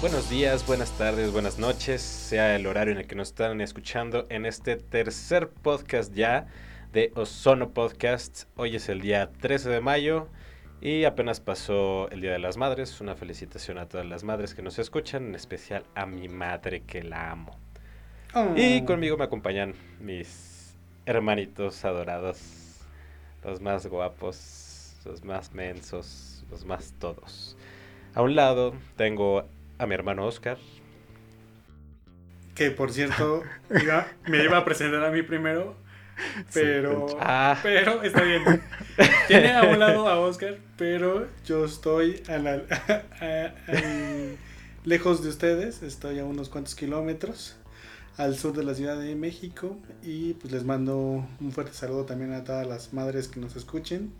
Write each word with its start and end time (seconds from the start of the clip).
Buenos 0.00 0.30
días, 0.30 0.66
buenas 0.66 0.96
tardes, 0.96 1.30
buenas 1.30 1.58
noches, 1.58 2.00
sea 2.00 2.56
el 2.56 2.66
horario 2.66 2.92
en 2.92 3.00
el 3.00 3.06
que 3.06 3.14
nos 3.14 3.28
están 3.28 3.60
escuchando 3.60 4.24
en 4.30 4.46
este 4.46 4.76
tercer 4.76 5.50
podcast 5.50 6.14
ya 6.14 6.46
de 6.90 7.12
Ozono 7.16 7.74
Podcast. 7.74 8.44
Hoy 8.56 8.76
es 8.76 8.88
el 8.88 9.02
día 9.02 9.30
13 9.30 9.68
de 9.68 9.82
mayo 9.82 10.28
y 10.80 11.04
apenas 11.04 11.40
pasó 11.40 12.10
el 12.10 12.22
Día 12.22 12.32
de 12.32 12.38
las 12.38 12.56
Madres. 12.56 12.98
Una 13.02 13.14
felicitación 13.14 13.76
a 13.76 13.90
todas 13.90 14.06
las 14.06 14.24
madres 14.24 14.54
que 14.54 14.62
nos 14.62 14.78
escuchan, 14.78 15.26
en 15.26 15.34
especial 15.34 15.84
a 15.94 16.06
mi 16.06 16.30
madre 16.30 16.80
que 16.80 17.02
la 17.02 17.30
amo. 17.30 17.58
Y 18.56 18.82
conmigo 18.86 19.18
me 19.18 19.24
acompañan 19.24 19.74
mis 20.00 20.78
hermanitos 21.04 21.84
adorados, 21.84 22.40
los 23.44 23.60
más 23.60 23.86
guapos, 23.86 24.96
los 25.04 25.22
más 25.24 25.52
mensos, 25.52 26.42
los 26.50 26.64
más 26.64 26.94
todos. 26.98 27.54
A 28.14 28.22
un 28.22 28.34
lado 28.34 28.72
tengo 28.96 29.44
a 29.80 29.86
mi 29.86 29.94
hermano 29.94 30.26
Oscar. 30.26 30.58
Que 32.54 32.70
por 32.70 32.92
cierto, 32.92 33.42
me 34.26 34.44
iba 34.44 34.58
a 34.58 34.64
presentar 34.64 35.02
a 35.02 35.10
mí 35.10 35.22
primero, 35.22 35.74
pero, 36.52 37.06
ah. 37.18 37.58
pero 37.62 38.02
está 38.02 38.22
bien. 38.22 38.42
Tiene 39.26 39.54
a 39.54 39.62
un 39.62 39.78
lado 39.78 40.06
a 40.06 40.20
Oscar, 40.20 40.58
pero 40.76 41.26
yo 41.46 41.64
estoy 41.64 42.22
lejos 44.84 45.22
de 45.22 45.28
ustedes, 45.30 45.82
estoy 45.82 46.18
a 46.18 46.26
unos 46.26 46.50
cuantos 46.50 46.74
kilómetros 46.74 47.56
al 48.18 48.36
sur 48.36 48.54
de 48.54 48.64
la 48.64 48.74
Ciudad 48.74 48.98
de 48.98 49.14
México 49.14 49.78
y 50.02 50.34
pues 50.34 50.52
les 50.52 50.64
mando 50.64 51.26
un 51.40 51.52
fuerte 51.52 51.72
saludo 51.72 52.04
también 52.04 52.34
a 52.34 52.44
todas 52.44 52.66
las 52.66 52.92
madres 52.92 53.28
que 53.28 53.40
nos 53.40 53.56
escuchen 53.56 54.12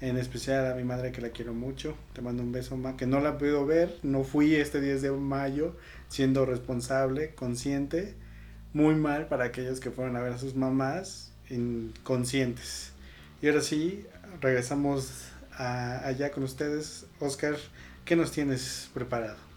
en 0.00 0.16
especial 0.16 0.70
a 0.70 0.74
mi 0.74 0.84
madre 0.84 1.12
que 1.12 1.20
la 1.20 1.30
quiero 1.30 1.54
mucho. 1.54 1.96
Te 2.12 2.22
mando 2.22 2.42
un 2.42 2.52
beso, 2.52 2.76
más 2.76 2.94
que 2.94 3.06
no 3.06 3.20
la 3.20 3.38
puedo 3.38 3.66
ver. 3.66 3.98
No 4.02 4.24
fui 4.24 4.54
este 4.54 4.80
10 4.80 5.02
de 5.02 5.10
mayo 5.12 5.76
siendo 6.08 6.46
responsable, 6.46 7.34
consciente. 7.34 8.14
Muy 8.72 8.94
mal 8.94 9.26
para 9.26 9.46
aquellos 9.46 9.80
que 9.80 9.90
fueron 9.90 10.16
a 10.16 10.20
ver 10.20 10.32
a 10.32 10.38
sus 10.38 10.54
mamás 10.54 11.32
inconscientes. 11.50 12.92
Y 13.42 13.48
ahora 13.48 13.62
sí, 13.62 14.04
regresamos 14.40 15.30
allá 15.56 16.30
con 16.30 16.44
ustedes. 16.44 17.06
Oscar, 17.20 17.56
¿qué 18.04 18.14
nos 18.14 18.30
tienes 18.30 18.90
preparado? 18.94 19.47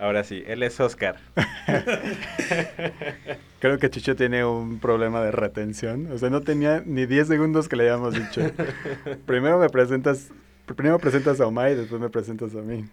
Ahora 0.00 0.24
sí, 0.24 0.42
él 0.46 0.62
es 0.62 0.80
Oscar. 0.80 1.16
Creo 3.60 3.78
que 3.78 3.90
Chicho 3.90 4.16
tiene 4.16 4.46
un 4.46 4.80
problema 4.80 5.22
de 5.22 5.30
retención. 5.30 6.10
O 6.10 6.16
sea, 6.16 6.30
no 6.30 6.40
tenía 6.40 6.82
ni 6.86 7.04
10 7.04 7.28
segundos 7.28 7.68
que 7.68 7.76
le 7.76 7.82
habíamos 7.82 8.14
dicho. 8.14 8.40
Primero 9.26 9.58
me 9.58 9.68
presentas, 9.68 10.28
primero 10.64 10.98
presentas 10.98 11.38
a 11.38 11.46
Omar 11.46 11.72
y 11.72 11.74
después 11.74 12.00
me 12.00 12.08
presentas 12.08 12.54
a 12.54 12.62
mí. 12.62 12.86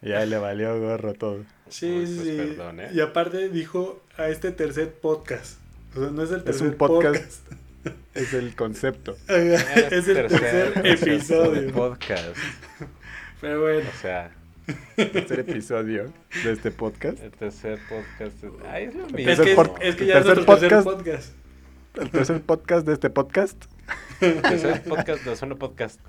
Y 0.00 0.12
ahí 0.12 0.26
le 0.26 0.38
valió 0.38 0.80
gorro 0.80 1.12
todo. 1.12 1.44
Sí, 1.68 2.04
pues, 2.06 2.20
sí. 2.22 2.36
Perdón, 2.38 2.80
¿eh? 2.80 2.88
Y 2.90 3.00
aparte 3.00 3.50
dijo 3.50 4.02
a 4.16 4.28
este 4.28 4.50
tercer 4.50 4.94
podcast. 4.94 5.60
O 5.94 6.00
sea, 6.00 6.10
no 6.10 6.22
es 6.22 6.30
el 6.30 6.42
tercer 6.42 6.66
es 6.66 6.72
un 6.72 6.78
podcast. 6.78 7.52
Es 8.14 8.34
el 8.34 8.56
concepto. 8.56 9.16
es 9.28 10.08
el 10.08 10.14
tercer, 10.14 10.72
episodio. 10.84 11.70
Podcast. 11.70 12.36
Pero 13.40 13.60
bueno. 13.60 13.88
O 13.88 14.00
sea, 14.00 14.32
tercer 14.96 15.40
episodio 15.40 16.12
de 16.42 16.52
este 16.52 16.70
podcast. 16.70 17.20
El 17.22 17.30
tercer 17.30 17.78
podcast. 17.88 18.44
Ay, 18.68 18.84
es 18.84 18.94
lo 18.94 19.06
mismo. 19.06 19.18
Es 19.18 19.40
que, 19.40 19.56
es 19.80 19.96
que 19.96 20.06
ya 20.06 20.18
es 20.18 20.26
otro 20.26 20.44
podcast, 20.44 20.70
tercer 20.70 20.84
podcast. 20.84 21.34
El 21.94 22.10
tercer 22.10 22.42
podcast 22.42 22.86
de 22.86 22.92
este 22.92 23.10
podcast. 23.10 23.64
El 24.20 24.42
tercer 24.42 24.82
podcast 24.82 25.24
de 25.24 25.36
Solo 25.36 25.56
Podcast. 25.56 26.00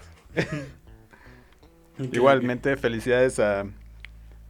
Igualmente, 1.99 2.75
felicidades 2.77 3.39
a, 3.39 3.65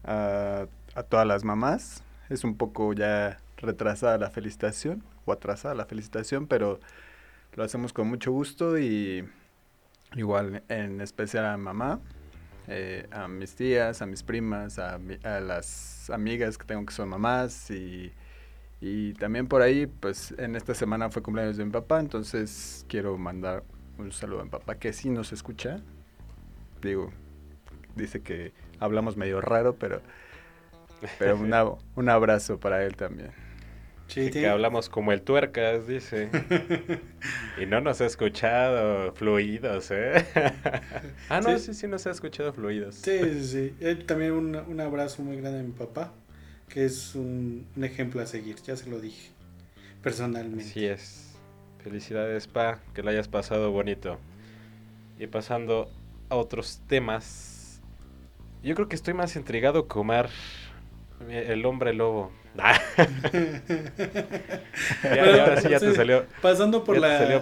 a, 0.03 0.67
a, 0.95 1.03
todas 1.03 1.27
las 1.27 1.43
mamás. 1.43 2.03
Es 2.29 2.43
un 2.43 2.57
poco 2.57 2.93
ya 2.93 3.39
retrasada 3.57 4.17
la 4.17 4.29
felicitación, 4.29 5.03
o 5.25 5.33
atrasada 5.33 5.75
la 5.75 5.85
felicitación, 5.85 6.47
pero 6.47 6.79
lo 7.55 7.63
hacemos 7.63 7.93
con 7.93 8.07
mucho 8.07 8.31
gusto 8.31 8.77
y 8.77 9.27
igual 10.15 10.63
en 10.69 11.01
especial 11.01 11.45
a 11.45 11.57
mamá 11.57 11.99
eh, 12.67 13.07
a 13.11 13.27
mis 13.27 13.55
tías, 13.55 14.01
a 14.01 14.05
mis 14.05 14.23
primas, 14.23 14.79
a, 14.79 14.99
las 15.39 16.09
amigas 16.09 16.57
que 16.57 16.65
tengo 16.65 16.85
que 16.85 16.93
son 16.93 17.09
mamás 17.09 17.71
y, 17.71 18.11
y, 18.81 19.13
también 19.13 19.47
por 19.47 19.61
ahí, 19.61 19.87
pues 19.87 20.33
en 20.37 20.55
esta 20.55 20.73
semana 20.73 21.09
fue 21.09 21.21
cumpleaños 21.21 21.57
de 21.57 21.65
mi 21.65 21.71
papá, 21.71 21.99
entonces 21.99 22.85
quiero 22.89 23.17
mandar 23.17 23.63
un 23.97 24.11
saludo 24.11 24.41
a 24.41 24.43
mi 24.43 24.49
papá 24.49 24.75
que 24.75 24.93
sí 24.93 25.09
nos 25.09 25.31
escucha. 25.31 25.79
Digo, 26.81 27.11
dice 27.95 28.21
que 28.21 28.53
hablamos 28.79 29.17
medio 29.17 29.41
raro, 29.41 29.75
pero, 29.75 30.01
pero 31.17 31.37
un 31.37 32.09
abrazo 32.09 32.59
para 32.59 32.83
él 32.83 32.95
también. 32.95 33.46
Sí, 34.07 34.29
que 34.31 34.47
hablamos 34.47 34.89
como 34.89 35.11
el 35.11 35.21
tuercas, 35.21 35.85
dice. 35.85 36.29
y 37.61 37.65
no 37.65 37.81
nos 37.81 37.99
ha 37.99 38.05
escuchado 38.05 39.11
fluidos, 39.13 39.91
¿eh? 39.91 40.25
ah, 41.29 41.41
no, 41.41 41.57
sí. 41.59 41.73
sí, 41.73 41.87
nos 41.87 42.07
ha 42.07 42.11
escuchado 42.11 42.53
fluidos. 42.53 42.95
Sí, 42.95 43.19
sí, 43.41 43.73
sí. 43.79 43.95
también 44.05 44.31
un, 44.31 44.55
un, 44.55 44.79
abrazo 44.79 45.21
muy 45.23 45.35
grande 45.37 45.59
a 45.59 45.63
mi 45.63 45.73
papá, 45.73 46.13
que 46.69 46.85
es 46.85 47.15
un, 47.15 47.67
un, 47.75 47.83
ejemplo 47.83 48.21
a 48.21 48.25
seguir, 48.25 48.55
ya 48.65 48.77
se 48.77 48.89
lo 48.89 48.99
dije, 48.99 49.29
personalmente. 50.01 50.63
Así 50.63 50.85
es. 50.85 51.35
Felicidades, 51.83 52.47
pa, 52.47 52.79
que 52.93 53.03
lo 53.03 53.09
hayas 53.09 53.27
pasado 53.27 53.71
bonito. 53.71 54.17
Y 55.19 55.27
pasando 55.27 55.91
a 56.29 56.35
otros 56.35 56.81
temas, 56.87 57.81
yo 58.63 58.75
creo 58.75 58.87
que 58.87 58.95
estoy 58.95 59.13
más 59.13 59.35
intrigado 59.35 59.87
con 59.87 60.01
Omar, 60.01 60.29
el 61.29 61.65
hombre 61.65 61.93
lobo. 61.93 62.31
ahora 65.03 65.61
sí 65.61 65.69
ya 65.69 65.79
te 65.79 65.93
salió. 65.93 66.25
Pasando 66.41 66.83
por 66.83 66.97
la, 67.01 67.39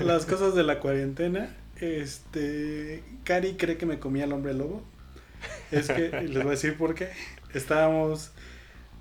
las 0.00 0.26
cosas 0.26 0.54
de 0.54 0.62
la 0.62 0.78
cuarentena, 0.80 1.54
este. 1.80 3.02
Cari 3.24 3.54
cree 3.54 3.76
que 3.76 3.86
me 3.86 3.98
comía 3.98 4.24
el 4.24 4.32
hombre 4.32 4.54
lobo. 4.54 4.84
Es 5.70 5.88
que, 5.88 6.10
les 6.10 6.34
voy 6.34 6.48
a 6.48 6.50
decir 6.50 6.76
por 6.76 6.94
qué. 6.94 7.08
Estábamos. 7.54 8.32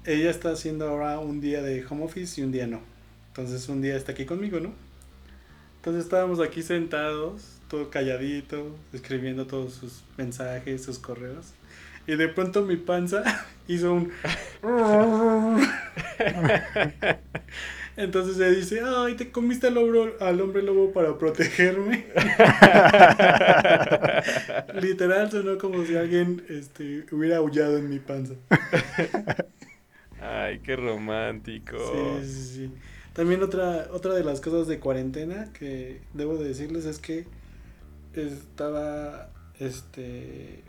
Ella 0.05 0.29
está 0.29 0.51
haciendo 0.51 0.87
ahora 0.87 1.19
un 1.19 1.41
día 1.41 1.61
de 1.61 1.83
home 1.85 2.05
office 2.05 2.39
y 2.39 2.43
un 2.43 2.51
día 2.51 2.67
no. 2.67 2.81
Entonces, 3.29 3.67
un 3.69 3.81
día 3.81 3.95
está 3.95 4.11
aquí 4.11 4.25
conmigo, 4.25 4.59
¿no? 4.59 4.71
Entonces, 5.77 6.03
estábamos 6.03 6.39
aquí 6.39 6.61
sentados, 6.61 7.59
todo 7.69 7.89
calladito, 7.89 8.75
escribiendo 8.93 9.47
todos 9.47 9.73
sus 9.73 10.03
mensajes, 10.17 10.83
sus 10.83 10.99
correos. 10.99 11.53
Y 12.07 12.15
de 12.15 12.27
pronto 12.27 12.63
mi 12.63 12.77
panza 12.77 13.23
hizo 13.67 13.93
un... 13.93 14.11
Entonces 17.97 18.35
se 18.35 18.51
dice, 18.51 18.81
ay, 18.85 19.15
te 19.15 19.31
comiste 19.31 19.67
al, 19.67 19.77
al 20.19 20.41
hombre 20.41 20.61
lobo 20.61 20.91
para 20.91 21.17
protegerme. 21.17 22.05
Literal 24.81 25.31
sonó 25.31 25.57
como 25.57 25.85
si 25.85 25.95
alguien 25.95 26.43
este, 26.49 27.05
hubiera 27.13 27.37
aullado 27.37 27.77
en 27.77 27.89
mi 27.89 27.99
panza. 27.99 28.33
ay, 30.19 30.59
qué 30.59 30.75
romántico. 30.75 31.77
Sí, 32.21 32.27
sí, 32.27 32.53
sí. 32.53 32.71
También 33.13 33.41
otra, 33.43 33.87
otra 33.93 34.13
de 34.13 34.25
las 34.25 34.41
cosas 34.41 34.67
de 34.67 34.79
cuarentena 34.79 35.53
que 35.53 36.01
debo 36.13 36.35
de 36.35 36.49
decirles 36.49 36.83
es 36.83 36.99
que 36.99 37.25
estaba 38.13 39.29
este 39.57 40.65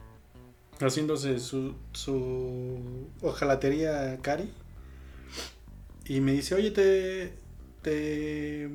haciéndose 0.81 1.39
su, 1.39 1.75
su 1.93 3.09
ojalatería 3.23 4.19
Cari. 4.23 4.51
Y 6.07 6.21
me 6.21 6.33
dice, 6.33 6.55
oye, 6.55 6.71
te, 6.71 7.33
te, 7.83 8.69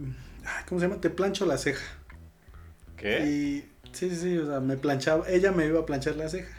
¿cómo 0.68 0.82
se 0.82 0.88
llama? 0.88 1.02
Te 1.02 1.10
plancho 1.10 1.46
la 1.46 1.58
ceja. 1.58 1.86
¿Qué? 2.98 3.26
Y 3.26 3.70
sí, 3.94 4.10
sí, 4.10 4.16
sí, 4.16 4.38
o 4.38 4.46
sea, 4.46 4.60
me 4.60 4.78
planchaba, 4.78 5.30
ella 5.30 5.52
me 5.52 5.66
iba 5.66 5.80
a 5.80 5.86
planchar 5.86 6.16
la 6.18 6.30
ceja. 6.30 6.58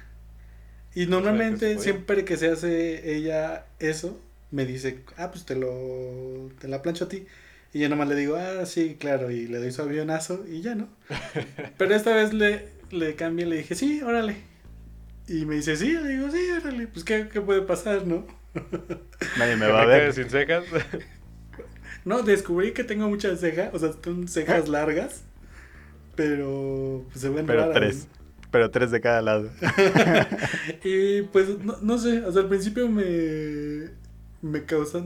Y 0.94 1.06
normalmente 1.06 1.78
siempre 1.78 2.24
que 2.24 2.36
se 2.36 2.50
hace 2.50 3.16
ella 3.16 3.66
eso, 3.78 4.18
me 4.50 4.66
dice, 4.66 5.00
ah, 5.16 5.30
pues 5.30 5.44
te 5.44 5.56
lo, 5.56 6.50
te 6.60 6.68
la 6.68 6.82
plancho 6.82 7.06
a 7.06 7.08
ti. 7.08 7.26
Y 7.72 7.78
yo 7.80 7.88
nomás 7.88 8.08
le 8.08 8.14
digo, 8.14 8.36
ah, 8.36 8.66
sí, 8.66 8.96
claro, 8.98 9.30
y 9.30 9.46
le 9.46 9.58
doy 9.58 9.72
su 9.72 9.80
avionazo 9.80 10.44
y 10.46 10.60
ya, 10.60 10.74
¿no? 10.74 10.88
Pero 11.78 11.94
esta 11.94 12.14
vez 12.14 12.34
le, 12.34 12.68
le 12.90 13.14
cambié, 13.14 13.46
le 13.46 13.56
dije, 13.56 13.74
sí, 13.74 14.02
órale. 14.02 14.51
Y 15.28 15.46
me 15.46 15.56
dice, 15.56 15.76
sí, 15.76 15.92
le 15.92 16.08
digo, 16.08 16.30
sí, 16.30 16.50
órale, 16.50 16.86
pues 16.88 17.04
¿qué, 17.04 17.28
qué 17.28 17.40
puede 17.40 17.62
pasar, 17.62 18.06
¿no? 18.06 18.26
Nadie 19.38 19.56
me 19.56 19.68
va 19.68 19.82
a 19.82 19.86
ver. 19.86 20.12
sin 20.12 20.28
cejas? 20.28 20.64
no, 22.04 22.22
descubrí 22.22 22.72
que 22.72 22.84
tengo 22.84 23.08
muchas 23.08 23.40
cejas, 23.40 23.72
o 23.72 23.78
sea, 23.78 23.92
son 24.02 24.28
cejas 24.28 24.68
largas, 24.68 25.22
pero 26.16 27.04
pues, 27.10 27.20
se 27.20 27.28
ven 27.28 27.46
Pero 27.46 27.70
tres. 27.70 28.08
Pero 28.50 28.70
tres 28.70 28.90
de 28.90 29.00
cada 29.00 29.22
lado. 29.22 29.50
y 30.84 31.22
pues, 31.22 31.58
no, 31.60 31.78
no, 31.80 31.96
sé, 31.96 32.22
o 32.24 32.32
sea, 32.32 32.42
al 32.42 32.48
principio 32.48 32.86
me, 32.86 33.88
me 34.42 34.64
causa... 34.66 35.02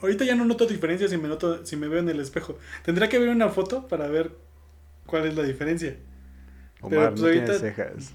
ahorita 0.00 0.24
ya 0.24 0.34
no 0.34 0.46
noto 0.46 0.64
diferencia 0.64 1.06
si 1.06 1.18
me, 1.18 1.28
noto, 1.28 1.66
si 1.66 1.76
me 1.76 1.88
veo 1.88 1.98
en 1.98 2.08
el 2.08 2.20
espejo. 2.20 2.58
Tendrá 2.84 3.10
que 3.10 3.18
ver 3.18 3.28
una 3.28 3.50
foto 3.50 3.86
para 3.86 4.08
ver 4.08 4.30
cuál 5.04 5.26
es 5.26 5.36
la 5.36 5.42
diferencia. 5.42 5.96
Omar, 6.80 6.90
pero, 6.90 7.10
pues, 7.10 7.20
no 7.20 7.26
ahorita... 7.26 7.58
cejas. 7.58 8.12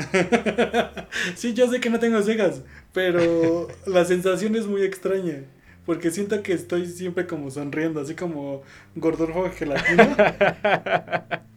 sí, 1.34 1.54
yo 1.54 1.70
sé 1.70 1.80
que 1.80 1.90
no 1.90 1.98
tengo 1.98 2.22
cejas, 2.22 2.62
pero 2.92 3.68
la 3.86 4.04
sensación 4.04 4.56
es 4.56 4.66
muy 4.66 4.82
extraña. 4.82 5.44
Porque 5.86 6.10
siento 6.10 6.42
que 6.42 6.52
estoy 6.52 6.86
siempre 6.86 7.26
como 7.26 7.50
sonriendo, 7.50 8.00
así 8.00 8.14
como 8.14 8.62
Gordolfo 8.94 9.50
Gelatino. 9.50 10.04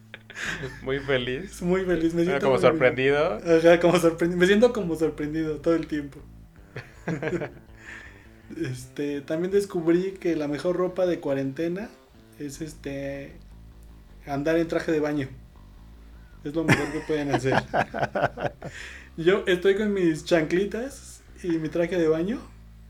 Muy 0.81 0.99
feliz. 0.99 1.61
Muy 1.61 1.85
feliz, 1.85 2.13
me 2.13 2.23
siento 2.23 2.45
Como 2.47 2.59
sorprendido. 2.59 3.39
Ajá, 3.45 3.79
como 3.79 3.97
sorprendido. 3.99 4.39
Me 4.39 4.47
siento 4.47 4.73
como 4.73 4.95
sorprendido 4.95 5.57
todo 5.57 5.75
el 5.75 5.87
tiempo. 5.87 6.19
este, 8.61 9.21
también 9.21 9.51
descubrí 9.51 10.13
que 10.19 10.35
la 10.35 10.47
mejor 10.47 10.75
ropa 10.75 11.05
de 11.05 11.19
cuarentena 11.19 11.89
es 12.39 12.61
este 12.61 13.33
andar 14.25 14.57
en 14.57 14.67
traje 14.67 14.91
de 14.91 14.99
baño. 14.99 15.29
Es 16.43 16.53
lo 16.53 16.63
mejor 16.63 16.91
que 16.91 16.99
pueden 17.01 17.31
hacer. 17.33 17.53
Yo 19.17 19.43
estoy 19.47 19.75
con 19.75 19.93
mis 19.93 20.25
chanclitas 20.25 21.21
y 21.43 21.49
mi 21.57 21.69
traje 21.69 21.97
de 21.97 22.07
baño 22.07 22.39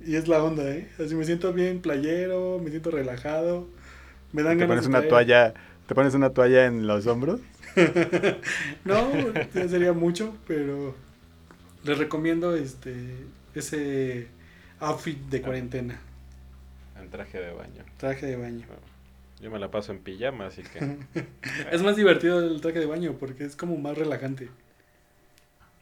y 0.06 0.16
es 0.16 0.28
la 0.28 0.44
onda, 0.44 0.64
¿eh? 0.70 0.90
Así 1.04 1.16
me 1.16 1.24
siento 1.26 1.54
bien 1.54 1.82
playero, 1.82 2.60
me 2.64 2.70
siento 2.70 2.92
relajado. 2.92 3.68
Me 4.32 4.42
dan 4.44 4.58
Te 4.58 4.66
ganas 4.66 4.68
pones 4.68 4.84
de 4.84 4.90
una 4.90 5.08
toalla, 5.08 5.54
te 5.88 5.96
pones 5.96 6.14
una 6.14 6.30
toalla 6.32 6.66
en 6.66 6.88
los 6.88 7.08
hombros. 7.08 7.40
No, 8.86 9.12
ya 9.54 9.68
sería 9.68 9.94
mucho, 9.94 10.36
pero 10.48 10.96
les 11.84 11.98
recomiendo 11.98 12.56
este 12.56 12.94
ese 13.56 14.28
outfit 14.80 15.18
de 15.30 15.42
cuarentena, 15.42 16.00
En 17.00 17.10
traje 17.10 17.40
de 17.40 17.54
baño. 17.54 17.84
traje 17.98 18.26
de 18.28 18.36
baño. 18.36 18.66
Yo 19.44 19.52
me 19.52 19.60
la 19.60 19.70
paso 19.70 19.92
en 19.92 20.00
pijama, 20.00 20.48
así 20.48 20.64
que. 20.64 20.80
Es 21.72 21.84
más 21.84 21.98
divertido 21.98 22.40
el 22.40 22.62
traje 22.62 22.80
de 22.80 22.86
baño 22.86 23.18
porque 23.20 23.44
es 23.44 23.56
como 23.58 23.76
más 23.78 23.98
relajante. 23.98 24.50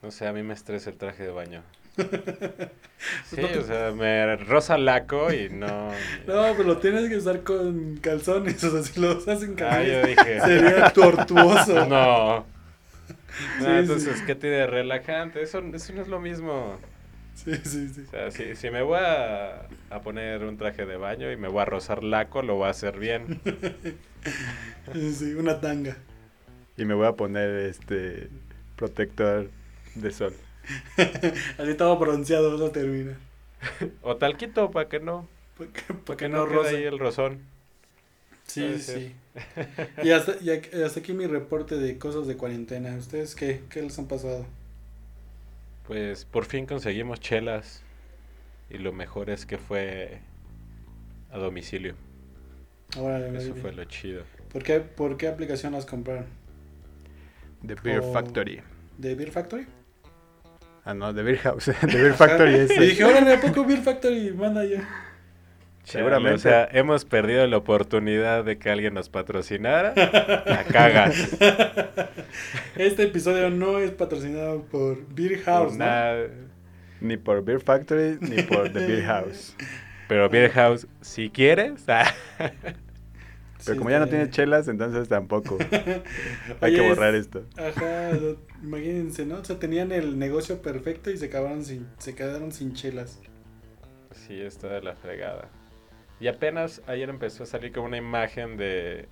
No 0.01 0.09
sé, 0.09 0.25
a 0.27 0.33
mí 0.33 0.41
me 0.41 0.55
estresa 0.55 0.89
el 0.89 0.97
traje 0.97 1.23
de 1.23 1.29
baño. 1.31 1.61
Sí, 3.25 3.37
no 3.41 3.47
te- 3.47 3.59
o 3.59 3.63
sea, 3.63 3.91
me 3.91 4.35
rosa 4.35 4.77
laco 4.77 5.31
y 5.33 5.49
no. 5.49 5.89
No, 6.27 6.53
pero 6.55 6.63
lo 6.63 6.77
tienes 6.77 7.09
que 7.09 7.17
usar 7.17 7.41
con 7.41 7.97
calzones, 7.97 8.63
o 8.63 8.71
sea, 8.71 8.83
si 8.83 8.99
lo 8.99 9.17
usas 9.17 9.41
en 9.43 9.55
Ah, 9.63 9.81
yo 9.83 9.93
calzones 10.01 10.07
dije. 10.17 10.39
sería 10.41 10.89
tortuoso. 10.93 11.85
No. 11.87 12.45
Sí, 13.57 13.63
No, 13.63 13.77
entonces, 13.79 14.19
sí. 14.19 14.25
¿qué 14.25 14.35
tiene 14.35 14.67
relajante? 14.67 15.41
Eso, 15.41 15.59
eso 15.73 15.93
no 15.93 16.01
es 16.01 16.07
lo 16.07 16.19
mismo. 16.19 16.77
Sí, 17.43 17.55
sí, 17.63 17.87
sí. 17.89 18.03
O 18.07 18.11
sea, 18.11 18.31
si, 18.31 18.55
si 18.55 18.69
me 18.69 18.81
voy 18.83 18.99
a, 18.99 19.69
a 19.89 20.01
poner 20.01 20.43
un 20.43 20.57
traje 20.57 20.85
de 20.85 20.97
baño 20.97 21.31
y 21.31 21.37
me 21.37 21.47
voy 21.47 21.61
a 21.61 21.65
rozar 21.65 22.03
laco, 22.03 22.41
lo 22.41 22.55
voy 22.55 22.67
a 22.67 22.71
hacer 22.71 22.99
bien. 22.99 23.31
Sí, 24.93 25.33
una 25.35 25.59
tanga. 25.59 25.97
Y 26.77 26.85
me 26.85 26.93
voy 26.93 27.07
a 27.07 27.15
poner 27.15 27.49
este 27.67 28.29
protector 28.75 29.51
de 29.95 30.11
sol. 30.11 30.35
Así 31.57 31.73
todo 31.75 31.97
bronceado, 31.97 32.57
no 32.57 32.71
termina. 32.71 33.17
O 34.01 34.17
talquito, 34.17 34.71
para 34.71 34.89
que 34.89 34.99
no. 34.99 35.29
Para 36.05 36.17
que 36.17 36.29
no 36.29 36.39
no 36.39 36.47
quede 36.47 36.69
ahí 36.69 36.85
roce. 36.85 36.87
el 36.87 36.99
rozón. 36.99 37.47
Sí, 38.45 38.79
sí. 38.79 39.15
Y 40.01 40.11
hasta, 40.11 40.35
y 40.41 40.49
hasta 40.83 40.99
aquí 40.99 41.13
mi 41.13 41.27
reporte 41.27 41.75
de 41.77 41.97
cosas 41.97 42.27
de 42.27 42.37
cuarentena. 42.37 42.95
¿Ustedes 42.97 43.35
qué? 43.35 43.63
¿Qué 43.69 43.81
les 43.81 43.97
han 43.99 44.07
pasado? 44.07 44.45
Pues 45.87 46.25
por 46.25 46.45
fin 46.45 46.65
conseguimos 46.65 47.19
chelas. 47.19 47.83
Y 48.69 48.77
lo 48.77 48.93
mejor 48.93 49.29
es 49.29 49.45
que 49.45 49.57
fue 49.57 50.19
a 51.31 51.37
domicilio. 51.37 51.95
Ahora, 52.97 53.25
Eso 53.27 53.53
fue 53.55 53.73
lo 53.73 53.83
chido. 53.85 54.23
¿Por 54.51 54.63
qué, 54.63 54.79
¿Por 54.79 55.17
qué 55.17 55.27
aplicación 55.27 55.73
las 55.73 55.85
compraron? 55.85 56.25
The 57.65 57.75
Beer. 57.75 58.03
Factory. 58.03 58.61
¿De 58.97 59.15
Beer 59.15 59.31
Factory? 59.31 59.65
Ah, 60.83 60.93
no, 60.93 61.13
The 61.13 61.23
Beer 61.23 61.37
House. 61.39 61.65
The 61.81 61.87
Beer 61.97 62.13
Factory 62.13 62.55
es. 62.55 62.71
Y 62.71 62.79
dije, 62.79 63.03
órale, 63.03 63.33
¿a 63.33 63.41
poco 63.41 63.65
Beer 63.65 63.81
Factory? 63.81 64.31
Manda 64.31 64.65
ya. 64.65 64.87
Seguramente. 65.83 66.35
O 66.35 66.39
sea, 66.39 66.67
hemos 66.71 67.05
perdido 67.05 67.45
la 67.47 67.57
oportunidad 67.57 68.43
de 68.45 68.57
que 68.57 68.69
alguien 68.69 68.93
nos 68.93 69.09
patrocinara. 69.09 69.93
La 70.45 70.63
cagas. 70.71 71.37
Este 72.75 73.03
episodio 73.03 73.49
no 73.49 73.79
es 73.79 73.91
patrocinado 73.91 74.63
por 74.63 75.05
Beer 75.13 75.39
House, 75.43 75.69
Por 75.71 75.79
¿no? 75.79 75.85
nada. 75.85 76.27
Ni 77.01 77.17
por 77.17 77.43
Beer 77.43 77.59
Factory 77.59 78.17
ni 78.21 78.41
por 78.43 78.71
The 78.71 78.79
Beer 78.87 79.03
House. 79.05 79.55
Pero 80.07 80.29
Beer 80.29 80.51
House, 80.51 80.87
si 81.01 81.29
quieres. 81.29 81.83
ah, 81.87 82.05
Pero 82.39 83.73
Sí, 83.73 83.77
como 83.77 83.89
ya 83.91 83.99
no 83.99 84.07
tiene 84.07 84.29
chelas, 84.29 84.67
entonces 84.67 85.07
tampoco. 85.07 85.57
Hay 86.61 86.71
Oye, 86.73 86.75
que 86.77 86.83
es- 86.83 86.89
borrar 86.95 87.13
esto. 87.15 87.43
Ajá, 87.57 88.09
imagínense, 88.63 89.25
¿no? 89.25 89.35
O 89.35 89.43
sea, 89.45 89.59
tenían 89.59 89.91
el 89.91 90.17
negocio 90.17 90.61
perfecto 90.61 91.11
y 91.11 91.17
se 91.17 91.25
acabaron 91.27 91.63
sin, 91.63 91.87
se 91.99 92.15
quedaron 92.15 92.51
sin 92.51 92.73
chelas. 92.73 93.19
Sí, 94.11 94.41
está 94.41 94.67
de 94.69 94.81
la 94.81 94.95
fregada. 94.95 95.49
Y 96.21 96.27
apenas 96.27 96.81
ayer 96.87 97.09
empezó 97.09 97.43
a 97.43 97.45
salir 97.47 97.71
como 97.73 97.87
una 97.87 97.97
imagen 97.97 98.55
de, 98.55 99.09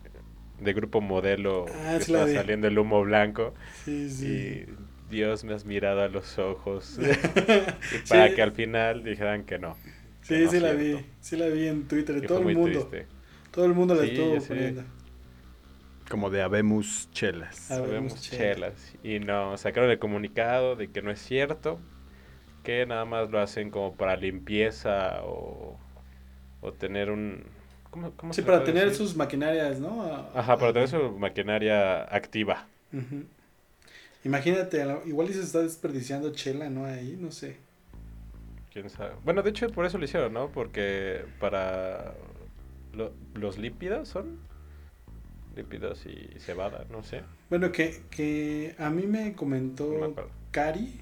de 0.59 0.73
grupo 0.73 1.01
modelo 1.01 1.65
Ah, 1.85 1.97
que 1.99 2.13
vi. 2.25 2.33
saliendo 2.35 2.67
el 2.67 2.77
humo 2.79 3.01
blanco. 3.01 3.53
Sí, 3.83 4.09
sí. 4.09 4.27
Y 4.27 4.65
Dios 5.09 5.43
me 5.43 5.53
has 5.55 5.65
mirado 5.65 6.01
a 6.03 6.07
los 6.07 6.37
ojos. 6.37 6.99
y 7.01 8.07
para 8.09 8.29
Sí. 8.29 8.35
que 8.35 8.41
al 8.43 8.51
final 8.51 9.03
dijeran 9.03 9.43
que 9.43 9.57
no. 9.59 9.75
que 10.27 10.37
Sí, 10.37 10.43
no 10.45 10.51
sí 10.51 10.59
la 10.59 10.73
vi, 10.73 11.05
sí 11.19 11.35
la 11.35 11.47
vi 11.47 11.67
en 11.67 11.87
Twitter, 11.87 12.17
Y 12.23 12.27
todo 12.27 12.47
el 12.47 12.55
mundo, 12.55 12.87
triste. 12.87 13.07
todo 13.51 13.65
el 13.65 13.73
mundo 13.73 13.95
la 13.95 14.03
Sí, 14.03 14.09
estuvo 14.11 14.39
poniendo. 14.47 14.83
Como 16.09 16.29
de 16.29 16.41
Habemos 16.41 17.09
chelas. 17.11 17.55
Sabemos 17.55 18.21
chelas. 18.21 18.93
Y 19.03 19.19
no, 19.19 19.57
sacaron 19.57 19.89
el 19.91 19.99
comunicado 19.99 20.75
de 20.75 20.91
que 20.91 21.01
no 21.01 21.11
es 21.11 21.19
cierto. 21.19 21.79
Que 22.63 22.85
nada 22.85 23.05
más 23.05 23.29
lo 23.29 23.39
hacen 23.39 23.71
como 23.71 23.95
para 23.95 24.15
limpieza 24.17 25.21
o, 25.23 25.79
o 26.61 26.73
tener 26.73 27.11
un... 27.11 27.43
¿Cómo, 27.91 28.11
cómo 28.15 28.33
Sí, 28.33 28.41
para 28.43 28.63
tener 28.63 28.93
decir? 28.93 28.95
sus 28.95 29.15
maquinarias, 29.15 29.79
¿no? 29.79 30.03
Ajá, 30.33 30.57
para 30.57 30.73
tener 30.73 30.87
su 30.89 31.11
maquinaria 31.19 32.03
activa. 32.03 32.67
Imagínate, 34.23 34.85
igual 35.05 35.29
y 35.29 35.33
se 35.33 35.41
está 35.41 35.61
desperdiciando 35.61 36.31
chela, 36.33 36.69
¿no? 36.69 36.85
Ahí, 36.85 37.17
no 37.19 37.31
sé. 37.31 37.57
¿Quién 38.71 38.89
sabe? 38.89 39.15
Bueno, 39.23 39.41
de 39.41 39.49
hecho 39.49 39.71
por 39.71 39.85
eso 39.85 39.97
lo 39.97 40.05
hicieron, 40.05 40.33
¿no? 40.33 40.51
Porque 40.51 41.25
para 41.39 42.13
lo- 42.93 43.13
los 43.33 43.57
lípidos 43.57 44.09
son 44.09 44.47
lípidos 45.55 46.05
y 46.07 46.39
cebada, 46.39 46.85
no 46.89 47.03
sé. 47.03 47.23
Bueno, 47.49 47.71
que, 47.71 48.03
que 48.11 48.75
a 48.77 48.89
mí 48.89 49.07
me 49.07 49.33
comentó 49.35 49.89
No 49.91 49.99
me 49.99 50.05
acuerdo. 50.05 50.31
Cari 50.51 51.01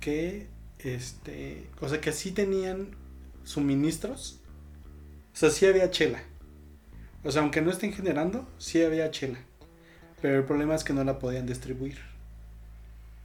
que, 0.00 0.48
este, 0.78 1.70
o 1.80 1.88
sea, 1.88 2.00
que 2.00 2.12
sí 2.12 2.32
tenían 2.32 2.90
suministros. 3.44 4.40
O 5.34 5.36
sea, 5.36 5.50
sí 5.50 5.66
había 5.66 5.90
chela. 5.90 6.22
O 7.24 7.30
sea, 7.30 7.42
aunque 7.42 7.60
no 7.60 7.70
estén 7.70 7.92
generando, 7.92 8.48
sí 8.58 8.82
había 8.82 9.10
chela. 9.10 9.38
Pero 10.22 10.38
el 10.38 10.44
problema 10.44 10.74
es 10.74 10.84
que 10.84 10.92
no 10.92 11.04
la 11.04 11.18
podían 11.18 11.46
distribuir. 11.46 11.98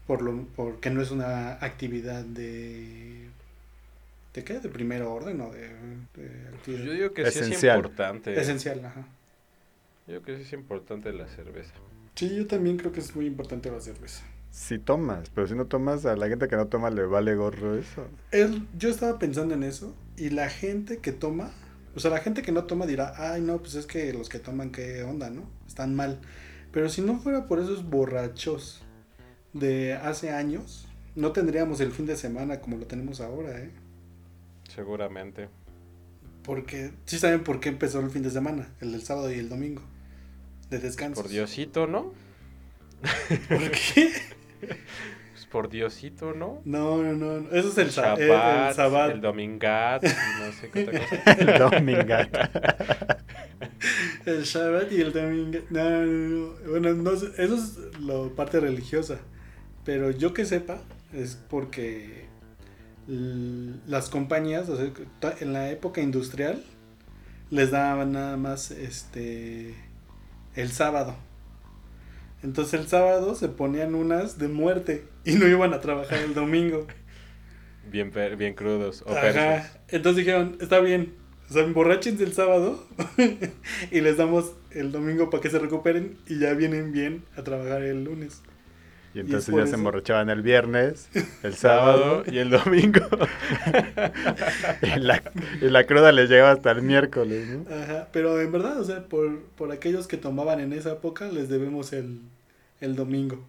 Por 0.07 0.21
lo, 0.21 0.43
porque 0.55 0.89
no 0.89 1.01
es 1.01 1.11
una 1.11 1.53
actividad 1.63 2.23
de... 2.23 3.27
¿De 4.33 4.43
qué? 4.43 4.59
¿De 4.59 4.69
primer 4.69 5.01
orden 5.03 5.41
o 5.41 5.51
de, 5.51 5.67
de 6.15 6.47
actividad? 6.55 6.83
Yo 6.83 6.93
digo 6.93 7.13
que 7.13 7.23
sí 7.23 7.29
es 7.39 7.45
Esencial. 7.47 7.77
importante. 7.77 8.39
Esencial, 8.39 8.83
ajá. 8.85 9.01
Yo 10.07 10.13
digo 10.13 10.23
que 10.25 10.35
sí 10.37 10.41
es 10.43 10.53
importante 10.53 11.11
la 11.13 11.27
cerveza. 11.27 11.73
Sí, 12.15 12.35
yo 12.35 12.47
también 12.47 12.77
creo 12.77 12.91
que 12.91 12.99
es 12.99 13.15
muy 13.15 13.25
importante 13.25 13.71
la 13.71 13.79
cerveza. 13.79 14.23
Si 14.51 14.79
tomas, 14.79 15.29
pero 15.29 15.47
si 15.47 15.53
no 15.53 15.65
tomas, 15.67 16.05
a 16.05 16.15
la 16.15 16.27
gente 16.27 16.47
que 16.47 16.55
no 16.55 16.67
toma 16.67 16.89
le 16.89 17.03
vale 17.05 17.35
gorro 17.35 17.75
eso. 17.77 18.07
El- 18.31 18.67
yo 18.77 18.89
estaba 18.89 19.19
pensando 19.19 19.53
en 19.53 19.63
eso 19.63 19.95
y 20.17 20.29
la 20.31 20.49
gente 20.49 20.97
que 20.97 21.11
toma, 21.11 21.51
o 21.99 22.01
sea, 22.01 22.11
la 22.11 22.19
gente 22.19 22.41
que 22.41 22.53
no 22.53 22.63
toma 22.63 22.85
dirá, 22.85 23.13
ay 23.17 23.41
no, 23.41 23.57
pues 23.57 23.75
es 23.75 23.85
que 23.85 24.13
los 24.13 24.29
que 24.29 24.39
toman 24.39 24.71
qué 24.71 25.03
onda, 25.03 25.29
¿no? 25.29 25.49
Están 25.67 25.95
mal. 25.95 26.21
Pero 26.71 26.87
si 26.87 27.01
no 27.01 27.19
fuera 27.19 27.45
por 27.45 27.59
esos 27.59 27.89
borrachos 27.89 28.83
de 29.51 29.95
hace 29.95 30.31
años, 30.31 30.87
no 31.15 31.33
tendríamos 31.33 31.81
el 31.81 31.91
fin 31.91 32.05
de 32.05 32.15
semana 32.15 32.61
como 32.61 32.77
lo 32.77 32.87
tenemos 32.87 33.19
ahora, 33.19 33.59
¿eh? 33.59 33.71
Seguramente. 34.73 35.49
Porque 36.43 36.93
sí 37.03 37.19
saben 37.19 37.43
por 37.43 37.59
qué 37.59 37.67
empezó 37.67 37.99
el 37.99 38.11
fin 38.11 38.23
de 38.23 38.31
semana, 38.31 38.69
el 38.79 38.93
del 38.93 39.01
sábado 39.01 39.29
y 39.29 39.37
el 39.37 39.49
domingo, 39.49 39.81
de 40.69 40.79
descanso. 40.79 41.21
Por 41.21 41.29
Diosito, 41.29 41.85
¿no? 41.85 42.13
¿Por 43.49 43.71
qué? 43.71 44.13
Por 45.49 45.69
Diosito, 45.69 46.33
¿no? 46.33 46.61
No, 46.65 47.01
no, 47.01 47.13
no, 47.13 47.49
eso 47.51 47.69
es 47.69 47.77
el, 47.77 47.83
el, 47.83 47.87
el 47.87 47.91
Shabbat, 47.91 48.75
sábado. 48.75 49.11
el 49.11 49.21
Domingat, 49.21 50.03
y 50.05 50.33
no 50.39 50.51
sé 50.51 50.69
qué 50.69 50.79
otra 50.79 50.99
cosa. 50.99 51.23
El 51.39 51.57
domingata. 51.57 52.51
El 54.25 54.43
Shabbat 54.43 54.91
y 54.91 55.01
el 55.01 55.11
domingo. 55.13 55.59
No, 55.69 55.89
no, 55.89 56.05
no. 56.05 56.69
Bueno, 56.69 56.93
no 56.93 57.15
sé, 57.15 57.27
eso 57.37 57.55
es 57.55 57.77
la 57.99 58.29
parte 58.35 58.59
religiosa. 58.59 59.19
Pero 59.85 60.11
yo 60.11 60.33
que 60.33 60.45
sepa, 60.45 60.81
es 61.13 61.35
porque 61.49 62.27
las 63.07 64.09
compañías, 64.09 64.69
o 64.69 64.77
sea, 64.77 64.91
en 65.39 65.53
la 65.53 65.71
época 65.71 66.01
industrial, 66.01 66.63
les 67.49 67.71
daban 67.71 68.11
nada 68.11 68.37
más 68.37 68.69
este 68.71 69.73
el 70.55 70.71
sábado. 70.71 71.15
Entonces 72.43 72.79
el 72.79 72.87
sábado 72.87 73.35
se 73.35 73.49
ponían 73.49 73.95
unas 73.95 74.37
de 74.37 74.47
muerte 74.47 75.03
y 75.25 75.33
no 75.33 75.47
iban 75.47 75.73
a 75.73 75.81
trabajar 75.81 76.19
el 76.19 76.33
domingo. 76.33 76.87
Bien, 77.91 78.11
per- 78.11 78.35
bien 78.37 78.53
crudos. 78.53 79.03
O 79.07 79.13
Ajá. 79.13 79.71
Entonces 79.87 80.25
dijeron, 80.25 80.57
está 80.61 80.79
bien, 80.79 81.15
o 81.49 81.53
sea, 81.53 81.63
emborráchense 81.63 82.23
el 82.23 82.33
sábado 82.33 82.85
y 83.91 84.01
les 84.01 84.17
damos 84.17 84.53
el 84.71 84.91
domingo 84.91 85.29
para 85.29 85.41
que 85.41 85.49
se 85.49 85.57
recuperen 85.59 86.17
y 86.27 86.37
ya 86.39 86.53
vienen 86.53 86.91
bien 86.91 87.23
a 87.35 87.43
trabajar 87.43 87.81
el 87.83 88.03
lunes. 88.03 88.41
Y 89.19 89.21
entonces 89.21 89.53
ya 89.53 89.67
se 89.67 89.75
emborrachaban 89.75 90.29
el 90.29 90.41
viernes, 90.41 91.09
el 91.43 91.53
Sábado 91.55 92.23
sábado, 92.23 92.25
y 92.31 92.37
el 92.37 92.49
domingo. 92.49 93.01
y 94.81 94.99
la, 94.99 95.21
y 95.61 95.65
la 95.69 95.83
cruda 95.85 96.11
les 96.13 96.29
llegaba 96.29 96.51
hasta 96.51 96.71
el 96.71 96.81
miércoles, 96.83 97.47
¿no? 97.49 97.65
Ajá, 97.75 98.07
pero 98.13 98.39
en 98.39 98.49
verdad, 98.51 98.79
o 98.79 98.83
sea, 98.85 99.03
por, 99.03 99.41
por 99.57 99.71
aquellos 99.73 100.07
que 100.07 100.15
tomaban 100.17 100.61
en 100.61 100.71
esa 100.71 100.93
época, 100.93 101.27
les 101.27 101.49
debemos 101.49 101.91
el, 101.91 102.21
el 102.79 102.95
domingo. 102.95 103.43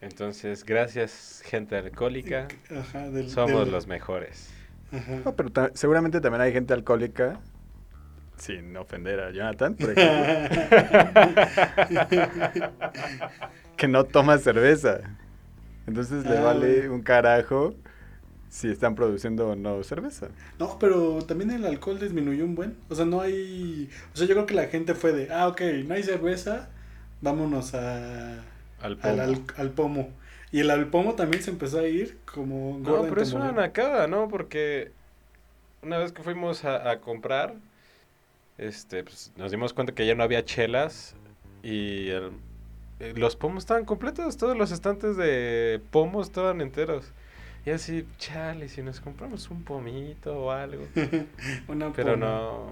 Entonces, 0.00 0.64
gracias, 0.64 1.42
gente 1.44 1.74
alcohólica. 1.76 2.46
Ajá, 2.70 3.10
del, 3.10 3.28
Somos 3.30 3.64
del- 3.64 3.72
los 3.72 3.88
mejores. 3.88 4.50
Ajá. 4.92 5.20
No, 5.24 5.34
pero 5.34 5.50
ta- 5.50 5.72
seguramente 5.74 6.20
también 6.20 6.42
hay 6.42 6.52
gente 6.52 6.72
alcohólica, 6.74 7.40
sin 8.36 8.76
ofender 8.76 9.18
a 9.18 9.32
Jonathan, 9.32 9.74
por 9.74 9.90
ejemplo, 9.90 9.98
que 13.78 13.88
no 13.88 14.06
toma 14.06 14.38
cerveza. 14.38 15.18
Entonces 15.86 16.26
le 16.26 16.40
Ah, 16.40 16.40
vale 16.40 16.90
un 16.90 17.02
carajo 17.02 17.74
si 18.48 18.68
están 18.70 18.94
produciendo 18.96 19.50
o 19.50 19.56
no 19.56 19.82
cerveza. 19.84 20.30
No, 20.58 20.78
pero 20.78 21.22
también 21.24 21.50
el 21.50 21.64
alcohol 21.64 21.98
disminuyó 22.00 22.44
un 22.44 22.54
buen. 22.54 22.76
O 22.88 22.94
sea, 22.94 23.04
no 23.04 23.20
hay. 23.20 23.88
O 24.14 24.16
sea, 24.16 24.26
yo 24.26 24.34
creo 24.34 24.46
que 24.46 24.54
la 24.54 24.66
gente 24.66 24.94
fue 24.94 25.12
de, 25.12 25.32
ah, 25.32 25.48
ok, 25.48 25.60
no 25.86 25.94
hay 25.94 26.02
cerveza, 26.02 26.68
vámonos 27.20 27.74
a, 27.74 28.34
Al 28.80 28.96
al, 29.00 29.20
pomo. 29.20 29.20
al, 29.20 29.44
al 29.56 29.70
pomo. 29.70 30.10
Y 30.50 30.60
el 30.60 30.70
al 30.70 30.88
pomo 30.88 31.14
también 31.14 31.42
se 31.42 31.50
empezó 31.50 31.80
a 31.80 31.86
ir 31.88 32.18
como 32.24 32.78
No, 32.78 33.06
pero 33.06 33.22
es 33.22 33.32
una 33.34 33.52
nacada, 33.52 34.06
¿no? 34.06 34.28
Porque 34.28 34.92
una 35.82 35.98
vez 35.98 36.12
que 36.12 36.22
fuimos 36.22 36.64
a, 36.64 36.90
a 36.90 37.00
comprar, 37.00 37.54
este, 38.56 39.04
pues, 39.04 39.32
nos 39.36 39.50
dimos 39.50 39.72
cuenta 39.72 39.94
que 39.94 40.06
ya 40.06 40.14
no 40.14 40.22
había 40.22 40.44
chelas 40.44 41.16
y 41.62 42.08
el- 42.08 42.32
eh, 43.00 43.14
los 43.16 43.36
pomos 43.36 43.62
estaban 43.62 43.84
completos, 43.84 44.36
todos 44.36 44.56
los 44.56 44.70
estantes 44.70 45.16
de 45.16 45.80
pomos 45.90 46.28
estaban 46.28 46.60
enteros. 46.60 47.12
Y 47.66 47.70
así, 47.70 48.06
chale, 48.18 48.68
si 48.68 48.82
nos 48.82 49.00
compramos 49.00 49.50
un 49.50 49.62
pomito 49.62 50.38
o 50.38 50.50
algo. 50.50 50.86
Una 51.68 51.92
Pero 51.92 52.16
no. 52.16 52.70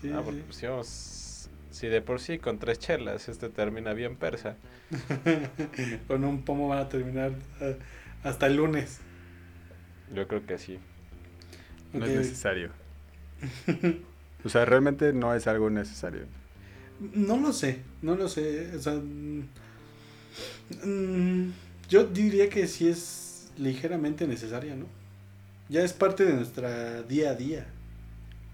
Sí, 0.00 0.10
ah, 0.14 0.22
porque 0.24 0.40
sí. 0.40 0.66
pues 0.66 1.50
si 1.70 1.86
de 1.86 2.02
por 2.02 2.20
sí 2.20 2.38
con 2.38 2.58
tres 2.58 2.78
chelas 2.78 3.28
este 3.28 3.48
termina 3.48 3.92
bien 3.92 4.16
persa. 4.16 4.56
Con 6.08 6.24
un 6.24 6.42
pomo 6.42 6.68
van 6.68 6.78
a 6.80 6.88
terminar 6.88 7.32
ah, 7.60 7.74
hasta 8.24 8.46
el 8.46 8.56
lunes. 8.56 9.00
Yo 10.12 10.26
creo 10.26 10.44
que 10.44 10.58
sí. 10.58 10.78
No 11.92 12.06
es 12.06 12.12
necesario. 12.12 12.70
O 14.42 14.48
sea, 14.48 14.64
realmente 14.64 15.12
no 15.12 15.34
es 15.34 15.46
algo 15.46 15.68
necesario. 15.68 16.22
No 17.00 17.38
lo 17.38 17.52
sé, 17.52 17.80
no 18.02 18.14
lo 18.14 18.28
sé. 18.28 18.76
O 18.76 18.78
sea, 18.78 18.94
mm, 20.84 21.52
yo 21.88 22.04
diría 22.04 22.48
que 22.48 22.66
sí 22.66 22.88
es 22.88 23.50
ligeramente 23.56 24.26
necesaria, 24.26 24.76
¿no? 24.76 24.86
Ya 25.68 25.82
es 25.82 25.92
parte 25.92 26.24
de 26.24 26.34
nuestra 26.34 27.02
día 27.02 27.30
a 27.30 27.34
día. 27.34 27.66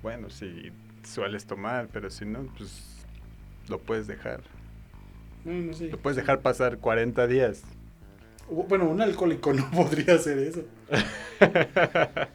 Bueno, 0.03 0.31
si 0.31 0.71
sueles 1.05 1.47
tomar, 1.47 1.89
pero 1.93 2.11
si 2.11 2.25
no, 2.25 2.47
pues 2.57 2.83
lo 3.69 3.79
puedes 3.79 4.07
dejar. 4.07 4.43
Bueno, 5.45 5.73
sí. 5.73 5.89
Lo 5.89 5.99
puedes 5.99 6.17
dejar 6.17 6.41
pasar 6.41 6.79
40 6.79 7.27
días. 7.27 7.63
Bueno, 8.49 8.89
un 8.89 9.01
alcohólico 9.01 9.53
no 9.53 9.71
podría 9.73 10.15
hacer 10.15 10.39
eso. 10.39 10.65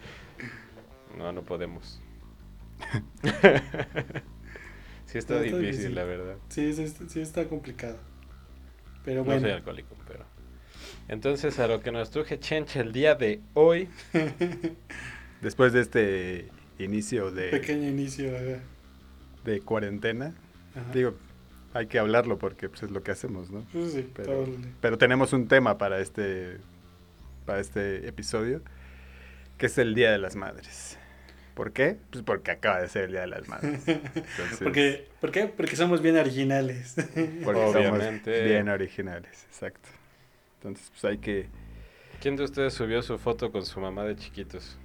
No, 1.18 1.32
no 1.32 1.44
podemos. 1.44 2.02
sí 5.12 5.18
está 5.18 5.36
está 5.36 5.44
difícil, 5.58 5.72
difícil. 5.72 5.96
la 5.96 6.04
verdad. 6.04 6.36
Sí, 6.50 6.74
sí, 6.74 6.88
sí 7.08 7.20
está 7.22 7.46
complicado. 7.46 7.98
Pero 9.06 9.20
No 9.20 9.26
bueno. 9.26 9.42
soy 9.42 9.52
alcohólico, 9.52 9.96
pero... 10.08 10.26
Entonces, 11.08 11.60
a 11.60 11.68
lo 11.68 11.82
que 11.82 11.92
nos 11.92 12.12
truje 12.12 12.40
Chencha 12.40 12.80
el 12.82 12.92
día 12.94 13.16
de 13.16 13.42
hoy, 13.54 13.90
Después 15.42 15.74
de 15.74 15.82
este 15.82 16.50
inicio 16.78 17.32
de, 17.32 17.50
Pequeño 17.50 17.88
inicio. 17.90 18.30
ajá. 18.36 18.62
de 19.44 19.62
cuarentena, 19.62 20.36
Ajá. 20.76 20.92
digo, 20.94 21.16
hay 21.74 21.88
que 21.88 21.98
hablarlo 22.00 22.38
porque 22.38 22.70
pues, 22.70 22.84
es 22.84 22.92
lo 22.92 23.02
que 23.04 23.12
hacemos, 23.12 23.50
¿no? 23.50 23.66
Pues 23.74 23.94
sí, 23.94 24.10
Pero, 24.16 24.46
pero 24.82 24.98
tenemos 24.98 25.34
un 25.34 25.48
tema 25.48 25.78
para 25.78 26.00
este, 26.00 26.58
para 27.46 27.60
este 27.60 28.08
episodio, 28.08 28.62
que 29.58 29.66
es 29.66 29.78
el 29.80 29.96
Día 29.96 30.12
de 30.12 30.18
las 30.20 30.36
Madres. 30.36 30.98
¿Por 31.62 31.74
qué? 31.74 31.96
Pues 32.10 32.24
porque 32.24 32.50
acaba 32.50 32.82
de 32.82 32.90
ser 32.90 33.04
el 33.04 33.12
Día 33.12 33.22
de 33.22 33.28
las 33.28 33.48
Madres. 33.48 33.84
Entonces, 33.88 34.60
Porque, 34.64 35.08
¿Por 35.20 35.32
qué? 35.32 35.46
Porque 35.46 35.76
somos 35.76 36.02
bien 36.02 36.18
originales. 36.18 36.96
porque 37.44 37.62
Obviamente. 37.62 38.34
somos 38.34 38.50
bien 38.50 38.68
originales, 38.68 39.46
exacto. 39.48 39.88
Entonces, 40.56 40.90
pues 40.90 41.06
hay 41.06 41.20
que... 41.20 41.50
¿quién 42.20 42.36
de 42.36 42.46
ustedes 42.46 42.74
subió 42.74 43.04
su 43.04 43.20
foto 43.20 43.52
con 43.52 43.64
su 43.64 43.80
mamá 43.80 44.06
de 44.06 44.16
chiquitos? 44.16 44.80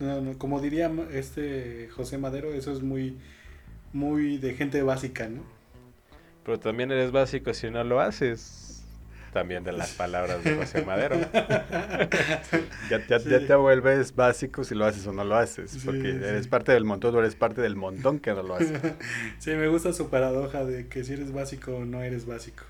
No, 0.00 0.20
no, 0.20 0.36
como 0.36 0.60
diría 0.60 0.90
este 1.12 1.88
José 1.92 2.18
Madero, 2.18 2.52
eso 2.52 2.72
es 2.72 2.82
muy, 2.82 3.16
muy 3.92 4.36
de 4.36 4.54
gente 4.54 4.82
básica, 4.82 5.28
¿no? 5.28 5.44
Pero 6.44 6.58
también 6.58 6.90
eres 6.90 7.12
básico 7.12 7.54
si 7.54 7.70
no 7.70 7.84
lo 7.84 8.00
haces. 8.00 8.69
También 9.32 9.62
de 9.62 9.70
las 9.72 9.92
palabras 9.92 10.42
de 10.42 10.56
José 10.56 10.82
Madero. 10.86 11.16
Ya, 12.90 13.06
ya- 13.06 13.20
Sí. 13.20 13.28
ya 13.30 13.46
te 13.46 13.54
vuelves 13.54 14.14
básico 14.16 14.64
si 14.64 14.74
lo 14.74 14.84
haces 14.86 15.06
o 15.06 15.12
no 15.12 15.22
lo 15.24 15.36
haces, 15.36 15.70
Sí, 15.70 15.80
porque 15.84 16.02
sí. 16.02 16.08
eres 16.24 16.48
parte 16.48 16.72
del 16.72 16.84
montón 16.84 17.14
o 17.14 17.20
eres 17.20 17.36
parte 17.36 17.60
del 17.60 17.76
montón 17.76 18.18
que 18.18 18.32
no 18.32 18.42
lo 18.42 18.56
hace. 18.56 18.74
Sí, 19.38 19.50
me 19.52 19.68
gusta 19.68 19.92
su 19.92 20.10
paradoja 20.10 20.64
de 20.64 20.88
que 20.88 21.04
si 21.04 21.12
eres 21.12 21.32
básico 21.32 21.76
o 21.76 21.84
no 21.84 22.02
eres 22.02 22.26
básico. 22.26 22.64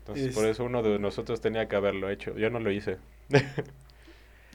Entonces, 0.00 0.28
Es- 0.28 0.34
por 0.34 0.46
eso 0.46 0.64
uno 0.64 0.82
de 0.82 0.98
nosotros 0.98 1.40
tenía 1.40 1.66
que 1.68 1.76
haberlo 1.76 2.08
hecho. 2.10 2.36
Yo 2.36 2.50
no 2.50 2.60
lo 2.60 2.70
hice. 2.70 2.98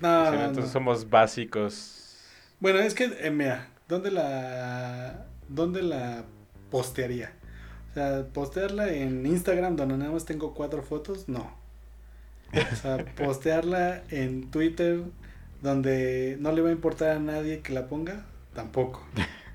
No, 0.02 0.26
Si 0.26 0.32
no, 0.32 0.38
no. 0.40 0.46
entonces 0.48 0.74
somos 0.74 1.10
básicos. 1.10 2.18
Bueno, 2.60 2.80
es 2.80 2.94
que, 2.94 3.06
eh, 3.22 3.32
mira, 3.32 3.70
¿dónde 3.88 4.12
la, 4.12 5.26
¿dónde 5.48 5.82
la 5.84 6.26
postearía? 6.70 7.32
O 7.96 7.98
sea, 7.98 8.26
postearla 8.34 8.92
en 8.92 9.26
Instagram 9.26 9.78
donde 9.78 9.96
nada 9.96 10.12
más 10.12 10.26
tengo 10.26 10.54
cuatro 10.54 10.84
fotos, 10.84 11.30
no. 11.30 11.56
O 12.54 12.76
sea, 12.76 12.98
postearla 13.16 14.04
en 14.10 14.52
Twitter 14.52 15.00
donde 15.62 16.36
no 16.42 16.52
le 16.52 16.62
va 16.62 16.70
a 16.70 16.72
importar 16.74 17.12
a 17.12 17.20
nadie 17.20 17.62
que 17.62 17.72
la 17.72 17.88
ponga, 17.88 18.26
tampoco. 18.54 19.02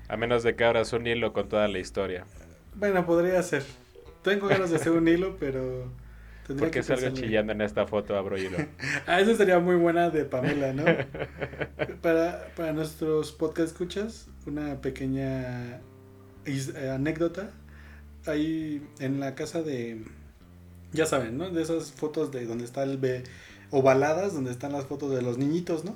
A 0.07 0.17
menos 0.17 0.41
de 0.41 0.55
que 0.55 0.63
abras 0.63 0.91
un 0.91 1.05
hilo 1.05 1.33
con 1.33 1.49
toda 1.49 1.67
la 1.67 1.77
historia. 1.77 2.25
Bueno, 2.73 3.05
podría 3.05 3.43
ser. 3.43 3.63
Tengo 4.23 4.47
ganas 4.47 4.71
de 4.71 4.77
hacer 4.77 4.91
un 4.93 5.07
hilo, 5.07 5.37
pero 5.39 5.91
tendría 6.47 6.57
Porque 6.65 6.79
que 6.79 6.83
salgo 6.83 7.03
pensarle. 7.03 7.27
chillando 7.27 7.53
en 7.53 7.61
esta 7.61 7.85
foto, 7.85 8.17
abro 8.17 8.39
hilo. 8.39 8.57
Ah, 9.05 9.21
esa 9.21 9.35
sería 9.35 9.59
muy 9.59 9.75
buena 9.75 10.09
de 10.09 10.25
Pamela, 10.25 10.73
¿no? 10.73 10.83
para, 12.01 12.47
para 12.55 12.73
nuestros 12.73 13.31
podcast 13.33 13.67
escuchas, 13.67 14.29
una 14.47 14.81
pequeña 14.81 15.79
eh, 16.45 16.89
anécdota. 16.91 17.51
Ahí 18.25 18.81
en 18.99 19.19
la 19.19 19.33
casa 19.35 19.61
de, 19.63 20.03
ya 20.93 21.05
saben, 21.05 21.37
¿no? 21.37 21.49
De 21.49 21.61
esas 21.61 21.91
fotos 21.91 22.31
de 22.31 22.45
donde 22.45 22.65
está 22.65 22.83
el 22.83 22.97
be- 22.97 23.23
ovaladas, 23.71 24.33
donde 24.33 24.51
están 24.51 24.73
las 24.73 24.85
fotos 24.85 25.11
de 25.15 25.21
los 25.21 25.37
niñitos, 25.37 25.85
¿no? 25.85 25.95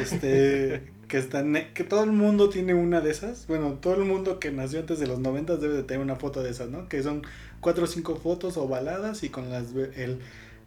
Este, 0.00 0.82
que 1.08 1.18
están, 1.18 1.54
que 1.74 1.84
todo 1.84 2.04
el 2.04 2.12
mundo 2.12 2.48
tiene 2.50 2.74
una 2.74 3.00
de 3.00 3.10
esas. 3.10 3.46
Bueno, 3.46 3.74
todo 3.80 3.94
el 3.94 4.04
mundo 4.04 4.38
que 4.40 4.50
nació 4.50 4.80
antes 4.80 4.98
de 4.98 5.06
los 5.06 5.18
90 5.20 5.56
debe 5.56 5.74
de 5.74 5.82
tener 5.82 6.02
una 6.02 6.16
foto 6.16 6.42
de 6.42 6.50
esas, 6.50 6.68
¿no? 6.68 6.88
Que 6.88 7.02
son 7.02 7.22
cuatro 7.60 7.84
o 7.84 7.86
cinco 7.86 8.16
fotos 8.16 8.56
ovaladas 8.56 9.22
y 9.22 9.28
con 9.30 9.50
las 9.50 9.72
el, 9.96 10.18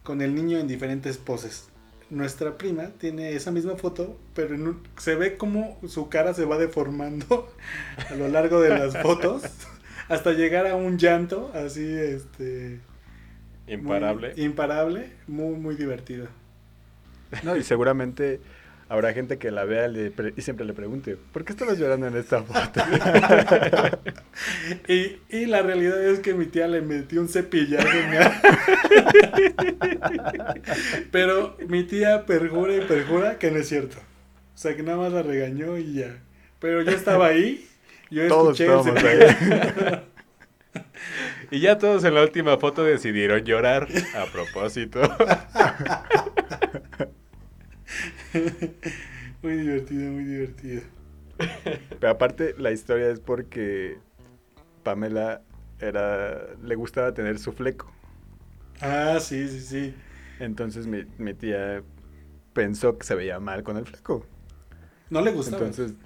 con 0.03 0.21
el 0.21 0.33
niño 0.33 0.57
en 0.59 0.67
diferentes 0.67 1.17
poses. 1.17 1.65
Nuestra 2.09 2.57
prima 2.57 2.87
tiene 2.97 3.33
esa 3.35 3.51
misma 3.51 3.75
foto, 3.77 4.17
pero 4.33 4.55
en 4.55 4.67
un- 4.67 4.83
se 4.97 5.15
ve 5.15 5.37
como 5.37 5.77
su 5.87 6.09
cara 6.09 6.33
se 6.33 6.45
va 6.45 6.57
deformando 6.57 7.47
a 8.09 8.15
lo 8.15 8.27
largo 8.27 8.59
de 8.59 8.69
las 8.69 8.97
fotos 9.01 9.43
hasta 10.11 10.33
llegar 10.33 10.67
a 10.67 10.75
un 10.75 10.97
llanto 10.97 11.51
así, 11.53 11.83
este... 11.85 12.79
muy 13.65 13.73
Imparable. 13.75 14.33
imparable, 14.37 15.11
muy, 15.27 15.55
muy 15.55 15.75
divertido. 15.75 16.27
No, 17.43 17.55
y 17.55 17.63
seguramente 17.63 18.41
habrá 18.89 19.13
gente 19.13 19.37
que 19.37 19.51
la 19.51 19.63
vea 19.63 19.87
y 19.87 19.93
le 19.93 20.11
pre- 20.11 20.33
y 20.35 20.41
siempre 20.41 20.65
le 20.65 20.73
pregunte, 20.73 21.15
¿por 21.31 21.45
qué 21.45 21.53
estabas 21.53 21.77
llorando 21.79 22.07
en 22.07 22.17
esta 22.17 22.43
foto? 22.43 22.81
Y, 24.87 25.17
y 25.29 25.45
la 25.45 25.61
realidad 25.61 26.01
es 26.03 26.19
que 26.19 26.33
mi 26.33 26.45
tía 26.45 26.67
le 26.67 26.81
metió 26.81 27.21
un 27.21 27.29
cepillazo. 27.29 27.87
en 27.89 28.15
la- 28.15 28.41
Pero 31.11 31.57
mi 31.67 31.83
tía 31.83 32.25
perjura 32.25 32.75
y 32.75 32.81
perjura 32.81 33.37
que 33.37 33.51
no 33.51 33.59
es 33.59 33.69
cierto. 33.69 33.97
O 33.97 34.57
sea, 34.57 34.75
que 34.75 34.83
nada 34.83 34.97
más 34.97 35.13
la 35.13 35.23
regañó 35.23 35.77
y 35.77 35.93
ya. 35.93 36.17
Pero 36.59 36.81
yo 36.81 36.91
estaba 36.91 37.27
ahí. 37.27 37.67
Yo 38.11 38.27
Todos 38.27 38.59
escuché 38.59 38.83
cepillazo. 38.83 40.03
Y 41.51 41.59
ya 41.59 41.77
todos 41.77 42.05
en 42.05 42.15
la 42.15 42.21
última 42.21 42.57
foto 42.57 42.81
decidieron 42.81 43.43
llorar 43.43 43.89
a 44.15 44.25
propósito. 44.31 45.01
muy 49.41 49.57
divertido, 49.57 50.11
muy 50.11 50.23
divertido. 50.23 50.81
Pero 51.99 52.09
aparte, 52.09 52.55
la 52.57 52.71
historia 52.71 53.09
es 53.09 53.19
porque 53.19 53.97
Pamela 54.83 55.41
era 55.79 56.55
le 56.63 56.75
gustaba 56.75 57.13
tener 57.13 57.37
su 57.37 57.51
fleco. 57.51 57.91
Ah, 58.79 59.17
sí, 59.19 59.49
sí, 59.49 59.59
sí. 59.59 59.93
Entonces 60.39 60.87
mi, 60.87 61.03
mi 61.17 61.33
tía 61.33 61.83
pensó 62.53 62.97
que 62.97 63.05
se 63.05 63.13
veía 63.13 63.41
mal 63.41 63.63
con 63.63 63.75
el 63.75 63.85
fleco. 63.85 64.25
No 65.09 65.19
le 65.19 65.31
gustaba. 65.31 65.65
Entonces, 65.65 65.97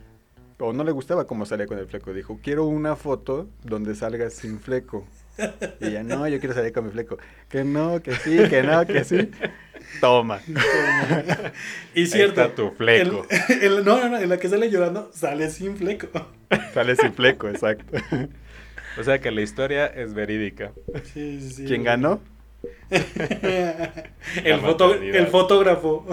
o 0.60 0.74
no 0.74 0.84
le 0.84 0.92
gustaba 0.92 1.28
cómo 1.28 1.46
salía 1.46 1.68
con 1.68 1.78
el 1.80 1.88
fleco. 1.88 2.14
Dijo, 2.14 2.40
quiero 2.44 2.66
una 2.66 2.96
foto 2.96 3.48
donde 3.64 3.96
salga 3.96 4.30
sin 4.30 4.60
fleco. 4.60 5.06
Y 5.82 5.88
ella, 5.88 6.02
no, 6.04 6.26
yo 6.30 6.40
quiero 6.40 6.56
salir 6.56 6.72
con 6.72 6.86
mi 6.86 6.92
fleco. 6.92 7.18
Que 7.50 7.66
no, 7.66 8.02
que 8.02 8.14
sí, 8.16 8.38
que 8.50 8.64
no, 8.64 8.86
que 8.86 9.04
sí. 9.04 9.30
Toma. 10.02 10.40
y 11.94 12.06
cierto. 12.08 12.42
Ahí 12.42 12.48
está 12.48 12.56
tu 12.56 12.72
fleco. 12.72 13.26
el- 13.50 13.62
el- 13.80 13.86
no, 13.86 13.98
no, 14.00 14.10
no, 14.10 14.18
en 14.18 14.30
la 14.30 14.38
que 14.38 14.48
sale 14.48 14.70
llorando 14.72 15.12
sale 15.14 15.50
sin 15.50 15.76
fleco. 15.76 16.08
Sale 16.74 16.96
sin 16.96 17.14
fleco, 17.14 17.50
exacto. 17.50 17.98
O 18.98 19.04
sea 19.04 19.20
que 19.20 19.30
la 19.32 19.42
historia 19.42 19.88
es 19.88 20.14
verídica. 20.14 20.72
Sí, 21.14 21.40
sí, 21.42 21.50
sí. 21.52 21.66
¿Quién 21.66 21.84
ganó? 21.84 22.22
el, 22.90 24.60
foto- 24.62 24.94
el 24.94 25.28
fotógrafo. 25.28 26.06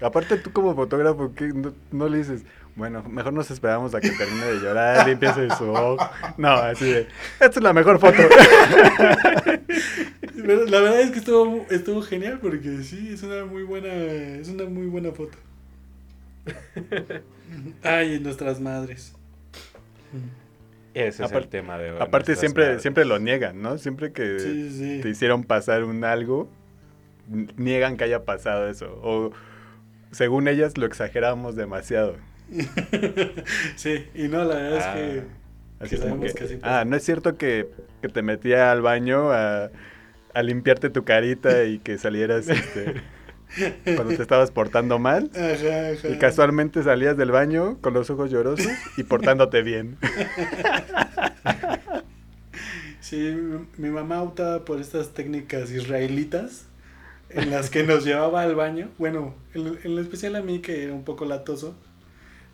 Aparte 0.00 0.36
tú 0.38 0.52
como 0.52 0.74
fotógrafo, 0.74 1.32
¿qué? 1.34 1.48
No, 1.48 1.72
no 1.92 2.08
le 2.08 2.18
dices, 2.18 2.42
bueno, 2.76 3.02
mejor 3.04 3.32
nos 3.32 3.50
esperamos 3.50 3.94
a 3.94 4.00
que 4.00 4.10
termine 4.10 4.44
de 4.46 4.58
llorar, 4.60 5.06
limpiese 5.08 5.48
su 5.58 5.70
ojo. 5.70 5.96
No, 6.36 6.50
así 6.50 6.84
de, 6.92 7.00
esta 7.40 7.46
es 7.58 7.62
la 7.62 7.72
mejor 7.72 7.98
foto. 7.98 8.18
La 10.36 10.80
verdad 10.80 11.00
es 11.00 11.10
que 11.10 11.18
estuvo, 11.20 11.64
estuvo 11.70 12.02
genial 12.02 12.38
porque 12.42 12.82
sí, 12.82 13.10
es 13.14 13.22
una 13.22 13.44
muy 13.46 13.62
buena, 13.62 13.88
es 13.94 14.48
una 14.48 14.64
muy 14.64 14.86
buena 14.86 15.10
foto. 15.12 15.38
Ay, 17.82 18.20
nuestras 18.20 18.60
madres. 18.60 19.14
Ese 20.92 21.08
es 21.08 21.20
el 21.20 21.26
Aparte- 21.26 21.48
tema 21.48 21.78
de 21.78 21.92
hoy. 21.92 21.98
Aparte 22.00 22.36
siempre, 22.36 22.64
madres. 22.66 22.82
siempre 22.82 23.04
lo 23.04 23.18
niegan, 23.18 23.62
¿no? 23.62 23.78
Siempre 23.78 24.12
que 24.12 24.38
Sí, 24.38 24.70
sí. 24.70 25.00
te 25.02 25.08
hicieron 25.08 25.44
pasar 25.44 25.84
un 25.84 26.04
algo, 26.04 26.48
niegan 27.56 27.96
que 27.96 28.04
haya 28.04 28.24
pasado 28.24 28.68
eso. 28.68 28.98
O 29.02 29.32
según 30.14 30.48
ellas 30.48 30.78
lo 30.78 30.86
exageramos 30.86 31.56
demasiado. 31.56 32.16
Sí, 33.76 34.06
y 34.14 34.28
no, 34.28 34.44
la 34.44 34.54
verdad 34.56 34.80
Ah. 34.82 34.98
es 34.98 35.02
que 35.20 35.22
Así 35.80 35.96
Que 35.96 36.02
como 36.08 36.20
que, 36.22 36.32
que 36.32 36.44
así 36.44 36.56
pasa. 36.56 36.80
ah, 36.80 36.84
no 36.84 36.96
es 36.96 37.02
cierto 37.04 37.36
que, 37.36 37.68
que 38.00 38.08
te 38.08 38.22
metía 38.22 38.70
al 38.70 38.80
baño 38.80 39.32
a, 39.32 39.70
a 40.32 40.42
limpiarte 40.42 40.88
tu 40.88 41.04
carita 41.04 41.64
y 41.64 41.78
que 41.80 41.98
salieras 41.98 42.48
este, 42.48 42.94
cuando 43.96 44.14
te 44.16 44.22
estabas 44.22 44.50
portando 44.52 44.98
mal. 44.98 45.30
Ajá, 45.34 45.90
ajá. 45.94 46.08
Y 46.08 46.18
casualmente 46.18 46.82
salías 46.84 47.16
del 47.16 47.32
baño 47.32 47.78
con 47.80 47.92
los 47.92 48.08
ojos 48.08 48.30
llorosos 48.30 48.68
y 48.96 49.02
portándote 49.02 49.62
bien. 49.62 49.98
Sí, 53.00 53.16
mi, 53.18 53.66
mi 53.76 53.90
mamá 53.90 54.22
optaba 54.22 54.64
por 54.64 54.80
estas 54.80 55.10
técnicas 55.12 55.70
israelitas 55.70 56.64
en 57.34 57.50
las 57.50 57.70
que 57.70 57.82
nos 57.84 58.04
llevaba 58.04 58.42
al 58.42 58.54
baño. 58.54 58.90
Bueno, 58.98 59.34
en, 59.54 59.78
en 59.82 59.94
lo 59.96 60.00
especial 60.00 60.36
a 60.36 60.42
mí 60.42 60.60
que 60.60 60.84
era 60.84 60.92
un 60.94 61.04
poco 61.04 61.24
latoso, 61.24 61.74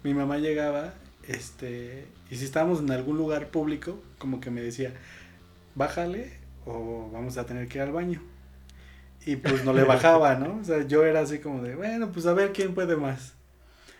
mi 0.02 0.14
mamá 0.14 0.38
llegaba, 0.38 0.94
este, 1.26 2.06
y 2.30 2.37
si 2.37 2.44
estábamos 2.44 2.80
en 2.80 2.90
algún 2.90 3.16
lugar 3.16 3.49
público, 3.50 4.02
como 4.18 4.40
que 4.40 4.50
me 4.50 4.62
decía, 4.62 4.94
bájale 5.75 6.38
o 6.64 7.10
vamos 7.12 7.38
a 7.38 7.46
tener 7.46 7.68
que 7.68 7.78
ir 7.78 7.82
al 7.82 7.92
baño. 7.92 8.22
Y 9.26 9.37
pues 9.37 9.64
no 9.64 9.72
le 9.72 9.84
bajaba, 9.87 10.34
¿no? 10.37 10.58
O 10.60 10.64
sea, 10.64 10.87
yo 10.87 11.04
era 11.04 11.20
así 11.20 11.38
como 11.40 11.62
de, 11.62 11.75
bueno, 11.76 12.11
pues 12.12 12.26
a 12.26 12.33
ver 12.35 12.52
quién 12.52 12.74
puede 12.74 12.96
más. 12.96 13.35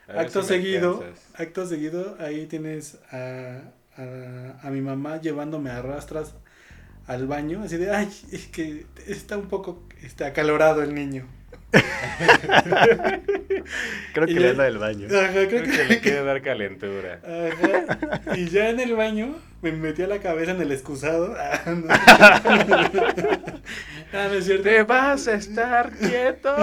Acto 0.09 0.43
si 0.43 0.49
seguido, 0.49 1.05
acto 1.35 1.67
seguido, 1.67 2.17
ahí 2.19 2.47
tienes 2.47 2.99
a, 3.13 3.63
a, 3.97 4.61
a 4.63 4.71
mi 4.71 4.81
mamá 4.81 5.21
llevándome 5.21 5.71
a 5.71 5.83
rastras 5.83 6.35
al 7.11 7.27
baño, 7.27 7.63
así 7.65 7.77
de, 7.77 7.91
ay, 7.91 8.09
es 8.31 8.47
que 8.47 8.87
está 9.09 9.37
un 9.37 9.49
poco 9.49 9.83
está 10.01 10.27
acalorado 10.27 10.81
el 10.83 10.95
niño. 10.95 11.27
Creo 14.15 14.27
que 14.27 14.33
Y 14.33 14.37
le 14.37 14.51
anda 14.51 14.65
del 14.65 14.79
baño. 14.79 15.09
Ajá, 15.09 15.33
creo 15.33 15.49
Creo 15.49 15.65
que 15.65 15.71
que, 15.71 15.85
le 15.87 16.01
quiere 16.01 16.23
dar 16.23 16.41
calentura. 16.41 17.21
Ajá. 17.25 18.37
Y 18.37 18.49
ya 18.49 18.71
en 18.71 18.79
el 18.79 18.95
baño 18.95 19.35
me 19.61 19.73
metía 19.73 20.07
la 20.07 20.21
cabeza 20.21 20.53
en 20.53 20.63
el 20.63 20.71
excusado. 20.73 21.35
Ah, 21.41 21.61
no. 21.67 21.87
Ah, 24.13 24.27
no 24.29 24.35
es 24.35 24.45
cierto. 24.45 24.65
¿Te 24.65 24.83
vas 24.85 25.27
a 25.29 25.35
estar 25.35 25.91
quieto? 25.93 26.55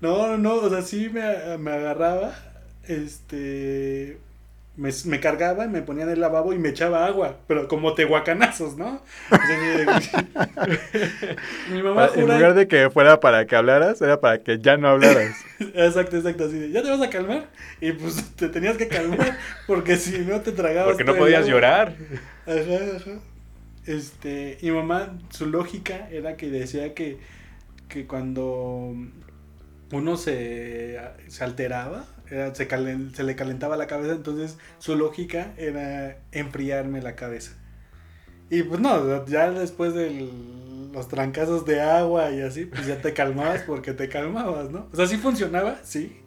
No, 0.00 0.28
no, 0.28 0.38
no, 0.38 0.54
o 0.54 0.70
sea, 0.70 0.80
sí 0.82 1.10
me, 1.10 1.58
me 1.58 1.72
agarraba, 1.72 2.32
este, 2.86 4.18
me, 4.76 4.90
me 5.06 5.20
cargaba 5.20 5.64
y 5.64 5.68
me 5.68 5.82
ponía 5.82 6.04
en 6.04 6.10
el 6.10 6.20
lavabo 6.20 6.52
y 6.52 6.58
me 6.58 6.70
echaba 6.70 7.06
agua, 7.06 7.38
pero 7.46 7.68
como 7.68 7.94
tehuacanazos, 7.94 8.76
¿no? 8.76 9.02
O 9.42 9.46
sea, 9.46 9.56
sí, 9.56 10.34
mi 11.66 11.82
mamá 11.82 12.06
Pa- 12.06 12.12
En 12.14 12.26
lugar 12.28 12.54
de 12.54 12.68
que 12.68 12.90
fuera 12.90 13.20
para 13.20 13.46
que 13.46 13.56
hablaras, 13.56 14.02
era 14.02 14.20
para 14.20 14.42
que 14.42 14.58
ya 14.60 14.76
no 14.76 14.88
hablaras. 14.88 15.44
Exacto, 15.74 16.16
exacto, 16.16 16.44
así 16.44 16.58
de, 16.58 16.70
¿ya 16.70 16.82
te 16.82 16.90
vas 16.90 17.00
a 17.00 17.10
calmar? 17.10 17.48
Y 17.80 17.92
pues 17.92 18.22
te 18.36 18.48
tenías 18.48 18.76
que 18.76 18.88
calmar, 18.88 19.38
porque 19.66 19.96
si 19.96 20.18
no 20.18 20.40
te 20.42 20.52
tragabas 20.52 20.96
Porque 20.96 21.04
no 21.04 21.16
podías 21.16 21.46
llorar. 21.46 21.94
Ajá, 22.46 22.96
ajá. 22.96 23.20
Este, 23.86 24.58
y 24.60 24.70
mamá, 24.70 25.18
su 25.30 25.46
lógica 25.46 26.08
era 26.10 26.36
que 26.36 26.50
decía 26.50 26.94
que, 26.94 27.18
que 27.88 28.06
cuando 28.06 28.94
uno 29.92 30.16
se, 30.16 30.98
se 31.28 31.44
alteraba, 31.44 32.04
era- 32.30 32.54
se, 32.54 32.68
calen- 32.68 33.14
se 33.14 33.22
le 33.24 33.36
calentaba 33.36 33.76
la 33.76 33.86
cabeza, 33.86 34.12
entonces 34.14 34.58
su 34.78 34.96
lógica 34.96 35.52
era 35.56 36.18
enfriarme 36.32 37.00
la 37.02 37.14
cabeza. 37.16 37.52
Y 38.50 38.62
pues 38.62 38.80
no, 38.80 39.26
ya 39.26 39.50
después 39.50 39.92
de 39.94 40.28
los 40.92 41.08
trancazos 41.08 41.66
de 41.66 41.80
agua 41.80 42.30
y 42.30 42.40
así, 42.42 42.64
pues 42.66 42.86
ya 42.86 43.00
te 43.00 43.12
calmabas 43.12 43.62
porque 43.62 43.92
te 43.92 44.08
calmabas, 44.08 44.70
¿no? 44.70 44.88
O 44.92 44.96
sea, 44.96 45.06
sí 45.06 45.16
funcionaba, 45.16 45.78
sí, 45.82 46.20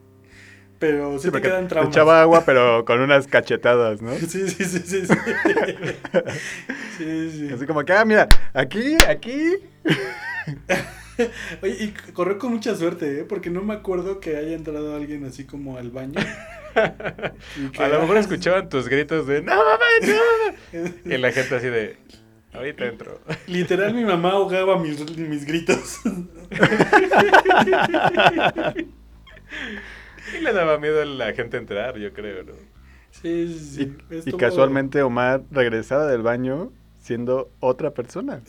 pero 0.80 1.18
sí, 1.20 1.28
Sí, 1.28 1.32
te 1.32 1.42
quedan 1.42 1.68
traumas. 1.70 1.94
echaba 1.96 2.22
agua, 2.22 2.44
pero 2.46 2.84
con 2.86 3.00
unas 3.00 3.26
cachetadas, 3.28 4.02
¿no? 4.02 4.14
Sí, 4.16 4.50
sí, 4.50 4.66
sí, 4.66 4.80
sí, 4.86 5.06
sí. 5.06 5.14
sí, 6.98 7.32
sí. 7.32 7.54
Así 7.54 7.66
como 7.66 7.84
que, 7.86 7.94
ah, 7.94 8.04
mira, 8.06 8.28
aquí, 8.54 8.96
aquí. 9.08 9.54
Oye, 11.62 11.78
y 11.80 12.12
corrió 12.14 12.38
con 12.38 12.54
mucha 12.54 12.76
suerte, 12.76 13.22
¿eh? 13.22 13.24
Porque 13.24 13.50
no 13.50 13.62
me 13.62 13.74
acuerdo 13.74 14.20
que 14.20 14.38
haya 14.38 14.56
entrado 14.56 14.96
alguien 14.96 15.26
así 15.26 15.46
como 15.46 15.78
al 15.78 15.92
baño. 15.92 16.20
A 16.76 17.88
lo 17.88 18.02
mejor 18.02 18.18
escuchaban 18.18 18.70
tus 18.70 18.88
gritos 18.88 19.26
de 19.26 19.42
¡No, 19.42 19.56
mamá, 19.56 19.86
no! 20.74 20.90
Y 21.06 21.18
la 21.18 21.32
gente 21.32 21.56
así 21.56 21.68
de 21.68 21.98
Ahorita 22.54 22.86
entro. 22.86 23.20
Literal, 23.48 23.94
mi 23.94 24.04
mamá 24.04 24.32
ahogaba 24.32 24.80
mis, 24.80 25.18
mis 25.18 25.46
gritos. 25.46 26.00
Y 30.34 30.42
le 30.42 30.54
daba 30.54 30.78
miedo 30.80 31.02
a 31.02 31.06
la 31.06 31.34
gente 31.34 31.58
entrar, 31.58 31.98
yo 31.98 32.12
creo, 32.14 32.44
¿no? 32.44 32.54
Sí, 33.12 33.48
sí, 33.48 33.60
sí. 33.60 33.98
Y, 34.26 34.30
y 34.30 34.34
casualmente 34.34 35.02
Omar 35.04 35.44
regresaba 35.52 36.08
del 36.08 36.22
baño 36.22 36.72
siendo 37.00 37.52
otra 37.60 37.92
persona. 37.92 38.42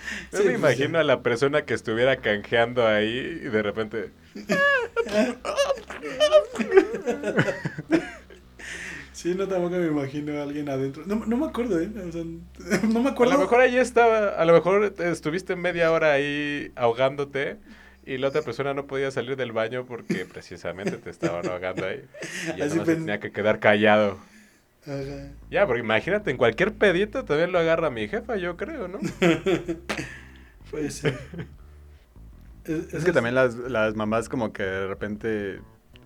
Yo 0.32 0.38
Sí, 0.38 0.44
me 0.44 0.54
imagino 0.54 0.98
a 0.98 1.04
la 1.04 1.22
persona 1.22 1.64
que 1.64 1.74
estuviera 1.74 2.16
canjeando 2.16 2.86
ahí 2.86 3.40
y 3.42 3.48
de 3.48 3.62
repente. 3.62 4.10
Sí, 9.12 9.34
no, 9.34 9.48
tampoco 9.48 9.74
me 9.76 9.86
imagino 9.88 10.38
a 10.38 10.44
alguien 10.44 10.68
adentro. 10.68 11.02
No, 11.04 11.24
no 11.26 11.36
me 11.36 11.46
acuerdo, 11.46 11.80
¿eh? 11.80 11.90
O 12.08 12.12
sea, 12.12 12.22
no 12.88 13.00
me 13.00 13.08
A 13.08 13.12
acuerdo. 13.12 13.32
lo 13.34 13.40
mejor 13.40 13.60
ahí 13.60 13.76
estaba, 13.76 14.28
a 14.28 14.44
lo 14.44 14.52
mejor 14.52 14.94
estuviste 15.00 15.56
media 15.56 15.90
hora 15.90 16.12
ahí 16.12 16.70
ahogándote 16.76 17.56
y 18.06 18.18
la 18.18 18.28
otra 18.28 18.42
persona 18.42 18.74
no 18.74 18.86
podía 18.86 19.10
salir 19.10 19.34
del 19.36 19.50
baño 19.50 19.86
porque 19.86 20.24
precisamente 20.24 20.98
te 20.98 21.10
estaban 21.10 21.48
ahogando 21.48 21.84
ahí. 21.86 22.04
Y 22.54 22.58
ya 22.58 22.66
Así 22.66 22.74
nomás 22.74 22.86
se 22.86 22.94
tenía 22.94 23.18
que 23.18 23.32
quedar 23.32 23.58
callado. 23.58 24.18
Ajá. 24.86 25.32
Ya, 25.50 25.66
porque 25.66 25.80
imagínate, 25.80 26.30
en 26.30 26.36
cualquier 26.36 26.74
pedito 26.76 27.24
también 27.24 27.52
lo 27.52 27.58
agarra 27.58 27.90
mi 27.90 28.06
jefa, 28.08 28.36
yo 28.36 28.56
creo, 28.56 28.86
¿no? 28.88 28.98
Puede 30.70 30.90
ser. 30.90 31.18
Es, 32.64 32.92
Es 32.92 33.04
que 33.04 33.12
también 33.12 33.34
las, 33.34 33.54
las 33.54 33.94
mamás 33.94 34.28
como 34.28 34.52
que 34.52 34.62
de 34.62 34.86
repente 34.86 35.60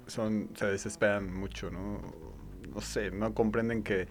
son, 0.07 0.51
se 0.55 0.67
desesperan 0.67 1.33
mucho, 1.33 1.71
¿no? 1.71 2.01
No 2.75 2.81
sé, 2.81 3.11
no 3.11 3.35
comprenden 3.35 3.83
que 3.83 4.09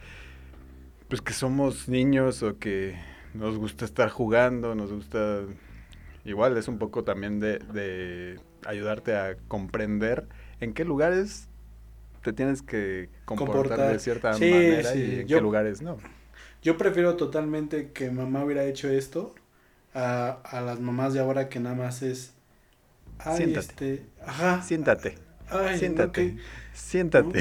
pues 1.07 1.21
que 1.21 1.33
somos 1.33 1.89
niños 1.89 2.41
o 2.43 2.57
que 2.57 2.95
nos 3.33 3.57
gusta 3.57 3.85
estar 3.85 4.09
jugando, 4.09 4.75
nos 4.75 4.91
gusta 4.91 5.41
igual 6.25 6.57
es 6.57 6.69
un 6.69 6.79
poco 6.79 7.05
también 7.05 7.39
de, 7.39 7.59
de 7.59 8.41
ayudarte 8.65 9.15
a 9.15 9.37
comprender 9.49 10.27
en 10.61 10.73
qué 10.73 10.85
lugares 10.85 11.49
te 12.23 12.33
tienes 12.33 12.61
que 12.61 13.09
comportar, 13.25 13.55
Comportar. 13.63 13.91
de 13.93 13.99
cierta 13.99 14.33
Sí, 14.33 14.49
manera 14.51 14.91
sí, 14.93 14.99
y 14.99 15.19
en 15.21 15.27
yo- 15.27 15.37
qué 15.37 15.41
lugares 15.41 15.81
no. 15.81 15.97
Yo 16.63 16.77
prefiero 16.77 17.15
totalmente 17.15 17.91
que 17.91 18.11
mamá 18.11 18.43
hubiera 18.45 18.63
hecho 18.65 18.87
esto 18.89 19.33
a, 19.95 20.29
a 20.43 20.61
las 20.61 20.79
mamás 20.79 21.13
de 21.13 21.19
ahora 21.19 21.49
que 21.49 21.59
nada 21.59 21.75
más 21.75 22.01
es. 22.03 22.33
Ay, 23.17 23.37
Siéntate. 23.37 23.67
este. 23.93 24.05
Ajá. 24.25 24.61
Siéntate, 24.61 25.15
Ay, 25.49 25.77
siéntate, 25.79 26.33
no, 26.33 26.41
siéntate. 26.73 27.39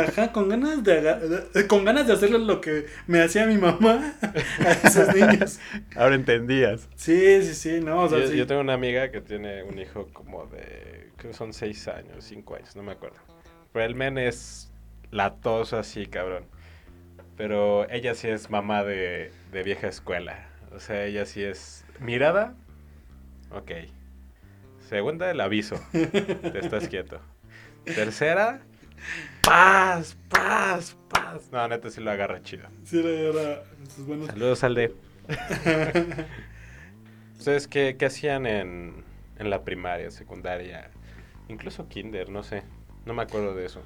Ajá, 0.00 0.32
con 0.32 0.48
ganas 0.48 0.82
de- 0.82 1.66
con 1.68 1.84
ganas 1.84 2.06
de 2.06 2.12
hacerle 2.14 2.38
lo 2.38 2.60
que 2.60 2.86
me 3.06 3.22
hacía 3.22 3.46
mi 3.46 3.56
mamá 3.58 4.14
a 4.20 4.72
esos 4.88 5.14
niños. 5.14 5.58
Ahora 5.94 6.14
entendías. 6.14 6.88
Sí, 6.96 7.42
sí, 7.42 7.54
sí, 7.54 7.80
no, 7.84 8.02
o 8.04 8.08
sea, 8.08 8.18
yo, 8.20 8.26
sí. 8.28 8.36
yo 8.36 8.46
tengo 8.46 8.60
una 8.62 8.74
amiga 8.74 9.10
que 9.10 9.20
tiene 9.20 9.62
un 9.62 9.78
hijo 9.78 10.08
como 10.12 10.46
de, 10.46 11.10
creo 11.16 11.30
que 11.32 11.36
son 11.36 11.52
seis 11.52 11.86
años, 11.88 12.24
cinco 12.24 12.56
años, 12.56 12.74
no 12.74 12.82
me 12.82 12.92
acuerdo. 12.92 13.16
Pero 13.72 13.84
el 13.84 13.94
men 13.94 14.18
es 14.18 14.70
latoso 15.10 15.78
así, 15.78 16.06
cabrón. 16.06 16.44
Pero 17.36 17.88
ella 17.90 18.14
sí 18.14 18.28
es 18.28 18.50
mamá 18.50 18.84
de, 18.84 19.32
de 19.50 19.62
vieja 19.62 19.88
escuela. 19.88 20.46
O 20.74 20.78
sea, 20.80 21.04
ella 21.04 21.24
sí 21.26 21.42
es 21.42 21.84
mirada. 22.00 22.54
Ok. 23.50 23.70
Segunda, 24.88 25.30
el 25.30 25.40
aviso. 25.40 25.80
Te 25.92 26.58
estás 26.58 26.88
quieto. 26.88 27.20
Tercera, 27.84 28.60
paz, 29.42 30.16
paz, 30.28 30.96
paz. 31.08 31.48
No, 31.50 31.66
neta 31.68 31.90
sí 31.90 32.00
lo 32.00 32.10
agarra 32.10 32.42
chido. 32.42 32.68
Sí, 32.84 33.00
era, 33.00 33.10
era 33.10 33.62
sus 33.94 34.06
buenos- 34.06 34.28
Saludos, 34.28 34.62
Alde. 34.64 34.94
¿Ustedes 37.38 37.66
qué, 37.68 37.96
qué 37.98 38.06
hacían 38.06 38.46
en, 38.46 39.04
en 39.38 39.50
la 39.50 39.62
primaria, 39.64 40.10
secundaria? 40.10 40.90
Incluso 41.48 41.88
kinder, 41.88 42.28
no 42.28 42.42
sé. 42.42 42.62
No 43.06 43.14
me 43.14 43.22
acuerdo 43.22 43.54
de 43.54 43.66
eso. 43.66 43.82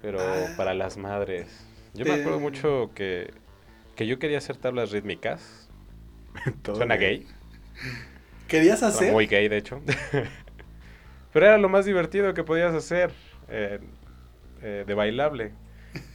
Pero 0.00 0.18
Ah. 0.20 0.54
para 0.56 0.74
las 0.74 0.96
madres. 0.96 1.64
Yo 1.94 2.04
me 2.04 2.14
acuerdo 2.14 2.40
mucho 2.40 2.90
que, 2.94 3.32
que 3.96 4.06
yo 4.06 4.18
quería 4.18 4.38
hacer 4.38 4.56
tablas 4.56 4.90
rítmicas. 4.90 5.68
Todo 6.62 6.76
Suena 6.76 6.96
gay. 6.96 7.26
¿Querías 8.48 8.82
hacer? 8.82 9.12
muy 9.12 9.26
gay, 9.26 9.48
de 9.48 9.58
hecho. 9.58 9.80
Pero 11.32 11.46
era 11.46 11.58
lo 11.58 11.68
más 11.68 11.84
divertido 11.86 12.34
que 12.34 12.44
podías 12.44 12.74
hacer 12.74 13.10
eh, 13.48 13.80
eh, 14.62 14.84
de 14.86 14.94
bailable. 14.94 15.52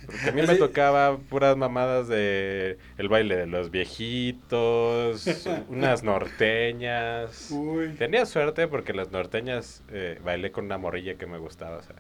Porque 0.08 0.30
a 0.30 0.32
mí 0.32 0.42
me 0.42 0.48
Así- 0.48 0.58
tocaba 0.60 1.18
puras 1.18 1.56
mamadas 1.58 2.08
de 2.08 2.78
el 2.98 3.10
baile 3.10 3.36
de 3.36 3.46
los 3.46 3.70
viejitos, 3.72 5.26
unas 5.70 6.02
norteñas. 6.04 7.52
Uy. 7.52 7.90
Tenía 7.98 8.26
suerte 8.26 8.68
porque 8.68 8.94
las 8.94 9.12
norteñas 9.12 9.84
eh, 9.90 10.20
bailé 10.24 10.52
con 10.52 10.66
una 10.66 10.78
morrilla 10.78 11.16
que 11.16 11.28
me 11.28 11.38
gustaba. 11.38 11.78
o 11.78 11.82
sea. 11.84 11.96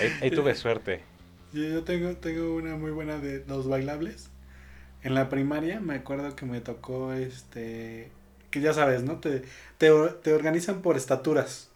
Ahí, 0.00 0.12
ahí 0.22 0.30
tuve 0.34 0.54
suerte. 0.54 1.00
Yo, 1.52 1.62
yo 1.64 1.84
tengo, 1.84 2.16
tengo 2.16 2.54
una 2.54 2.76
muy 2.76 2.90
buena 2.90 3.18
de 3.18 3.44
los 3.46 3.68
bailables. 3.68 4.30
En 5.02 5.14
la 5.14 5.28
primaria 5.28 5.80
me 5.80 5.94
acuerdo 5.94 6.34
que 6.36 6.46
me 6.46 6.60
tocó 6.60 7.12
este. 7.12 8.10
Que 8.50 8.60
ya 8.60 8.72
sabes, 8.72 9.02
¿no? 9.02 9.18
Te, 9.18 9.42
te, 9.78 9.90
te 10.22 10.32
organizan 10.32 10.82
por 10.82 10.96
estaturas. 10.96 11.68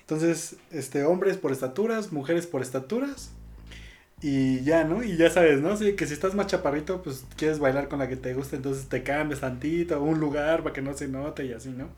Entonces, 0.00 0.56
este, 0.72 1.04
hombres 1.04 1.36
por 1.36 1.52
estaturas, 1.52 2.10
mujeres 2.12 2.46
por 2.46 2.62
estaturas. 2.62 3.32
Y 4.22 4.62
ya, 4.64 4.84
¿no? 4.84 5.02
Y 5.02 5.16
ya 5.16 5.30
sabes, 5.30 5.60
¿no? 5.62 5.76
Sí, 5.76 5.94
que 5.96 6.06
si 6.06 6.12
estás 6.14 6.34
más 6.34 6.46
chaparrito, 6.46 7.02
pues 7.02 7.24
quieres 7.36 7.58
bailar 7.58 7.88
con 7.88 7.98
la 8.00 8.08
que 8.08 8.16
te 8.16 8.34
gusta, 8.34 8.56
entonces 8.56 8.86
te 8.88 9.02
cambias 9.02 9.40
tantito, 9.40 10.02
un 10.02 10.20
lugar 10.20 10.62
para 10.62 10.74
que 10.74 10.82
no 10.82 10.94
se 10.94 11.08
note 11.08 11.46
y 11.46 11.52
así, 11.52 11.70
¿no? 11.70 11.88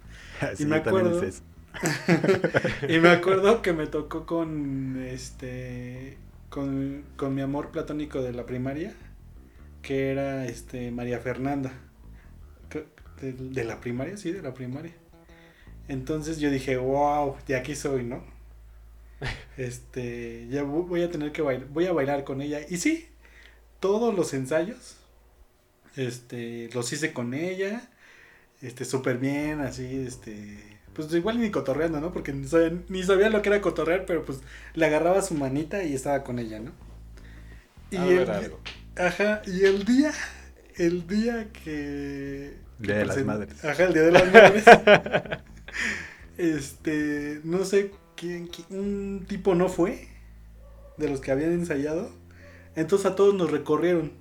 Sí, 0.54 0.62
Y 0.64 0.66
me 0.66 0.76
acuerdo- 0.76 1.22
eso. 1.22 1.42
y 2.88 2.98
me 3.00 3.10
acuerdo 3.10 3.62
que 3.62 3.72
me 3.72 3.86
tocó 3.86 4.26
con 4.26 5.02
este 5.02 6.18
con, 6.50 7.04
con 7.16 7.34
mi 7.34 7.40
amor 7.42 7.70
platónico 7.70 8.22
de 8.22 8.32
la 8.32 8.44
primaria 8.46 8.92
que 9.82 10.10
era 10.12 10.46
este 10.46 10.90
María 10.92 11.20
Fernanda 11.20 11.72
de, 13.20 13.32
de 13.32 13.64
la 13.64 13.80
primaria 13.80 14.16
sí 14.16 14.32
de 14.32 14.42
la 14.42 14.54
primaria 14.54 14.92
entonces 15.88 16.38
yo 16.40 16.50
dije 16.50 16.76
wow 16.78 17.36
de 17.46 17.56
aquí 17.56 17.74
soy 17.76 18.04
no 18.04 18.24
este 19.56 20.46
ya 20.50 20.62
vo- 20.62 20.86
voy 20.86 21.02
a 21.02 21.10
tener 21.10 21.32
que 21.32 21.42
bailar 21.42 21.68
voy 21.68 21.86
a 21.86 21.92
bailar 21.92 22.24
con 22.24 22.40
ella 22.42 22.60
y 22.68 22.76
sí 22.78 23.08
todos 23.80 24.14
los 24.14 24.32
ensayos 24.34 24.96
este 25.96 26.70
los 26.72 26.92
hice 26.92 27.12
con 27.12 27.34
ella 27.34 27.88
este 28.62 28.84
súper 28.84 29.18
bien 29.18 29.60
así 29.60 30.04
este 30.06 30.58
pues 30.94 31.12
igual 31.14 31.40
ni 31.40 31.50
cotorreando 31.50 32.00
no 32.00 32.12
porque 32.12 32.32
ni 32.32 32.46
sabía, 32.46 32.72
ni 32.88 33.02
sabía 33.02 33.28
lo 33.30 33.42
que 33.42 33.48
era 33.48 33.60
cotorrear 33.60 34.04
pero 34.06 34.24
pues 34.24 34.40
le 34.74 34.86
agarraba 34.86 35.22
su 35.22 35.34
manita 35.34 35.82
y 35.84 35.94
estaba 35.94 36.22
con 36.24 36.38
ella 36.38 36.60
no 36.60 36.72
y 37.90 37.96
A 37.96 38.04
el 38.06 38.16
ver 38.18 38.26
día- 38.26 38.36
algo. 38.38 38.60
ajá 38.96 39.42
y 39.46 39.64
el 39.64 39.84
día 39.84 40.12
el 40.76 41.06
día 41.06 41.48
que 41.52 42.56
Día 42.78 42.96
de 42.96 43.04
las 43.04 43.24
Madres. 43.24 43.64
ajá 43.64 43.84
el 43.84 43.92
día 43.94 44.02
de 44.02 44.12
las 44.12 44.32
madres 44.32 44.64
este 46.38 47.40
no 47.44 47.64
sé 47.64 47.90
quién, 48.22 48.46
quién- 48.48 48.78
un 48.80 49.26
tipo 49.28 49.54
no 49.56 49.68
fue 49.68 50.08
de 50.98 51.08
los 51.10 51.20
que 51.20 51.32
habían 51.32 51.52
ensayado 51.52 52.10
entonces 52.76 53.06
a 53.12 53.16
todos 53.16 53.34
nos 53.34 53.50
recorrieron 53.50 54.12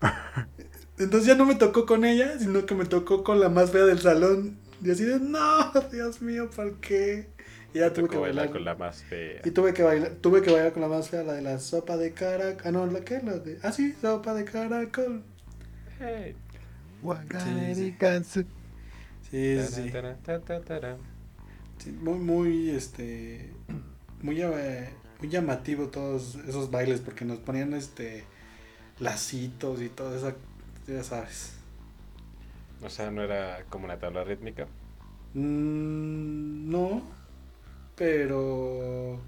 entonces 0.98 1.26
ya 1.26 1.34
no 1.34 1.46
me 1.46 1.54
tocó 1.54 1.86
con 1.86 2.04
ella, 2.04 2.38
sino 2.38 2.66
que 2.66 2.74
me 2.74 2.84
tocó 2.84 3.24
con 3.24 3.40
la 3.40 3.48
más 3.48 3.70
fea 3.70 3.84
del 3.84 4.00
salón. 4.00 4.58
Y 4.82 4.90
así 4.90 5.04
de, 5.04 5.20
no, 5.20 5.72
Dios 5.92 6.22
mío, 6.22 6.50
¿por 6.50 6.80
qué? 6.80 7.28
Y 7.74 7.78
ya 7.78 7.86
Me 7.86 7.90
tuve 7.92 8.08
que 8.08 8.18
bailar. 8.18 8.46
bailar 8.46 8.50
con 8.50 8.64
la 8.64 8.74
más 8.74 9.02
fea. 9.04 9.40
Y 9.44 9.50
tuve 9.52 9.72
que 9.74 9.82
bailar, 9.82 10.12
tuve 10.20 10.42
que 10.42 10.50
bailar 10.50 10.72
con 10.72 10.82
la 10.82 10.88
más 10.88 11.08
fea, 11.08 11.22
la 11.22 11.34
de 11.34 11.42
la 11.42 11.58
sopa 11.58 11.96
de 11.96 12.12
caracol. 12.12 12.62
Ah, 12.66 12.72
no, 12.72 12.86
¿la 12.86 13.00
qué? 13.04 13.20
La 13.22 13.38
de, 13.38 13.58
ah, 13.62 13.72
sí, 13.72 13.94
sopa 14.00 14.34
de 14.34 14.44
caracol. 14.44 15.22
Hey. 15.98 16.36
Sí, 17.36 17.74
sí, 19.30 19.66
sí. 19.66 19.98
Sí, 21.82 21.90
muy, 21.90 22.16
muy, 22.16 22.70
este, 22.70 23.50
muy, 24.22 24.40
eh, 24.40 24.88
muy 25.18 25.28
llamativo 25.28 25.88
todos 25.88 26.36
esos 26.46 26.70
bailes 26.70 27.00
porque 27.00 27.24
nos 27.24 27.40
ponían, 27.40 27.72
este, 27.74 28.22
lacitos 29.00 29.82
y 29.82 29.88
todo 29.88 30.14
eso, 30.14 30.32
ya 30.86 31.02
sabes. 31.02 31.54
O 32.82 32.88
sea, 32.88 33.10
no 33.10 33.24
era 33.24 33.64
como 33.68 33.86
una 33.86 33.98
tabla 33.98 34.22
rítmica. 34.22 34.68
Mm, 35.34 36.70
no, 36.70 37.02
pero 37.96 39.18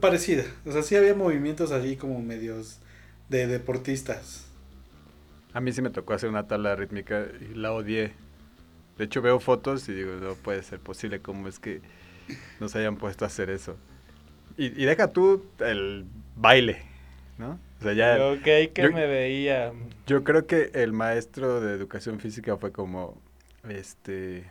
parecida. 0.00 0.44
O 0.64 0.72
sea, 0.72 0.82
sí 0.82 0.96
había 0.96 1.14
movimientos 1.14 1.72
así 1.72 1.96
como 1.98 2.20
medios 2.20 2.78
de 3.28 3.46
deportistas. 3.48 4.46
A 5.52 5.60
mí 5.60 5.72
sí 5.72 5.82
me 5.82 5.90
tocó 5.90 6.14
hacer 6.14 6.30
una 6.30 6.46
tabla 6.46 6.74
rítmica 6.74 7.26
y 7.38 7.54
la 7.54 7.72
odié. 7.72 8.23
De 8.98 9.04
hecho 9.04 9.20
veo 9.22 9.40
fotos 9.40 9.88
y 9.88 9.92
digo, 9.92 10.12
no 10.20 10.34
puede 10.34 10.62
ser 10.62 10.78
posible, 10.80 11.20
¿cómo 11.20 11.48
es 11.48 11.58
que 11.58 11.80
nos 12.60 12.74
hayan 12.76 12.96
puesto 12.96 13.24
a 13.24 13.28
hacer 13.28 13.50
eso? 13.50 13.76
Y, 14.56 14.66
y 14.66 14.84
deja 14.86 15.08
tú 15.08 15.44
el 15.58 16.04
baile, 16.36 16.82
¿no? 17.38 17.58
O 17.80 17.82
sea, 17.82 17.92
ya... 17.92 18.24
ok, 18.32 18.42
que 18.42 18.72
yo- 18.76 18.92
me 18.92 19.06
veía. 19.06 19.72
Yo 20.06 20.22
creo 20.22 20.46
que 20.46 20.70
el 20.74 20.92
maestro 20.92 21.60
de 21.60 21.74
educación 21.74 22.20
física 22.20 22.56
fue 22.56 22.70
como, 22.70 23.20
este, 23.68 24.44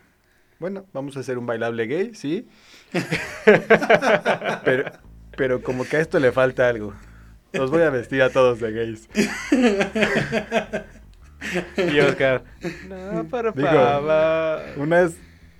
bueno, 0.59 0.85
vamos 0.93 1.15
a 1.15 1.21
hacer 1.21 1.37
un 1.37 1.45
bailable 1.45 1.87
gay, 1.87 2.13
¿sí? 2.13 2.47
pero, 4.65 4.91
pero 5.37 5.61
como 5.63 5.85
que 5.85 5.97
a 5.97 5.99
esto 6.01 6.19
le 6.19 6.31
falta 6.31 6.67
algo. 6.67 6.93
Los 7.53 7.69
voy 7.71 7.83
a 7.83 7.89
vestir 7.91 8.21
a 8.23 8.29
todos 8.29 8.59
de 8.59 8.71
gays. 8.71 9.07
Y 11.77 11.99
Oscar, 11.99 12.43
no, 12.87 13.23
por 13.25 13.53
Digo. 13.53 13.69
Unas 14.77 15.13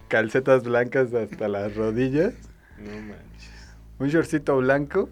calcetas 0.07 0.63
blancas 0.63 1.13
hasta 1.13 1.47
las 1.47 1.75
rodillas, 1.75 2.33
No 2.77 2.91
manches. 3.01 3.51
un 3.99 4.09
shortcito 4.09 4.57
blanco 4.57 5.09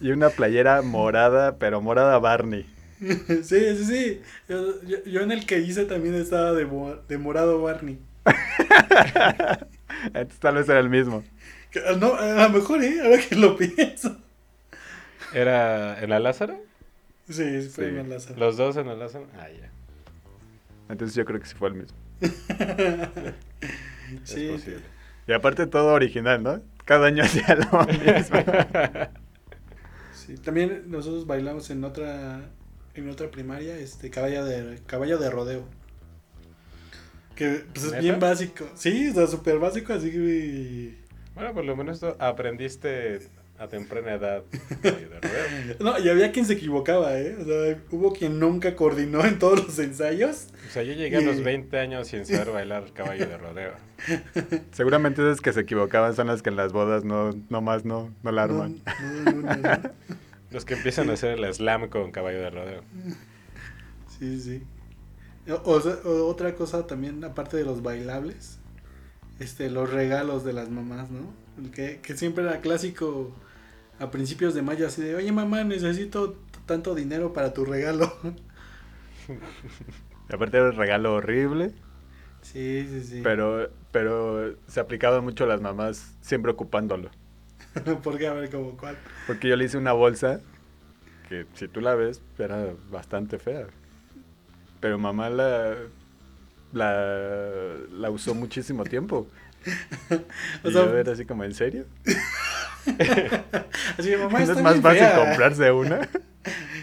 y 0.00 0.10
una 0.10 0.30
playera 0.30 0.82
morada, 0.82 1.56
pero 1.58 1.80
morada 1.80 2.18
Barney. 2.18 2.66
sí, 3.00 3.42
sí, 3.42 3.84
sí. 3.84 4.20
Yo, 4.48 4.82
yo- 4.82 5.04
yo 5.04 5.20
en 5.22 5.32
el 5.32 5.46
que 5.46 5.58
hice 5.60 5.84
también 5.84 6.14
estaba 6.14 6.52
de, 6.52 6.66
mo- 6.66 6.96
de 7.08 7.18
morado 7.18 7.60
Barney. 7.62 7.98
Entonces 10.06 10.38
tal 10.40 10.56
vez 10.56 10.68
era 10.68 10.80
el 10.80 10.88
mismo. 10.90 11.22
No, 11.98 12.14
a 12.14 12.48
lo 12.48 12.50
mejor, 12.50 12.82
¿eh? 12.82 13.00
Ahora 13.02 13.18
que 13.28 13.34
lo 13.36 13.56
pienso. 13.56 14.16
¿Era 15.32 16.00
en 16.02 16.10
la 16.10 16.18
Lázaro? 16.20 16.60
Sí, 17.32 17.68
fue 17.68 17.90
Sí. 17.90 17.96
en 17.98 18.08
Lázaro. 18.08 18.38
¿Los 18.38 18.56
dos 18.56 18.76
en 18.76 18.86
la 18.86 18.94
Lázaro? 18.94 19.26
Ah, 19.38 19.48
ya. 19.48 19.70
Entonces 20.88 21.14
yo 21.16 21.24
creo 21.24 21.40
que 21.40 21.46
sí 21.46 21.54
fue 21.54 21.68
el 21.68 21.74
mismo. 21.74 21.96
Sí, 24.24 24.46
es 24.46 24.52
posible. 24.52 24.80
Y 25.26 25.32
aparte 25.32 25.66
todo 25.66 25.94
original, 25.94 26.42
¿no? 26.42 26.60
Cada 26.84 27.06
año 27.06 27.22
hacía 27.24 27.54
lo 27.56 27.84
mismo. 27.86 28.38
Sí, 30.14 30.36
también 30.36 30.84
nosotros 30.86 31.26
bailamos 31.26 31.68
en 31.70 31.82
otra 31.82 32.42
en 32.94 33.08
otra 33.08 33.28
primaria, 33.30 33.76
este 33.76 34.08
caballo 34.10 34.44
de 34.44 34.78
caballo 34.86 35.18
de 35.18 35.30
rodeo. 35.30 35.64
Que 37.34 37.64
pues, 37.72 37.86
es 37.86 37.98
bien 38.00 38.20
básico. 38.20 38.66
Sí, 38.74 39.08
o 39.08 39.14
sea, 39.14 39.26
súper 39.26 39.58
básico, 39.58 39.92
así 39.94 40.12
que 40.12 40.94
Bueno, 41.34 41.52
por 41.54 41.64
lo 41.64 41.74
menos 41.74 42.04
aprendiste 42.20 43.20
a 43.62 43.68
temprana 43.68 44.14
edad 44.14 44.42
caballo 44.82 45.08
de 45.08 45.20
rodeo. 45.20 45.76
No, 45.80 45.98
y 45.98 46.08
había 46.08 46.32
quien 46.32 46.46
se 46.46 46.54
equivocaba, 46.54 47.18
¿eh? 47.18 47.36
O 47.40 47.44
sea, 47.44 47.82
hubo 47.90 48.12
quien 48.12 48.40
nunca 48.40 48.74
coordinó 48.74 49.24
en 49.24 49.38
todos 49.38 49.64
los 49.64 49.78
ensayos. 49.78 50.48
O 50.68 50.70
sea, 50.70 50.82
yo 50.82 50.92
llegué 50.94 51.18
a 51.18 51.20
los 51.20 51.42
20 51.42 51.78
años 51.78 52.08
sin 52.08 52.26
saber 52.26 52.50
bailar 52.50 52.92
caballo 52.92 53.26
de 53.26 53.38
rodeo. 53.38 53.72
Seguramente 54.72 55.22
esas 55.22 55.40
que 55.40 55.52
se 55.52 55.60
equivocaban 55.60 56.14
son 56.14 56.26
las 56.26 56.42
que 56.42 56.50
en 56.50 56.56
las 56.56 56.72
bodas 56.72 57.04
no, 57.04 57.30
no 57.48 57.60
más 57.60 57.84
no, 57.84 58.12
no 58.22 58.32
la 58.32 58.42
arman. 58.42 58.80
No, 58.84 59.32
no, 59.32 59.42
no, 59.42 59.56
no. 59.56 59.90
Los 60.50 60.66
que 60.66 60.74
empiezan 60.74 61.08
a 61.08 61.14
hacer 61.14 61.38
el 61.38 61.54
slam 61.54 61.88
con 61.88 62.10
caballo 62.10 62.40
de 62.40 62.50
rodeo. 62.50 62.82
Sí, 64.18 64.38
sí. 64.38 64.62
O, 65.48 65.54
o 65.54 66.26
otra 66.26 66.54
cosa 66.54 66.86
también, 66.86 67.24
aparte 67.24 67.56
de 67.56 67.64
los 67.64 67.82
bailables, 67.82 68.58
este, 69.40 69.70
los 69.70 69.90
regalos 69.90 70.44
de 70.44 70.52
las 70.52 70.68
mamás, 70.68 71.10
¿no? 71.10 71.32
Que, 71.70 72.00
que 72.02 72.16
siempre 72.16 72.44
era 72.44 72.60
clásico 72.60 73.32
a 74.02 74.10
principios 74.10 74.54
de 74.54 74.62
mayo, 74.62 74.86
así 74.86 75.02
de, 75.02 75.14
oye 75.14 75.32
mamá, 75.32 75.64
necesito 75.64 76.36
tanto 76.66 76.94
dinero 76.94 77.32
para 77.32 77.52
tu 77.52 77.64
regalo. 77.64 78.12
Y 80.28 80.34
aparte 80.34 80.56
era 80.56 80.66
un 80.70 80.76
regalo 80.76 81.14
horrible, 81.14 81.72
Sí, 82.42 82.86
sí, 82.90 83.02
sí. 83.04 83.20
pero, 83.22 83.70
pero 83.92 84.56
se 84.66 84.80
aplicaba 84.80 85.20
mucho 85.20 85.44
a 85.44 85.46
las 85.46 85.60
mamás 85.60 86.14
siempre 86.20 86.50
ocupándolo. 86.52 87.10
Porque 88.02 88.26
a 88.26 88.32
ver 88.32 88.50
como 88.50 88.76
cuál. 88.76 88.96
Porque 89.26 89.48
yo 89.48 89.56
le 89.56 89.64
hice 89.64 89.78
una 89.78 89.92
bolsa 89.92 90.40
que 91.28 91.46
si 91.54 91.68
tú 91.68 91.80
la 91.80 91.94
ves 91.94 92.20
era 92.38 92.74
bastante 92.90 93.38
fea. 93.38 93.66
Pero 94.80 94.98
mamá 94.98 95.30
la, 95.30 95.76
la, 96.72 97.76
la 97.90 98.10
usó 98.10 98.34
muchísimo 98.34 98.84
tiempo. 98.84 99.28
O 100.64 100.68
Y 100.68 100.72
sea- 100.72 100.86
yo 100.86 100.96
era 100.98 101.12
así 101.12 101.24
como, 101.24 101.44
¿en 101.44 101.54
serio? 101.54 101.86
Así 103.98 104.10
de 104.10 104.16
mamá, 104.18 104.40
¿No 104.40 104.52
es 104.52 104.60
más 104.60 104.80
fácil 104.80 104.98
fea". 104.98 105.14
comprarse 105.14 105.70
una? 105.72 106.08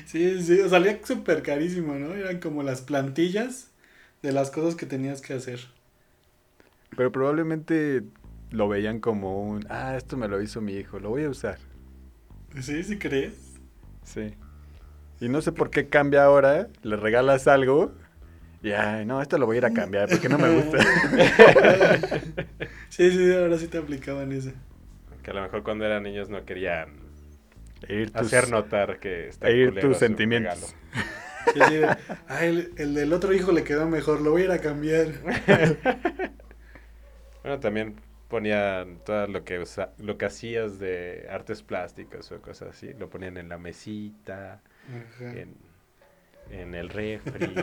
Sí, 0.05 0.41
sí, 0.41 0.57
salía 0.69 0.99
súper 1.05 1.43
carísimo, 1.43 1.93
¿no? 1.95 2.13
Eran 2.15 2.39
como 2.39 2.63
las 2.63 2.81
plantillas 2.81 3.71
de 4.21 4.31
las 4.31 4.51
cosas 4.51 4.75
que 4.75 4.85
tenías 4.85 5.21
que 5.21 5.33
hacer. 5.33 5.59
Pero 6.95 7.11
probablemente 7.11 8.03
lo 8.51 8.67
veían 8.67 8.99
como 8.99 9.43
un, 9.43 9.65
ah, 9.69 9.95
esto 9.97 10.17
me 10.17 10.27
lo 10.27 10.41
hizo 10.41 10.61
mi 10.61 10.73
hijo, 10.73 10.99
lo 10.99 11.09
voy 11.09 11.23
a 11.23 11.29
usar. 11.29 11.57
Sí, 12.61 12.83
sí 12.83 12.97
crees. 12.99 13.59
Sí. 14.03 14.33
Y 15.19 15.29
no 15.29 15.41
sé 15.41 15.51
por 15.51 15.69
qué 15.69 15.89
cambia 15.89 16.23
ahora, 16.25 16.69
le 16.83 16.95
regalas 16.95 17.47
algo 17.47 17.93
y, 18.63 18.71
ay, 18.71 19.05
no, 19.05 19.21
esto 19.21 19.37
lo 19.37 19.45
voy 19.45 19.57
a 19.57 19.59
ir 19.59 19.65
a 19.65 19.73
cambiar 19.73 20.09
porque 20.09 20.29
no 20.29 20.39
me 20.39 20.49
gusta. 20.49 20.79
Sí, 22.89 23.11
sí, 23.11 23.31
ahora 23.33 23.57
sí 23.57 23.67
te 23.67 23.77
aplicaban 23.77 24.31
eso. 24.31 24.51
Que 25.23 25.31
a 25.31 25.33
lo 25.33 25.41
mejor 25.41 25.63
cuando 25.63 25.85
eran 25.85 26.03
niños 26.03 26.29
no 26.29 26.45
querían 26.45 26.97
ir 27.87 28.11
tus- 28.11 28.21
hacer 28.33 28.49
notar 28.49 28.99
que 28.99 29.29
está 29.29 29.49
e 29.49 29.55
ir 29.57 29.79
tus 29.79 29.97
sentimientos. 29.97 30.73
regalo. 30.93 31.09
Sí, 31.53 31.59
sí, 31.67 31.73
de, 31.77 31.97
"Ay, 32.27 32.47
el, 32.49 32.73
el 32.77 32.93
del 32.93 33.13
otro 33.13 33.33
hijo 33.33 33.51
le 33.51 33.63
quedó 33.63 33.87
mejor, 33.87 34.21
lo 34.21 34.31
voy 34.31 34.43
a 34.43 34.45
ir 34.45 34.51
a 34.51 34.59
cambiar. 34.59 35.07
Bueno, 37.41 37.59
también 37.59 37.95
ponían 38.27 38.99
todo 39.05 39.27
lo 39.27 39.43
que 39.43 39.59
usa- 39.59 39.93
lo 39.97 40.17
que 40.17 40.25
hacías 40.25 40.77
de 40.79 41.27
artes 41.31 41.63
plásticas 41.63 42.31
o 42.31 42.41
cosas 42.41 42.69
así, 42.75 42.93
lo 42.93 43.09
ponían 43.09 43.37
en 43.37 43.49
la 43.49 43.57
mesita, 43.57 44.61
en, 45.21 45.55
en 46.51 46.75
el 46.75 46.89
refri. 46.89 47.55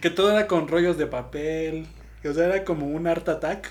Que 0.00 0.10
todo 0.10 0.30
era 0.32 0.46
con 0.46 0.68
rollos 0.68 0.98
de 0.98 1.06
papel. 1.06 1.86
O 2.28 2.32
sea, 2.32 2.46
era 2.46 2.62
como 2.64 2.86
un 2.86 3.06
art 3.06 3.28
attack. 3.28 3.68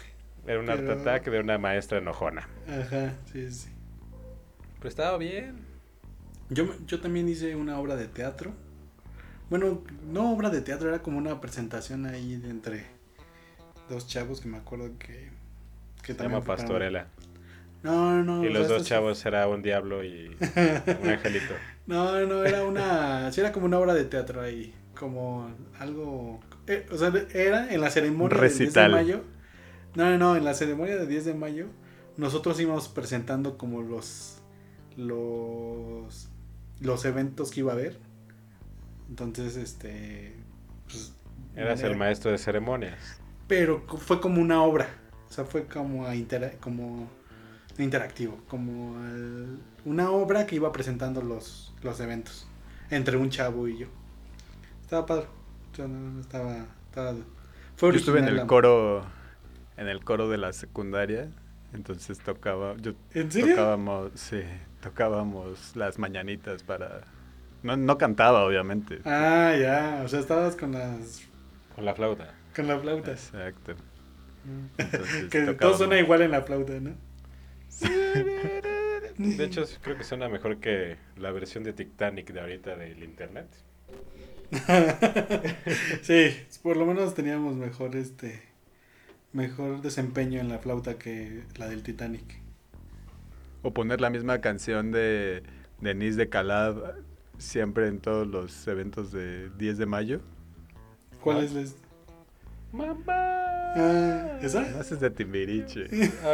Era 0.48 0.60
un 0.60 0.70
art 0.70 0.82
Pero- 0.82 0.94
attack 1.00 1.26
de 1.30 1.40
una 1.40 1.58
maestra 1.58 2.00
enojona. 2.00 2.48
Ajá, 2.68 3.14
sí, 3.32 3.50
sí. 3.52 3.70
Pero 4.78 4.90
estaba 4.90 5.18
bien. 5.18 5.56
Yo, 6.50 6.66
me- 6.66 6.76
yo 6.88 7.00
también 7.00 7.30
hice 7.30 7.56
una 7.56 7.80
obra 7.80 7.96
de 7.96 8.08
teatro. 8.08 8.52
Bueno, 9.50 9.84
no 10.12 10.32
obra 10.34 10.50
de 10.50 10.62
teatro, 10.62 10.90
era 10.90 11.00
como 11.02 11.18
una 11.18 11.40
presentación 11.42 12.06
ahí 12.06 12.38
de 12.38 12.50
entre 12.50 12.86
dos 13.90 14.08
chavos 14.08 14.40
que 14.42 14.48
me 14.48 14.58
acuerdo 14.58 14.98
que... 14.98 15.30
que 16.02 16.08
Se 16.08 16.16
también 16.16 16.40
llama 16.42 16.46
Pastorela. 16.46 17.08
No, 17.84 18.24
no, 18.24 18.24
no. 18.24 18.44
Y 18.46 18.50
los 18.50 18.68
sea, 18.68 18.76
dos 18.78 18.84
sí- 18.84 18.90
chavos 18.90 19.26
era 19.26 19.48
un 19.48 19.62
diablo 19.62 20.04
y 20.04 20.28
un 20.30 20.40
angelito. 21.10 21.54
No, 21.88 22.26
no, 22.26 22.44
era 22.46 22.64
una... 22.64 23.32
sí, 23.32 23.42
era 23.42 23.52
como 23.52 23.66
una 23.66 23.78
obra 23.80 23.94
de 23.94 24.06
teatro 24.06 24.42
ahí. 24.42 24.74
Como 24.98 25.52
algo... 25.80 26.40
eh, 26.68 26.86
o 26.92 26.98
sea, 26.98 27.12
era 27.34 27.74
en 27.74 27.82
la 27.82 27.90
ceremonia 27.90 28.30
del 28.38 28.48
10 28.50 28.58
de 28.60 28.66
Recital. 28.66 28.92
mayo. 28.92 29.22
No, 29.96 30.10
no, 30.10 30.18
no, 30.18 30.36
en 30.36 30.46
la 30.46 30.54
ceremonia 30.54 30.96
del 30.96 31.08
10 31.08 31.26
de 31.26 31.34
mayo 31.34 31.68
nosotros 32.18 32.60
íbamos 32.60 32.88
presentando 32.90 33.58
como 33.58 33.82
los... 33.82 34.38
Los... 34.98 36.28
Los 36.80 37.06
eventos 37.06 37.52
que 37.52 37.60
iba 37.62 37.72
a 37.72 37.76
haber. 37.76 37.98
Entonces, 39.10 39.56
este... 39.58 40.36
Pues, 40.86 41.14
Eras 41.56 41.80
el 41.82 41.88
era- 41.92 41.98
maestro 41.98 42.32
de 42.32 42.38
ceremonias. 42.38 43.20
pero 43.48 43.84
fue 43.98 44.20
como 44.22 44.42
una 44.42 44.64
obra. 44.64 44.88
O 45.30 45.34
sea, 45.34 45.46
fue 45.46 45.66
como, 45.66 46.12
intera- 46.14 46.58
como 46.60 47.08
interactivo. 47.78 48.38
Como 48.48 48.98
al- 48.98 49.60
una 49.86 50.12
obra 50.12 50.46
que 50.46 50.56
iba 50.56 50.72
presentando 50.72 51.22
los, 51.22 51.74
los 51.84 52.00
eventos. 52.00 52.48
Entre 52.90 53.16
un 53.18 53.30
chavo 53.30 53.68
y 53.68 53.78
yo. 53.80 53.88
Estaba 54.82 55.06
padre. 55.06 55.26
O 55.72 55.76
sea, 55.76 55.88
no, 55.88 56.20
estaba, 56.22 56.66
estaba- 56.90 57.16
Fue 57.76 57.92
Yo 57.92 57.98
estuve 57.98 58.20
en 58.20 58.26
el 58.26 58.36
la- 58.38 58.48
coro, 58.48 59.06
en 59.78 59.88
el 59.88 60.04
coro 60.04 60.30
de 60.30 60.38
la 60.38 60.54
secundaria, 60.54 61.30
entonces 61.74 62.20
tocaba, 62.20 62.76
yo 62.78 62.94
¿En 63.14 63.32
serio? 63.32 63.56
tocábamos, 63.56 64.12
sí, 64.16 64.42
tocábamos 64.82 65.76
las 65.76 66.00
mañanitas 66.00 66.64
para, 66.64 67.08
no, 67.64 67.78
no 67.78 67.98
cantaba 67.98 68.44
obviamente. 68.46 69.00
Ah, 69.06 69.56
ya. 69.60 70.02
O 70.04 70.08
sea, 70.08 70.20
estabas 70.20 70.56
con 70.56 70.72
las... 70.74 71.30
Con 71.76 71.86
la 71.86 71.94
flauta. 71.96 72.34
Con 72.56 72.68
la 72.68 72.80
flauta. 72.80 73.12
Exacto. 73.12 73.76
Mm. 74.44 74.68
Entonces, 74.78 75.30
que 75.30 75.42
todo 75.42 75.52
tocábamos. 75.54 75.78
suena 75.78 76.00
igual 76.00 76.22
en 76.24 76.32
la 76.32 76.42
flauta, 76.42 76.74
¿no? 76.80 76.96
De 79.18 79.44
hecho, 79.46 79.64
creo 79.82 79.98
que 79.98 80.04
suena 80.04 80.30
mejor 80.30 80.60
que 80.60 80.98
la 81.18 81.32
versión 81.32 81.64
de 81.64 81.74
Titanic 81.74 82.32
de 82.32 82.40
ahorita 82.42 82.76
del 82.76 83.04
internet. 83.04 83.48
sí, 86.02 86.36
por 86.62 86.76
lo 86.78 86.86
menos 86.86 87.14
teníamos 87.14 87.56
mejor 87.56 87.96
este 87.96 88.42
mejor 89.34 89.82
desempeño 89.82 90.40
en 90.40 90.50
la 90.50 90.60
flauta 90.60 90.98
que 90.98 91.44
la 91.58 91.68
del 91.68 91.84
Titanic. 91.84 92.40
O 93.64 93.74
poner 93.74 94.02
la 94.02 94.10
misma 94.10 94.42
canción 94.42 94.92
de 94.92 95.44
Denise 95.80 96.18
de 96.18 96.30
Calab 96.30 96.96
siempre 97.38 97.88
en 97.88 98.00
todos 98.00 98.28
los 98.28 98.68
eventos 98.68 99.12
de 99.12 99.50
10 99.58 99.78
de 99.78 99.86
mayo. 99.86 100.22
¿Cuál 101.22 101.38
¿Cuál? 101.38 101.46
es 101.46 101.54
la? 101.54 101.64
¡Mamá! 102.72 103.14
Ah, 103.76 104.40
¿esa? 104.42 104.62
No, 104.70 104.82
ese 104.82 104.96
es 104.96 105.00
de 105.00 105.10
Timbiriche. 105.12 105.88
Ah, 106.24 106.34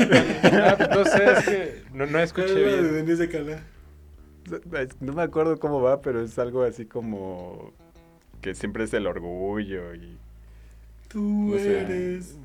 no, 0.51 0.65
ah, 0.65 0.75
pues 0.77 0.89
no 0.89 1.05
sé, 1.05 1.31
es 1.31 1.45
que 1.45 1.83
no, 1.93 2.05
no 2.05 2.11
¿Cuál 2.11 2.23
escuché 2.23 2.45
es 2.45 2.71
la 2.71 2.81
de 2.81 2.81
bien. 2.81 2.93
Denise 3.05 3.27
de 3.27 3.29
Calá? 3.29 3.63
No 4.99 5.13
me 5.13 5.21
acuerdo 5.23 5.59
cómo 5.59 5.81
va, 5.81 6.01
pero 6.01 6.21
es 6.21 6.39
algo 6.39 6.63
así 6.63 6.85
como 6.85 7.73
que 8.41 8.55
siempre 8.55 8.85
es 8.85 8.93
el 8.93 9.07
orgullo 9.07 9.93
y 9.93 10.17
Tú 11.09 11.55
eres. 11.55 12.37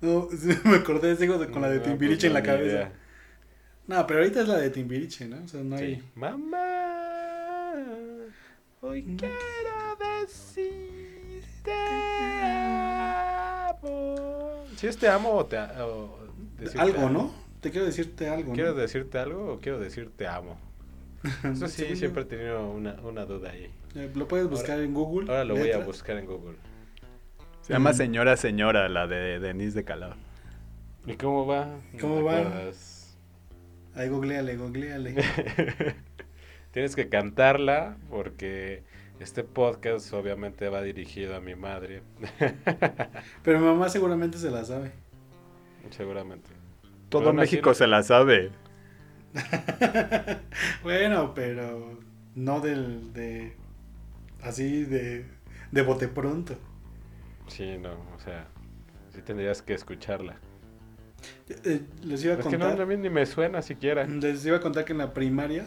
No, 0.00 0.28
me 0.64 0.76
acordé 0.76 1.14
de- 1.38 1.48
con 1.50 1.62
la 1.62 1.70
de 1.70 1.78
No, 1.78 1.82
Timbiriche 1.82 2.16
pues 2.16 2.24
en 2.28 2.32
la 2.34 2.42
cabeza. 2.42 2.64
idea. 2.76 2.92
No, 3.88 4.06
pero 4.06 4.20
ahorita 4.20 4.42
es 4.42 4.48
la 4.48 4.58
de 4.58 4.70
Timbiriche, 4.70 5.26
¿no? 5.26 5.42
O 5.44 5.48
sea, 5.48 5.62
no 5.62 5.76
Sí. 5.78 5.84
hay. 5.84 6.02
Mamá, 6.14 7.72
hoy 8.80 9.02
Mm. 9.02 9.16
quiero 9.16 9.96
decirte 10.24 11.72
amo. 13.70 14.64
¿Sí 14.76 14.86
es 14.86 14.96
te 14.96 15.08
amo 15.08 15.30
o 15.32 15.46
te 15.46 15.56
o 15.58 16.18
Algo, 16.78 16.98
amo? 17.06 17.10
¿no? 17.10 17.34
Te 17.60 17.70
quiero 17.70 17.86
decirte 17.86 18.28
algo, 18.28 18.52
¿Quiero 18.52 18.70
¿no? 18.72 18.76
decirte 18.76 19.18
algo 19.18 19.54
o 19.54 19.58
quiero 19.58 19.78
decirte 19.80 20.26
amo? 20.28 20.58
Eso 21.44 21.66
sí, 21.66 21.96
siempre 21.96 22.22
he 22.22 22.26
tenido 22.26 22.70
una, 22.70 22.92
una 23.02 23.24
duda 23.24 23.50
ahí. 23.50 23.68
eh, 23.96 24.10
Lo 24.14 24.28
puedes 24.28 24.48
buscar 24.48 24.78
en 24.80 24.94
Google. 24.94 25.28
Ahora 25.30 25.44
lo 25.44 25.56
voy 25.56 25.72
a 25.72 25.78
buscar 25.78 26.16
en 26.18 26.26
Google. 26.26 26.56
Se 27.68 27.74
llama. 27.74 27.92
Señora 27.92 28.36
Señora, 28.36 28.88
la 28.88 29.06
de 29.06 29.38
Denise 29.38 29.76
de 29.76 29.84
Calab. 29.84 30.14
¿Y 31.06 31.14
cómo 31.14 31.46
va? 31.46 31.66
¿No 31.92 32.00
¿Cómo 32.00 32.24
va? 32.24 32.38
acuerdas? 32.40 33.18
Ahí 33.94 34.08
googleale, 34.08 34.56
googleale. 34.56 35.14
Tienes 36.72 36.96
que 36.96 37.08
cantarla 37.08 37.96
porque 38.10 38.84
este 39.20 39.44
podcast 39.44 40.12
obviamente 40.14 40.68
va 40.70 40.80
dirigido 40.82 41.36
a 41.36 41.40
mi 41.40 41.54
madre. 41.54 42.02
Pero 43.42 43.58
mi 43.60 43.66
mamá 43.66 43.90
seguramente 43.90 44.38
se 44.38 44.50
la 44.50 44.64
sabe. 44.64 44.92
Seguramente. 45.90 46.48
Todo 47.10 47.32
México 47.32 47.74
se 47.74 47.86
la 47.86 48.02
sabe. 48.02 48.50
Bueno, 50.82 51.34
pero 51.34 51.98
no 52.34 52.60
del 52.60 53.12
de 53.12 53.54
así 54.42 54.84
de 54.84 55.26
de 55.70 55.82
bote 55.82 56.08
pronto. 56.08 56.56
Sí, 57.48 57.78
no, 57.78 57.92
o 58.14 58.20
sea, 58.24 58.46
sí 59.14 59.22
tendrías 59.22 59.62
que 59.62 59.74
escucharla. 59.74 60.36
Eh, 61.64 61.82
les 62.04 62.24
iba 62.24 62.34
a 62.34 62.38
Es 62.38 62.46
que 62.46 62.58
no, 62.58 62.66
contar. 62.66 62.80
a 62.80 62.86
mí 62.86 62.96
ni 62.96 63.10
me 63.10 63.26
suena 63.26 63.62
siquiera. 63.62 64.06
Les 64.06 64.44
iba 64.46 64.56
a 64.58 64.60
contar 64.60 64.84
que 64.84 64.92
en 64.92 64.98
la 64.98 65.12
primaria, 65.14 65.66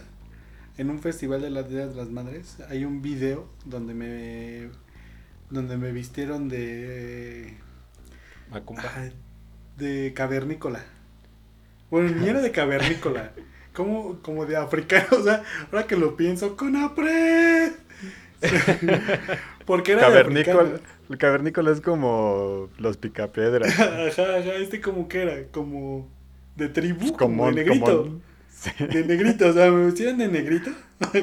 en 0.78 0.89
un 0.89 1.00
festival 1.00 1.41
de 1.41 1.50
las 1.50 1.70
Días 1.70 1.89
de 1.91 1.96
las 1.96 2.10
Madres, 2.10 2.60
hay 2.70 2.86
un 2.86 3.02
video 3.02 3.50
donde 3.65 3.94
me 3.94 4.70
donde 5.50 5.78
me 5.78 5.91
vistieron 5.91 6.48
de 6.48 7.58
Macumba. 8.50 8.84
ay, 8.96 9.12
de 9.78 10.13
cavernícola. 10.15 10.86
Bueno, 11.89 12.10
ni 12.15 12.28
era 12.30 12.41
de 12.41 12.52
cavernícola, 12.52 13.34
como 13.74 14.20
como 14.22 14.46
de 14.46 14.56
africano, 14.56 15.08
o 15.20 15.24
sea, 15.24 15.44
ahora 15.72 15.88
que 15.88 15.98
lo 15.98 16.15
pienso, 16.15 16.56
con 16.56 16.76
apre. 16.78 17.74
Porque 19.65 19.91
era 19.94 20.04
de 20.04 20.08
Cavernícola, 20.08 20.62
africano. 20.62 20.80
El 21.12 21.17
cavernícola 21.17 21.71
es 21.71 21.82
como 21.82 22.69
los 22.78 22.97
picapiedras. 22.97 23.76
Ajá, 23.80 24.38
ajá, 24.38 24.56
este 24.56 24.82
como 24.82 25.08
que 25.08 25.21
era, 25.21 25.47
como 25.52 26.10
de 26.56 26.69
tribu, 26.69 27.17
como, 27.17 27.38
como, 27.38 27.52
de 27.52 27.54
negrito. 27.54 27.91
como- 27.93 28.21
sí, 28.50 28.71
De 28.80 29.04
negrito, 29.06 29.47
o 29.50 29.54
sea, 29.54 29.71
me 29.71 29.86
vestían 29.86 30.17
de 30.17 30.28
negrito. 30.28 30.71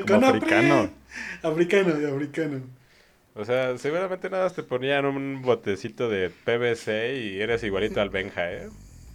como 0.06 0.26
africano. 0.28 0.90
Africano, 1.42 1.94
de 1.94 2.10
africano. 2.10 2.62
O 3.34 3.44
sea, 3.44 3.78
seguramente 3.78 4.28
nada 4.30 4.44
más 4.44 4.54
te 4.54 4.62
ponían 4.62 5.06
un 5.06 5.40
botecito 5.42 6.08
de 6.10 6.28
PVC 6.30 7.16
y 7.16 7.40
eres 7.40 7.62
igualito 7.62 8.00
al 8.00 8.10
Benja, 8.10 8.52
¿eh? 8.52 8.68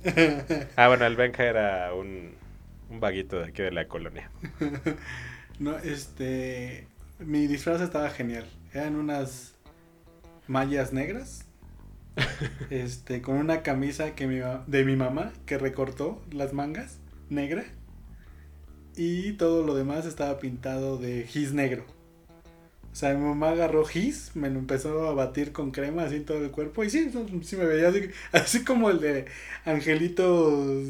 Ah, 0.76 0.88
bueno, 0.88 1.06
el 1.06 1.16
Benja 1.16 1.44
era 1.46 1.94
un, 1.94 2.38
un 2.90 3.00
vaguito 3.00 3.40
de 3.40 3.48
aquí 3.50 3.62
de 3.64 3.72
la 3.72 3.88
colonia. 3.88 4.32
No, 5.60 5.78
este. 5.78 6.88
Mi 7.20 7.48
disfraz 7.48 7.82
estaba 7.82 8.10
genial. 8.10 8.46
Eran 8.74 8.96
unas 8.96 9.53
mallas 10.48 10.94
negras. 10.94 11.46
Este, 12.70 13.22
con 13.22 13.38
una 13.38 13.64
camisa 13.64 14.16
que 14.16 14.28
mi, 14.28 14.40
de 14.68 14.86
mi 14.86 14.96
mamá 14.96 15.34
que 15.46 15.58
recortó 15.58 16.22
las 16.32 16.54
mangas 16.54 17.00
negra. 17.30 17.66
Y 18.96 19.34
todo 19.34 19.66
lo 19.66 19.74
demás 19.76 20.06
estaba 20.06 20.40
pintado 20.40 20.98
de 20.98 21.24
gis 21.24 21.54
negro. 21.54 21.86
O 22.92 22.96
sea, 22.96 23.16
mi 23.16 23.26
mamá 23.26 23.50
agarró 23.50 23.84
gis, 23.86 24.32
me 24.36 24.52
lo 24.52 24.60
empezó 24.60 25.08
a 25.08 25.16
batir 25.16 25.52
con 25.52 25.72
crema 25.72 26.04
así 26.04 26.18
en 26.18 26.26
todo 26.26 26.46
el 26.46 26.52
cuerpo. 26.52 26.84
Y 26.84 26.92
sí, 26.92 27.12
sí 27.42 27.56
me 27.56 27.66
veía 27.66 27.88
así, 27.88 28.10
así 28.32 28.64
como 28.64 28.92
el 28.92 29.00
de 29.00 29.26
angelitos 29.66 30.86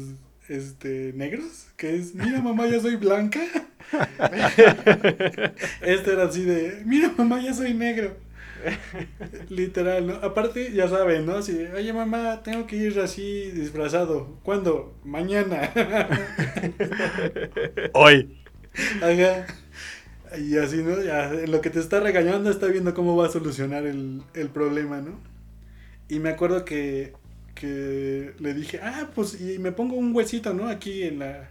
este, 0.48 1.14
negros. 1.14 1.68
Que 1.78 1.96
es, 1.96 2.14
mira 2.14 2.42
mamá, 2.42 2.66
ya 2.66 2.80
soy 2.80 2.96
blanca. 2.96 3.40
Este 5.80 6.12
era 6.12 6.24
así 6.24 6.44
de, 6.44 6.82
mira 6.84 7.12
mamá, 7.16 7.40
ya 7.40 7.54
soy 7.54 7.72
negro. 7.72 8.16
Literal, 9.48 10.06
¿no? 10.06 10.14
Aparte, 10.14 10.72
ya 10.72 10.88
saben, 10.88 11.26
¿no? 11.26 11.36
Así, 11.36 11.56
oye 11.74 11.92
mamá, 11.92 12.42
tengo 12.42 12.66
que 12.66 12.76
ir 12.76 12.98
así 13.00 13.50
disfrazado. 13.50 14.38
¿Cuándo? 14.42 14.94
Mañana. 15.04 15.72
Hoy. 17.94 18.28
Ajá. 19.00 19.46
Y 20.38 20.56
así, 20.58 20.82
¿no? 20.82 21.00
Ya, 21.02 21.28
lo 21.46 21.60
que 21.60 21.70
te 21.70 21.80
está 21.80 22.00
regañando 22.00 22.50
está 22.50 22.66
viendo 22.66 22.94
cómo 22.94 23.16
va 23.16 23.26
a 23.26 23.30
solucionar 23.30 23.86
el, 23.86 24.22
el 24.34 24.50
problema, 24.50 25.00
¿no? 25.00 25.20
Y 26.08 26.18
me 26.20 26.30
acuerdo 26.30 26.64
que, 26.64 27.14
que 27.54 28.34
le 28.38 28.54
dije, 28.54 28.80
ah, 28.82 29.10
pues, 29.14 29.40
y 29.40 29.58
me 29.58 29.72
pongo 29.72 29.96
un 29.96 30.14
huesito, 30.14 30.54
¿no? 30.54 30.68
Aquí 30.68 31.02
en 31.04 31.20
la, 31.20 31.50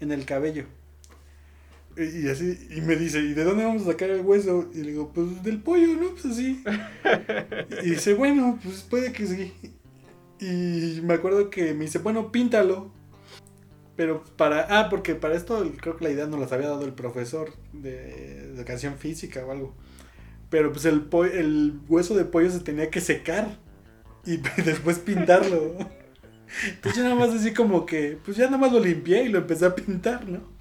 en 0.00 0.12
el 0.12 0.24
cabello. 0.26 0.66
Y 1.98 2.28
así, 2.28 2.58
y 2.70 2.82
me 2.82 2.94
dice, 2.96 3.20
¿y 3.20 3.32
de 3.32 3.42
dónde 3.44 3.64
vamos 3.64 3.82
a 3.82 3.92
sacar 3.92 4.10
el 4.10 4.20
hueso? 4.20 4.68
Y 4.74 4.78
le 4.82 4.90
digo, 4.90 5.12
pues 5.14 5.42
del 5.42 5.62
pollo, 5.62 5.94
¿no? 5.96 6.10
Pues 6.10 6.26
así. 6.26 6.62
Y 7.82 7.90
dice, 7.90 8.14
bueno, 8.14 8.58
pues 8.62 8.82
puede 8.82 9.12
que 9.12 9.26
sí. 9.26 9.52
Y 10.40 11.00
me 11.02 11.14
acuerdo 11.14 11.50
que 11.50 11.74
me 11.74 11.86
dice, 11.86 11.98
bueno, 12.00 12.32
píntalo. 12.32 12.92
Pero 13.96 14.24
para, 14.36 14.66
ah, 14.78 14.88
porque 14.90 15.14
para 15.14 15.34
esto 15.36 15.72
creo 15.80 15.96
que 15.96 16.04
la 16.04 16.10
idea 16.10 16.26
nos 16.26 16.38
las 16.40 16.52
había 16.52 16.68
dado 16.68 16.84
el 16.84 16.92
profesor 16.92 17.52
de 17.72 18.40
educación 18.54 18.98
física 18.98 19.44
o 19.46 19.50
algo. 19.52 19.74
Pero 20.50 20.72
pues 20.72 20.84
el, 20.86 21.02
po- 21.02 21.24
el 21.26 21.80
hueso 21.88 22.16
de 22.16 22.24
pollo 22.26 22.50
se 22.50 22.60
tenía 22.60 22.90
que 22.90 23.00
secar 23.00 23.58
y 24.26 24.38
después 24.64 24.98
pintarlo. 25.00 25.76
Entonces 26.66 26.96
yo 26.96 27.04
nada 27.04 27.16
más 27.16 27.30
así 27.34 27.54
como 27.54 27.86
que, 27.86 28.18
pues 28.24 28.36
ya 28.36 28.46
nada 28.46 28.58
más 28.58 28.72
lo 28.72 28.80
limpié 28.80 29.24
y 29.24 29.28
lo 29.30 29.38
empecé 29.38 29.66
a 29.66 29.74
pintar, 29.74 30.28
¿no? 30.28 30.55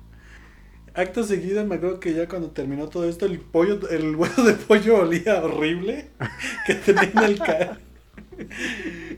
Acto 0.96 1.24
seguido 1.24 1.66
me 1.66 1.76
acuerdo 1.76 2.00
que 2.00 2.14
ya 2.14 2.28
cuando 2.28 2.52
terminó 2.52 2.88
todo 2.88 3.08
esto 3.10 3.26
el 3.26 3.40
pollo, 3.40 3.80
el 3.90 4.16
hueso 4.16 4.44
de 4.44 4.54
pollo 4.54 5.02
olía 5.02 5.44
horrible 5.44 6.08
que 6.66 6.76
tenía 6.76 7.04
en 7.04 7.18
el 7.20 7.38
ca- 7.40 7.78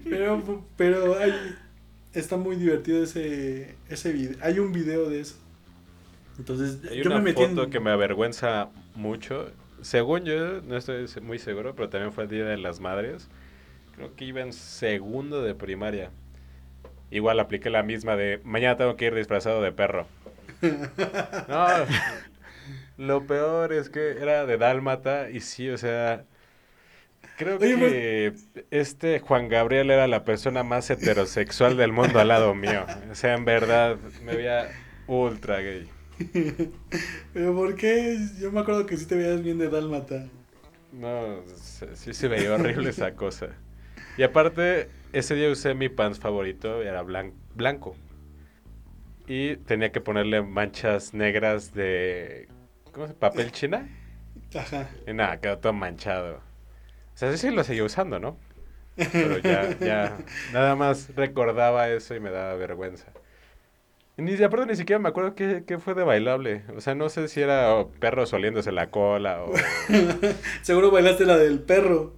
Pero, 0.10 0.64
pero 0.76 1.18
hay, 1.20 1.34
está 2.14 2.38
muy 2.38 2.56
divertido 2.56 3.04
ese, 3.04 3.76
ese 3.90 4.12
video. 4.12 4.38
Hay 4.42 4.60
un 4.60 4.72
video 4.74 5.10
de 5.10 5.22
eso. 5.22 5.36
Entonces, 6.40 6.80
Hay 6.90 6.98
yo 7.04 7.10
una 7.10 7.18
me 7.20 7.26
metí 7.26 7.44
foto 7.46 7.64
en- 7.64 7.70
que 7.72 7.80
me 7.80 7.92
avergüenza 7.92 8.70
mucho. 8.96 9.50
Según 9.82 10.24
yo, 10.26 10.62
no 10.62 10.78
estoy 10.78 11.06
muy 11.22 11.40
seguro, 11.40 11.76
pero 11.76 11.90
también 11.90 12.12
fue 12.12 12.24
el 12.26 12.30
Día 12.30 12.46
de 12.46 12.58
las 12.58 12.80
Madres. 12.80 13.28
Creo 13.96 14.16
que 14.16 14.26
iba 14.26 14.42
en 14.42 14.54
segundo 14.54 15.42
de 15.42 15.56
primaria. 15.56 16.12
Igual 17.10 17.40
apliqué 17.40 17.70
la 17.70 17.84
misma 17.84 18.16
de 18.16 18.40
mañana 18.44 18.78
tengo 18.78 18.96
que 18.98 19.06
ir 19.06 19.16
disfrazado 19.16 19.62
de 19.62 19.72
perro. 19.72 20.08
No, 21.48 21.88
lo 22.98 23.26
peor 23.28 23.74
es 23.74 23.90
que 23.90 24.12
era 24.22 24.46
de 24.46 24.58
dálmata 24.58 25.30
y 25.30 25.40
sí, 25.42 25.70
o 25.70 25.78
sea, 25.78 26.26
creo 27.36 27.60
Oye, 27.60 27.78
pues 27.78 27.94
que 27.94 28.34
este 28.72 29.20
Juan 29.20 29.50
Gabriel 29.50 29.92
era 29.92 30.08
la 30.08 30.24
persona 30.26 30.64
más 30.64 30.90
heterosexual 30.90 31.78
del 31.78 31.92
mundo 31.92 32.20
al 32.20 32.30
lado 32.30 32.54
mío. 32.56 32.90
O 33.12 33.16
sea, 33.16 33.34
en 33.36 33.46
verdad, 33.46 33.98
me 34.20 34.36
veía 34.36 34.76
ultra 35.08 35.60
gay. 35.62 35.90
Pero 37.34 37.56
¿por 37.56 37.76
qué? 37.76 38.18
Yo 38.40 38.52
me 38.52 38.60
acuerdo 38.62 38.86
que 38.86 38.98
sí 38.98 39.06
te 39.06 39.16
veías 39.16 39.42
bien 39.44 39.58
de 39.58 39.70
dálmata. 39.70 40.30
No, 40.92 41.44
sí 41.94 42.14
se 42.14 42.28
veía 42.28 42.54
horrible 42.54 42.90
esa 42.92 43.16
cosa. 43.16 43.62
Y 44.16 44.24
aparte, 44.24 44.96
ese 45.12 45.36
día 45.36 45.50
usé 45.52 45.74
mi 45.76 45.90
pants 45.90 46.20
favorito, 46.20 46.82
era 46.82 47.04
blan- 47.04 47.36
blanco. 47.56 47.96
Y 49.28 49.58
tenía 49.58 49.92
que 49.92 50.02
ponerle 50.02 50.42
manchas 50.42 51.14
negras 51.14 51.74
de... 51.74 52.48
¿Cómo 52.92 53.08
se 53.08 53.14
¿Papel 53.14 53.52
china? 53.52 53.88
Ajá. 54.56 54.90
Y 55.06 55.14
nada, 55.14 55.40
quedó 55.42 55.58
todo 55.58 55.74
manchado. 55.74 56.38
O 56.38 57.18
sea, 57.18 57.32
sí, 57.32 57.38
sí 57.38 57.52
lo 57.52 57.64
seguía 57.64 57.84
usando, 57.84 58.20
¿no? 58.20 58.38
Pero 58.96 59.38
ya, 59.40 59.78
ya, 59.80 60.18
nada 60.54 60.76
más 60.76 61.14
recordaba 61.16 61.90
eso 61.90 62.16
y 62.16 62.20
me 62.20 62.32
daba 62.32 62.56
vergüenza. 62.56 63.12
Ni, 64.18 64.34
aparte 64.42 64.66
ni 64.66 64.76
siquiera 64.76 64.98
me 64.98 65.10
acuerdo 65.10 65.36
qué, 65.36 65.64
qué 65.68 65.78
fue 65.78 65.94
de 65.94 66.04
bailable. 66.04 66.64
O 66.76 66.82
sea, 66.82 66.96
no 66.96 67.08
sé 67.10 67.28
si 67.28 67.42
era 67.42 67.76
oh, 67.76 67.92
perros 67.92 68.34
oliéndose 68.34 68.72
la 68.72 68.90
cola 68.90 69.44
o... 69.44 69.54
Seguro 70.64 70.90
bailaste 70.90 71.26
la 71.26 71.38
del 71.38 71.60
perro. 71.60 72.16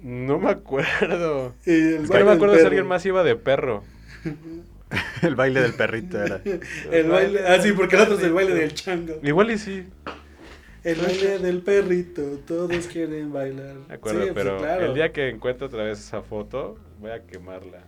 No 0.00 0.38
me 0.40 0.50
acuerdo. 0.50 1.54
Y 1.64 1.70
el 1.94 2.04
Es 2.04 2.10
que 2.10 2.18
no 2.18 2.24
me 2.24 2.32
acuerdo 2.32 2.54
si 2.54 2.58
perro. 2.58 2.68
alguien 2.68 2.86
más 2.88 3.06
iba 3.06 3.22
de 3.22 3.36
perro. 3.36 3.84
El 5.22 5.34
baile 5.36 5.60
del 5.62 5.74
perrito 5.74 6.22
era. 6.22 6.40
El 6.92 7.08
baile, 7.08 7.40
ah, 7.46 7.60
sí, 7.60 7.72
porque 7.72 7.96
el 7.96 8.02
otro 8.02 8.14
es 8.16 8.22
el 8.22 8.32
baile 8.32 8.54
del 8.54 8.74
chango. 8.74 9.18
Igual 9.22 9.50
y 9.52 9.58
sí, 9.58 9.86
El 10.84 11.00
baile 11.00 11.38
del 11.38 11.62
perrito, 11.62 12.22
todos 12.46 12.86
quieren 12.88 13.32
bailar. 13.32 13.76
me 13.88 13.94
acuerdo, 13.94 14.24
Sí, 14.26 14.30
pues, 14.32 14.44
pero 14.44 14.58
claro. 14.58 14.86
el 14.86 14.94
día 14.94 15.12
que 15.12 15.28
encuentre 15.28 15.66
otra 15.66 15.84
vez 15.84 15.98
esa 16.00 16.22
foto, 16.22 16.78
voy 17.00 17.10
a 17.10 17.22
quemarla. 17.26 17.82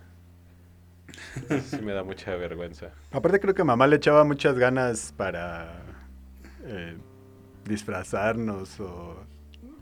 Sí 1.70 1.80
me 1.82 1.92
da 1.92 2.02
mucha 2.02 2.34
vergüenza. 2.36 2.90
Aparte 3.12 3.38
creo 3.40 3.54
que 3.54 3.62
mamá 3.64 3.86
le 3.86 3.96
echaba 3.96 4.24
muchas 4.24 4.58
ganas 4.58 5.12
para 5.16 5.82
eh, 6.66 6.96
disfrazarnos 7.64 8.80
o 8.80 9.16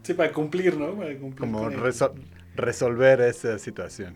Sí, 0.02 0.14
para 0.14 0.32
cumplir, 0.32 0.76
¿no? 0.76 0.94
Para 0.96 1.16
cumplir 1.16 1.38
como 1.38 1.60
con 1.62 1.72
el- 1.74 1.80
resol- 1.80 2.12
resolver 2.56 3.20
esa 3.20 3.58
situación. 3.58 4.14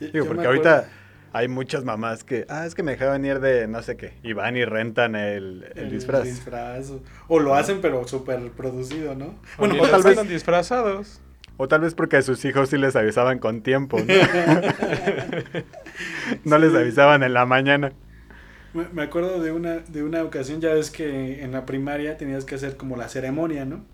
Digo, 0.00 0.12
yo 0.12 0.26
porque 0.26 0.46
ahorita 0.46 0.88
hay 1.32 1.48
muchas 1.48 1.84
mamás 1.84 2.24
que, 2.24 2.44
ah, 2.48 2.66
es 2.66 2.74
que 2.74 2.82
me 2.82 2.92
dejaban 2.92 3.24
ir 3.24 3.40
de 3.40 3.66
no 3.68 3.82
sé 3.82 3.96
qué, 3.96 4.14
y 4.22 4.32
van 4.34 4.56
y 4.56 4.64
rentan 4.64 5.14
el, 5.16 5.72
el 5.76 5.90
disfraz. 5.90 6.24
disfraz, 6.24 6.90
o, 6.90 7.02
o 7.28 7.40
lo 7.40 7.54
hacen, 7.54 7.80
pero 7.80 8.06
súper 8.06 8.50
producido, 8.52 9.14
¿no? 9.14 9.34
Bueno, 9.56 9.76
o 9.80 9.82
o 9.82 9.88
tal 9.88 10.02
vez- 10.02 10.28
disfrazados. 10.28 11.20
O 11.58 11.68
tal 11.68 11.82
vez 11.82 11.94
porque 11.94 12.16
a 12.16 12.22
sus 12.22 12.44
hijos 12.44 12.70
sí 12.70 12.78
les 12.78 12.96
avisaban 12.96 13.38
con 13.38 13.62
tiempo, 13.62 14.04
¿no? 14.04 14.14
no 16.44 16.58
les 16.58 16.74
avisaban 16.74 17.22
en 17.22 17.34
la 17.34 17.46
mañana. 17.46 17.92
Me, 18.72 18.86
me 18.92 19.02
acuerdo 19.02 19.40
de 19.40 19.52
una, 19.52 19.78
de 19.80 20.02
una 20.02 20.22
ocasión, 20.22 20.60
ya 20.60 20.72
ves 20.74 20.90
que 20.90 21.42
en 21.42 21.52
la 21.52 21.66
primaria 21.66 22.16
tenías 22.16 22.44
que 22.44 22.54
hacer 22.54 22.76
como 22.76 22.96
la 22.96 23.08
ceremonia, 23.08 23.64
¿no? 23.64 23.84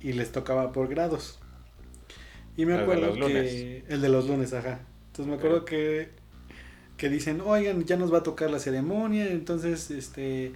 Y 0.00 0.12
les 0.14 0.32
tocaba 0.32 0.72
por 0.72 0.88
grados. 0.88 1.40
Y 2.56 2.66
me 2.66 2.74
El 2.74 2.80
acuerdo 2.80 3.12
que... 3.12 3.20
lunes. 3.20 3.84
El 3.88 4.00
de 4.00 4.08
los 4.08 4.28
lunes, 4.28 4.52
ajá. 4.52 4.80
Entonces 5.06 5.26
me 5.26 5.34
acuerdo 5.34 5.64
que, 5.64 6.10
que 6.96 7.08
dicen, 7.08 7.40
oigan, 7.40 7.84
ya 7.84 7.96
nos 7.96 8.12
va 8.12 8.18
a 8.18 8.22
tocar 8.22 8.50
la 8.50 8.58
ceremonia, 8.58 9.30
entonces, 9.30 9.90
este, 9.90 10.52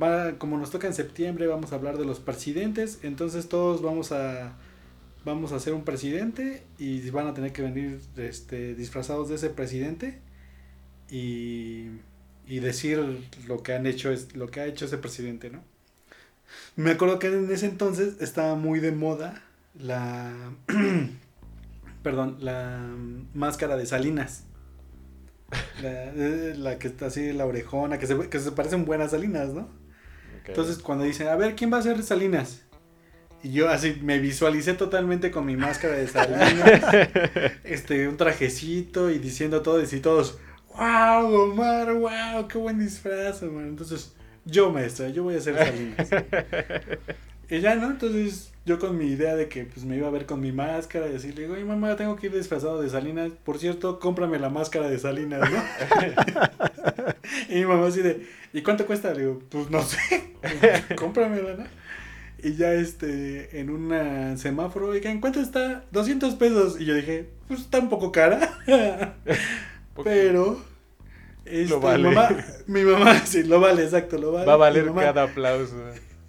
va, 0.00 0.32
como 0.38 0.58
nos 0.58 0.70
toca 0.70 0.86
en 0.86 0.94
septiembre, 0.94 1.46
vamos 1.46 1.72
a 1.72 1.76
hablar 1.76 1.98
de 1.98 2.04
los 2.04 2.20
presidentes, 2.20 3.00
entonces 3.02 3.48
todos 3.48 3.82
vamos 3.82 4.12
a, 4.12 4.56
vamos 5.24 5.52
a 5.52 5.56
hacer 5.56 5.74
un 5.74 5.84
presidente 5.84 6.62
y 6.78 7.08
van 7.10 7.26
a 7.26 7.34
tener 7.34 7.52
que 7.52 7.62
venir, 7.62 8.00
este, 8.16 8.74
disfrazados 8.74 9.28
de 9.28 9.36
ese 9.36 9.50
presidente 9.50 10.20
y, 11.10 11.88
y 12.46 12.60
decir 12.60 13.00
lo 13.46 13.62
que 13.62 13.74
han 13.74 13.86
hecho 13.86 14.10
es 14.10 14.34
lo 14.36 14.50
que 14.50 14.60
ha 14.60 14.66
hecho 14.66 14.84
ese 14.86 14.98
presidente, 14.98 15.50
¿no? 15.50 15.62
Me 16.76 16.90
acuerdo 16.90 17.18
que 17.18 17.28
en 17.28 17.50
ese 17.50 17.66
entonces 17.66 18.20
estaba 18.20 18.54
muy 18.56 18.80
de 18.80 18.92
moda 18.92 19.42
la 19.74 20.34
perdón, 22.02 22.36
la 22.40 22.94
máscara 23.34 23.76
de 23.76 23.86
Salinas. 23.86 24.44
La, 25.82 26.04
eh, 26.04 26.54
la 26.56 26.78
que 26.78 26.88
está 26.88 27.06
así, 27.06 27.32
la 27.32 27.46
orejona, 27.46 27.98
que 27.98 28.06
se, 28.06 28.18
que 28.28 28.38
se 28.38 28.52
parecen 28.52 28.84
buenas 28.84 29.10
Salinas, 29.10 29.52
¿no? 29.52 29.68
Entonces 30.46 30.78
cuando 30.78 31.04
dicen, 31.04 31.28
a 31.28 31.36
ver, 31.36 31.54
¿quién 31.54 31.72
va 31.72 31.78
a 31.78 31.82
ser 31.82 32.02
Salinas? 32.02 32.62
Y 33.42 33.52
yo 33.52 33.68
así 33.68 33.98
me 34.02 34.18
visualicé 34.18 34.74
totalmente 34.74 35.30
con 35.30 35.44
mi 35.46 35.56
máscara 35.56 35.94
de 35.94 36.06
Salinas, 36.06 37.08
este, 37.64 38.08
un 38.08 38.16
trajecito 38.16 39.10
y 39.10 39.18
diciendo 39.18 39.62
todo 39.62 39.82
y 39.82 40.00
todos, 40.00 40.38
wow, 40.74 41.34
Omar, 41.34 41.92
wow, 41.94 42.48
qué 42.48 42.58
buen 42.58 42.78
disfraz, 42.78 43.42
Omar. 43.42 43.64
Entonces, 43.64 44.14
yo 44.44 44.70
maestra, 44.70 45.08
yo 45.08 45.24
voy 45.24 45.36
a 45.36 45.40
ser 45.40 45.56
Salinas. 45.56 46.08
y 47.50 47.60
ya, 47.60 47.74
¿no? 47.74 47.90
Entonces 47.90 48.51
yo 48.64 48.78
con 48.78 48.96
mi 48.96 49.06
idea 49.06 49.34
de 49.34 49.48
que 49.48 49.64
pues 49.64 49.84
me 49.84 49.96
iba 49.96 50.06
a 50.08 50.10
ver 50.12 50.24
con 50.26 50.40
mi 50.40 50.52
máscara 50.52 51.08
y 51.08 51.16
así, 51.16 51.32
le 51.32 51.42
digo, 51.42 51.54
oye 51.54 51.64
mamá, 51.64 51.96
tengo 51.96 52.16
que 52.16 52.26
ir 52.28 52.34
disfrazado 52.34 52.80
de 52.80 52.88
Salinas. 52.90 53.32
Por 53.44 53.58
cierto, 53.58 53.98
cómprame 53.98 54.38
la 54.38 54.50
máscara 54.50 54.88
de 54.88 54.98
Salinas, 54.98 55.50
¿no? 55.50 55.62
y 57.48 57.54
mi 57.56 57.64
mamá 57.64 57.86
así 57.88 58.02
de, 58.02 58.26
¿y 58.52 58.62
cuánto 58.62 58.86
cuesta? 58.86 59.12
Le 59.14 59.20
digo, 59.20 59.42
pues 59.48 59.70
no 59.70 59.82
sé, 59.82 59.98
cómpramela, 60.96 61.54
¿no? 61.54 61.64
Y 62.44 62.56
ya 62.56 62.72
este, 62.74 63.60
en 63.60 63.70
un 63.70 64.36
semáforo, 64.36 64.88
oigan, 64.88 65.20
¿cuánto 65.20 65.40
está? 65.40 65.84
200 65.92 66.34
pesos. 66.34 66.80
Y 66.80 66.84
yo 66.86 66.94
dije, 66.94 67.28
pues 67.46 67.60
está 67.60 67.78
un 67.78 67.88
poco 67.88 68.10
cara. 68.10 68.58
Pero, 70.02 70.60
este, 71.44 71.68
Lo 71.68 71.80
vale. 71.80 72.08
mi 72.08 72.14
mamá, 72.14 72.28
mi 72.66 72.82
mamá, 72.82 73.18
sí, 73.26 73.42
lo 73.44 73.60
vale, 73.60 73.84
exacto, 73.84 74.18
lo 74.18 74.32
vale. 74.32 74.46
Va 74.46 74.54
a 74.54 74.56
valer 74.56 74.86
mamá- 74.86 75.02
cada 75.02 75.24
aplauso. 75.24 75.76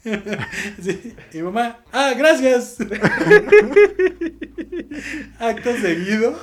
Sí, 0.81 1.15
y 1.33 1.41
mamá, 1.41 1.79
ah, 1.91 2.13
gracias. 2.17 2.77
Acto 5.39 5.75
seguido. 5.77 6.37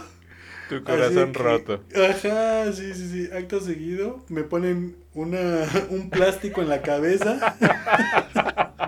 Tu 0.68 0.82
corazón 0.84 1.32
que- 1.32 1.38
roto. 1.38 1.84
Ajá, 1.94 2.72
sí, 2.72 2.92
sí, 2.94 3.08
sí. 3.10 3.28
Acto 3.36 3.60
seguido. 3.60 4.24
Me 4.28 4.42
ponen 4.44 4.96
una, 5.14 5.64
un 5.90 6.10
plástico 6.10 6.62
en 6.62 6.68
la 6.68 6.82
cabeza. 6.82 7.56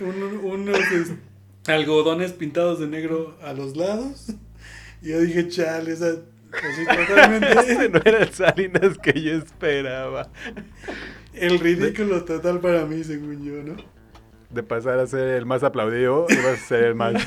Un- 0.00 0.40
unos 0.42 0.78
es- 0.78 1.12
algodones 1.66 2.32
pintados 2.32 2.80
de 2.80 2.86
negro 2.86 3.36
a 3.42 3.52
los 3.52 3.76
lados. 3.76 4.26
Y 5.02 5.10
yo 5.10 5.20
dije, 5.20 5.48
chale, 5.48 5.92
esa. 5.92 6.16
Así 6.62 6.84
totalmente. 6.84 7.52
Ese 7.72 7.88
no 7.88 8.00
era 8.04 8.18
el 8.18 8.32
Salinas 8.32 8.98
que 8.98 9.20
yo 9.20 9.32
esperaba. 9.32 10.30
El 11.32 11.58
ridículo 11.58 12.24
total 12.24 12.60
para 12.60 12.84
mí, 12.86 13.02
según 13.02 13.44
yo, 13.44 13.62
¿no? 13.62 13.76
De 14.50 14.62
pasar 14.62 14.98
a 14.98 15.06
ser 15.06 15.28
el 15.28 15.46
más 15.46 15.62
aplaudido, 15.64 16.26
ibas 16.30 16.62
a 16.62 16.66
ser 16.66 16.84
el 16.84 16.94
más... 16.94 17.14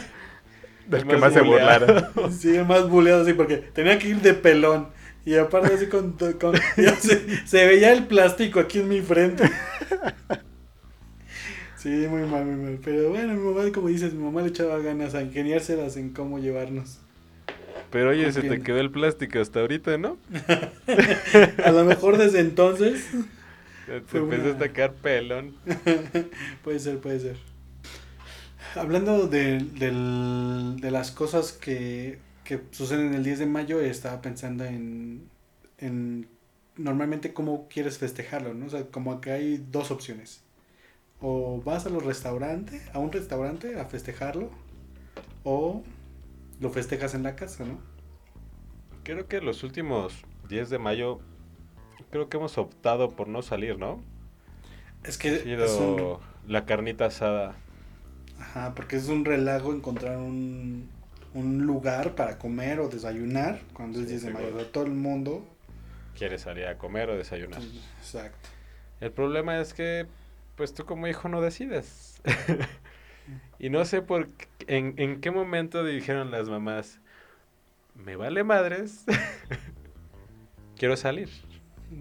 Del 0.88 1.02
El 1.02 1.08
que 1.08 1.14
más 1.18 1.22
más 1.22 1.34
se 1.34 1.42
burlara. 1.42 2.12
Sí, 2.32 2.56
el 2.56 2.66
más 2.66 2.88
buleado 2.88 3.24
así, 3.24 3.34
porque 3.34 3.58
tenía 3.58 4.00
que 4.00 4.08
ir 4.08 4.22
de 4.22 4.34
pelón. 4.34 4.88
Y 5.26 5.36
aparte 5.36 5.74
así 5.74 5.88
con... 5.88 6.14
con 6.14 6.56
ya 6.78 6.96
se, 6.96 7.46
se 7.46 7.66
veía 7.66 7.92
el 7.92 8.08
plástico 8.08 8.62
aquí 8.62 8.80
en 8.80 8.88
mi 8.88 9.02
frente. 9.02 9.52
Sí, 11.76 11.90
muy 11.90 12.22
mal, 12.24 12.46
muy 12.46 12.56
mal. 12.56 12.80
Pero 12.84 13.10
bueno, 13.10 13.34
mi 13.34 13.54
mamá, 13.54 13.72
como 13.74 13.90
dices, 13.90 14.14
mi 14.14 14.24
mamá 14.24 14.42
le 14.42 14.48
echaba 14.48 14.78
ganas 14.80 15.14
a 15.14 15.22
ingeniárselas 15.22 15.98
en 15.98 16.12
cómo 16.12 16.40
llevarnos. 16.40 17.00
Pero 17.90 18.10
oye, 18.12 18.32
se 18.32 18.44
te 18.44 18.62
quedó 18.62 18.80
el 18.80 18.92
plástico 18.92 19.40
hasta 19.40 19.62
ahorita, 19.62 19.98
¿no? 19.98 20.18
A 21.64 21.72
lo 21.72 21.86
mejor 21.86 22.18
desde 22.18 22.40
entonces... 22.40 23.06
Fue 24.06 24.20
empezaste 24.20 24.66
una- 24.66 24.66
a 24.66 24.74
caer 24.74 24.94
pelón. 24.96 25.56
puede 26.64 26.80
ser, 26.80 27.00
puede 27.00 27.20
ser. 27.20 27.38
Hablando 28.76 29.28
de, 29.28 29.60
del- 29.60 30.76
de 30.80 30.92
las 30.92 31.12
cosas 31.12 31.54
que, 31.54 32.20
que 32.44 32.62
suceden 32.72 33.14
el 33.14 33.24
10 33.24 33.40
de 33.40 33.46
mayo, 33.46 33.80
estaba 33.82 34.22
pensando 34.22 34.66
en, 34.66 35.30
en 35.78 36.28
normalmente 36.76 37.34
cómo 37.34 37.68
quieres 37.70 37.98
festejarlo, 37.98 38.54
¿no? 38.54 38.66
O 38.68 38.70
sea, 38.70 38.86
como 38.88 39.22
que 39.22 39.32
hay 39.32 39.66
dos 39.72 39.92
opciones. 39.92 40.42
O 41.22 41.62
vas 41.64 41.86
a 41.88 41.90
los 41.90 42.04
restaurantes, 42.06 42.84
a 42.94 43.00
un 43.00 43.12
restaurante 43.12 43.80
a 43.80 43.86
festejarlo, 43.86 44.52
o 45.44 45.84
lo 46.60 46.70
festejas 46.72 47.14
en 47.16 47.24
la 47.24 47.36
casa, 47.36 47.66
¿no? 47.66 47.80
Creo 49.04 49.28
que 49.28 49.42
los 49.42 49.64
últimos 49.64 50.28
10 50.44 50.70
de 50.70 50.78
mayo, 50.80 51.20
creo 52.12 52.30
que 52.30 52.38
hemos 52.38 52.58
optado 52.58 53.16
por 53.16 53.28
no 53.30 53.42
salir, 53.42 53.78
¿no? 53.80 54.04
Es 55.04 55.18
Ha 55.26 55.32
que 55.32 55.38
sido 55.38 55.66
es 55.66 55.80
un, 55.80 56.20
la 56.46 56.66
carnita 56.66 57.06
asada. 57.06 57.56
ajá, 58.40 58.74
porque 58.76 58.96
es 58.98 59.08
un 59.10 59.26
relajo 59.26 59.74
encontrar 59.74 60.18
un, 60.18 60.90
un 61.34 61.66
lugar 61.66 62.16
para 62.16 62.38
comer 62.38 62.80
o 62.80 62.90
desayunar 62.90 63.62
cuando 63.74 64.00
es 64.02 64.08
Sí, 64.08 64.12
10 64.12 64.24
de 64.24 64.30
mayo. 64.32 64.66
todo 64.68 64.86
el 64.86 64.92
mundo 64.94 65.46
Quiere 66.14 66.38
salir 66.40 66.66
a 66.68 66.78
comer 66.78 67.10
o 67.10 67.16
desayunar. 67.18 67.64
Exacto. 68.00 68.50
El 69.00 69.12
problema 69.12 69.60
es 69.60 69.74
que, 69.74 70.08
pues 70.56 70.74
tú 70.74 70.86
como 70.86 71.08
hijo 71.08 71.30
no 71.30 71.42
decides. 71.42 72.22
y 73.60 73.70
no 73.70 73.86
sé 73.86 74.02
por 74.02 74.30
qué- 74.32 74.48
en, 74.68 74.96
en 74.98 75.22
qué 75.22 75.32
momento 75.32 75.84
dijeron 75.84 76.32
las 76.32 76.50
mamás, 76.50 77.02
me 77.96 78.16
vale 78.16 78.44
madres, 78.44 79.06
quiero 80.78 80.96
salir. 80.98 81.30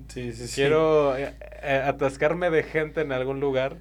Sí, 0.09 0.33
sí, 0.33 0.49
sí. 0.49 0.55
Quiero 0.55 1.17
eh, 1.17 1.37
eh, 1.63 1.83
atascarme 1.87 2.51
de 2.51 2.63
gente 2.63 3.01
en 3.03 3.13
algún 3.13 3.41
lugar 3.41 3.79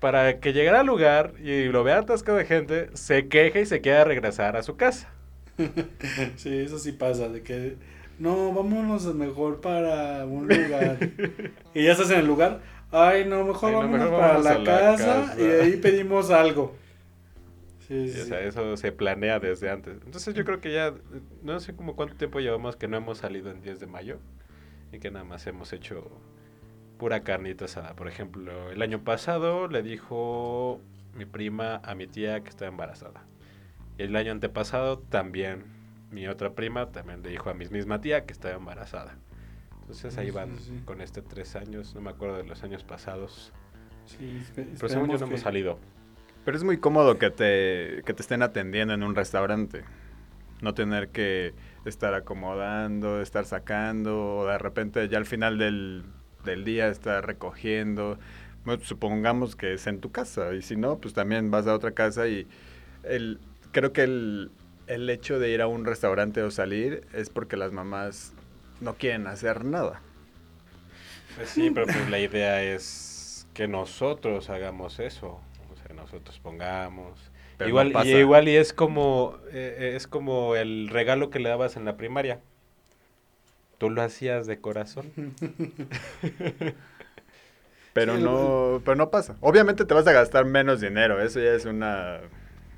para 0.00 0.40
que 0.40 0.52
llegara 0.52 0.80
al 0.80 0.86
lugar 0.86 1.34
y 1.40 1.66
lo 1.68 1.84
vea 1.84 1.98
atascado 2.00 2.38
de 2.38 2.46
gente, 2.46 2.90
se 2.96 3.28
queje 3.28 3.62
y 3.62 3.66
se 3.66 3.80
quiera 3.80 4.04
regresar 4.04 4.56
a 4.56 4.62
su 4.62 4.76
casa. 4.76 5.10
Sí, 6.36 6.56
eso 6.58 6.78
sí 6.78 6.92
pasa, 6.92 7.28
de 7.28 7.42
que 7.42 7.76
no, 8.18 8.52
vámonos 8.52 9.04
mejor 9.14 9.60
para 9.60 10.24
un 10.26 10.48
lugar. 10.48 10.98
y 11.74 11.84
ya 11.84 11.92
estás 11.92 12.10
en 12.10 12.20
el 12.20 12.26
lugar. 12.26 12.62
Ay, 12.90 13.24
no, 13.26 13.44
mejor 13.44 13.68
Ay, 13.68 13.74
no, 13.74 13.80
vámonos 13.80 14.10
mejor 14.10 14.20
para 14.20 14.38
la, 14.38 14.64
casa, 14.64 15.26
casa. 15.26 15.40
y 15.40 15.44
ahí 15.44 15.76
pedimos 15.76 16.30
algo. 16.30 16.74
Sí, 17.86 17.94
Y, 17.94 18.08
sí, 18.08 18.20
o 18.20 18.24
sea, 18.24 18.40
eso 18.40 18.76
se 18.76 18.92
planea 18.92 19.40
desde 19.40 19.70
antes. 19.70 19.98
Entonces 20.04 20.34
yo 20.34 20.44
creo 20.44 20.60
que 20.60 20.72
ya, 20.72 20.94
no 21.42 21.60
sé 21.60 21.74
como 21.74 21.96
cuánto 21.96 22.16
tiempo 22.16 22.40
llevamos 22.40 22.76
que 22.76 22.88
no 22.88 22.96
hemos 22.96 23.18
salido 23.18 23.50
en 23.50 23.60
10 23.60 23.80
de 23.80 23.86
mayo 23.86 24.18
y 24.92 24.98
que 24.98 25.10
nada 25.10 25.24
más 25.24 25.46
hemos 25.46 25.72
hecho 25.72 26.10
pura 26.98 27.22
carnita 27.22 27.66
asada. 27.66 27.94
Por 27.94 28.08
ejemplo, 28.08 28.70
el 28.70 28.82
año 28.82 29.04
pasado 29.04 29.68
le 29.68 29.82
dijo 29.82 30.80
mi 31.14 31.24
prima 31.24 31.76
a 31.84 31.94
mi 31.94 32.06
tía 32.06 32.42
que 32.42 32.48
estaba 32.50 32.70
embarazada. 32.70 33.24
El 33.98 34.14
año 34.16 34.32
antepasado 34.32 34.98
también 34.98 35.64
mi 36.10 36.26
otra 36.26 36.54
prima 36.54 36.90
también 36.90 37.22
le 37.22 37.30
dijo 37.30 37.50
a 37.50 37.54
mi 37.54 37.66
misma 37.66 38.00
tía 38.00 38.24
que 38.24 38.32
estaba 38.32 38.54
embarazada. 38.54 39.16
Entonces 39.88 40.18
ahí 40.18 40.30
van 40.30 40.58
sí, 40.58 40.64
sí. 40.64 40.82
con 40.84 41.00
este 41.00 41.22
tres 41.22 41.56
años, 41.56 41.94
no 41.94 42.02
me 42.02 42.10
acuerdo 42.10 42.36
de 42.36 42.44
los 42.44 42.62
años 42.62 42.84
pasados. 42.84 43.52
Sí, 44.04 44.42
Pero 44.54 44.88
según 44.88 45.06
yo 45.08 45.18
no 45.18 45.24
hemos 45.26 45.30
que- 45.30 45.38
salido. 45.38 45.78
Pero 46.44 46.56
es 46.56 46.62
muy 46.64 46.76
cómodo 46.78 47.18
que 47.18 47.30
te, 47.30 48.02
que 48.04 48.12
te 48.14 48.20
estén 48.22 48.42
atendiendo 48.42 48.92
en 48.94 49.02
un 49.02 49.14
restaurante. 49.14 49.84
No 50.60 50.74
tener 50.74 51.08
que 51.08 51.54
estar 51.86 52.12
acomodando, 52.14 53.20
estar 53.22 53.44
sacando, 53.46 54.36
o 54.38 54.46
de 54.46 54.58
repente 54.58 55.08
ya 55.08 55.16
al 55.18 55.26
final 55.26 55.56
del, 55.58 56.04
del 56.44 56.64
día 56.64 56.88
estar 56.88 57.26
recogiendo. 57.26 58.18
Bueno, 58.64 58.82
supongamos 58.84 59.56
que 59.56 59.72
es 59.74 59.86
en 59.86 60.00
tu 60.00 60.10
casa, 60.12 60.52
y 60.54 60.60
si 60.62 60.76
no, 60.76 60.98
pues 60.98 61.14
también 61.14 61.50
vas 61.50 61.66
a 61.66 61.74
otra 61.74 61.92
casa 61.92 62.28
y 62.28 62.46
el, 63.04 63.40
creo 63.72 63.92
que 63.94 64.02
el, 64.02 64.50
el 64.86 65.08
hecho 65.10 65.38
de 65.38 65.50
ir 65.50 65.62
a 65.62 65.66
un 65.66 65.84
restaurante 65.86 66.42
o 66.42 66.50
salir 66.50 67.06
es 67.14 67.30
porque 67.30 67.56
las 67.56 67.72
mamás 67.72 68.34
no 68.80 68.94
quieren 68.94 69.26
hacer 69.26 69.64
nada. 69.64 70.00
Pues 71.36 71.50
sí, 71.50 71.70
pero 71.70 71.86
pues 71.86 72.08
la 72.10 72.18
idea 72.18 72.62
es 72.62 73.46
que 73.54 73.68
nosotros 73.68 74.50
hagamos 74.50 74.98
eso. 74.98 75.40
O 75.70 75.76
sea, 75.76 75.94
nosotros 75.94 76.38
pongamos. 76.40 77.30
Pero 77.56 77.70
igual, 77.70 77.88
no 77.88 77.92
pasa. 77.94 78.08
y 78.08 78.12
igual 78.16 78.48
y 78.48 78.56
es 78.56 78.72
como 78.72 79.38
eh, 79.50 79.76
eh, 79.78 79.92
es 79.96 80.06
como 80.06 80.56
el 80.56 80.88
regalo 80.88 81.30
que 81.30 81.38
le 81.38 81.48
dabas 81.48 81.76
en 81.76 81.84
la 81.84 81.96
primaria. 81.96 82.40
Tú 83.78 83.90
lo 83.90 84.02
hacías 84.02 84.46
de 84.46 84.60
corazón. 84.60 85.12
Pero 87.92 88.16
Sí, 88.16 88.22
no, 88.22 88.80
pero 88.84 88.94
no 88.94 89.10
pasa. 89.10 89.34
Obviamente 89.40 89.84
te 89.84 89.92
vas 89.92 90.06
a 90.06 90.12
gastar 90.12 90.44
menos 90.44 90.80
dinero, 90.80 91.20
eso 91.20 91.40
ya 91.40 91.52
es 91.52 91.64
una 91.64 92.20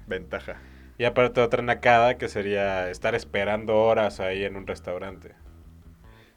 ventaja. 0.06 0.56
Y 0.96 1.04
aparte 1.04 1.42
otra 1.42 1.62
nacada 1.62 2.16
que 2.16 2.28
sería 2.28 2.88
estar 2.90 3.14
esperando 3.14 3.76
horas 3.76 4.20
ahí 4.20 4.44
en 4.44 4.56
un 4.56 4.66
restaurante. 4.66 5.34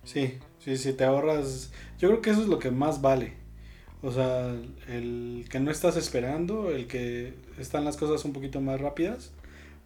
Sí, 0.04 0.40
sí, 0.60 0.78
sí, 0.78 0.94
te 0.94 1.04
ahorras. 1.06 1.72
Yo 2.00 2.10
creo 2.10 2.22
que 2.22 2.30
eso 2.32 2.42
es 2.42 2.48
lo 2.48 2.60
que 2.60 2.72
más 2.72 3.02
vale. 3.02 3.34
O 4.02 4.12
sea, 4.12 4.54
el 4.88 5.46
que 5.50 5.60
no 5.60 5.72
estás 5.72 5.96
esperando, 5.98 6.72
el 6.72 6.88
que 6.88 7.36
están 7.58 7.86
las 7.86 7.98
cosas 7.98 8.26
un 8.26 8.34
poquito 8.34 8.62
más 8.62 8.82
rápidas, 8.82 9.32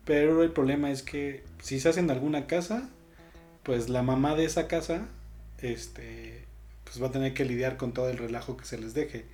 Pero 0.05 0.43
el 0.43 0.51
problema 0.53 0.91
es 0.91 1.03
que 1.03 1.45
si 1.61 1.79
se 1.79 1.89
hace 1.89 2.01
en 2.01 2.11
alguna 2.11 2.47
casa, 2.47 2.89
pues 3.63 3.89
la 3.89 4.03
mamá 4.03 4.35
de 4.35 4.45
esa 4.45 4.67
casa, 4.67 5.09
este, 5.59 6.47
pues 6.85 7.01
va 7.03 7.07
a 7.09 7.11
tener 7.11 7.33
que 7.35 7.45
lidiar 7.45 7.77
con 7.77 7.93
todo 7.93 8.09
el 8.09 8.17
relajo 8.17 8.57
que 8.57 8.65
se 8.65 8.77
les 8.79 8.93
deje. 8.95 9.27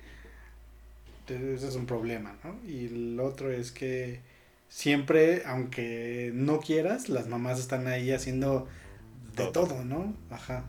Entonces, 1.20 1.58
ese 1.60 1.68
es 1.68 1.76
un 1.76 1.86
problema, 1.86 2.38
¿no? 2.44 2.60
Y 2.68 2.86
el 2.86 3.20
otro 3.20 3.50
es 3.52 3.72
que 3.72 4.22
siempre, 4.68 5.42
aunque 5.46 6.30
no 6.34 6.60
quieras, 6.60 7.08
las 7.08 7.28
mamás 7.28 7.58
están 7.60 7.86
ahí 7.86 8.10
haciendo 8.12 8.68
de 9.36 9.48
Todo. 9.48 9.68
todo, 9.68 9.84
¿no? 9.84 10.14
Ajá. 10.30 10.64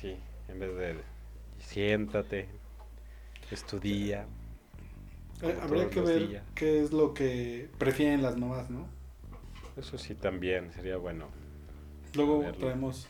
Sí, 0.00 0.16
en 0.48 0.58
vez 0.58 0.76
de 0.76 0.96
siéntate, 1.58 2.48
estudia. 3.50 4.26
Eh, 5.42 5.58
Habría 5.62 5.88
que 5.90 6.00
ver 6.00 6.28
días. 6.28 6.44
qué 6.54 6.82
es 6.82 6.92
lo 6.92 7.14
que 7.14 7.68
prefieren 7.78 8.22
las 8.22 8.36
mamás, 8.36 8.70
¿no? 8.70 8.86
Eso 9.76 9.98
sí 9.98 10.14
también 10.14 10.72
sería 10.72 10.96
bueno. 10.96 11.26
Luego 12.14 12.40
verlo. 12.40 12.58
traemos, 12.58 13.06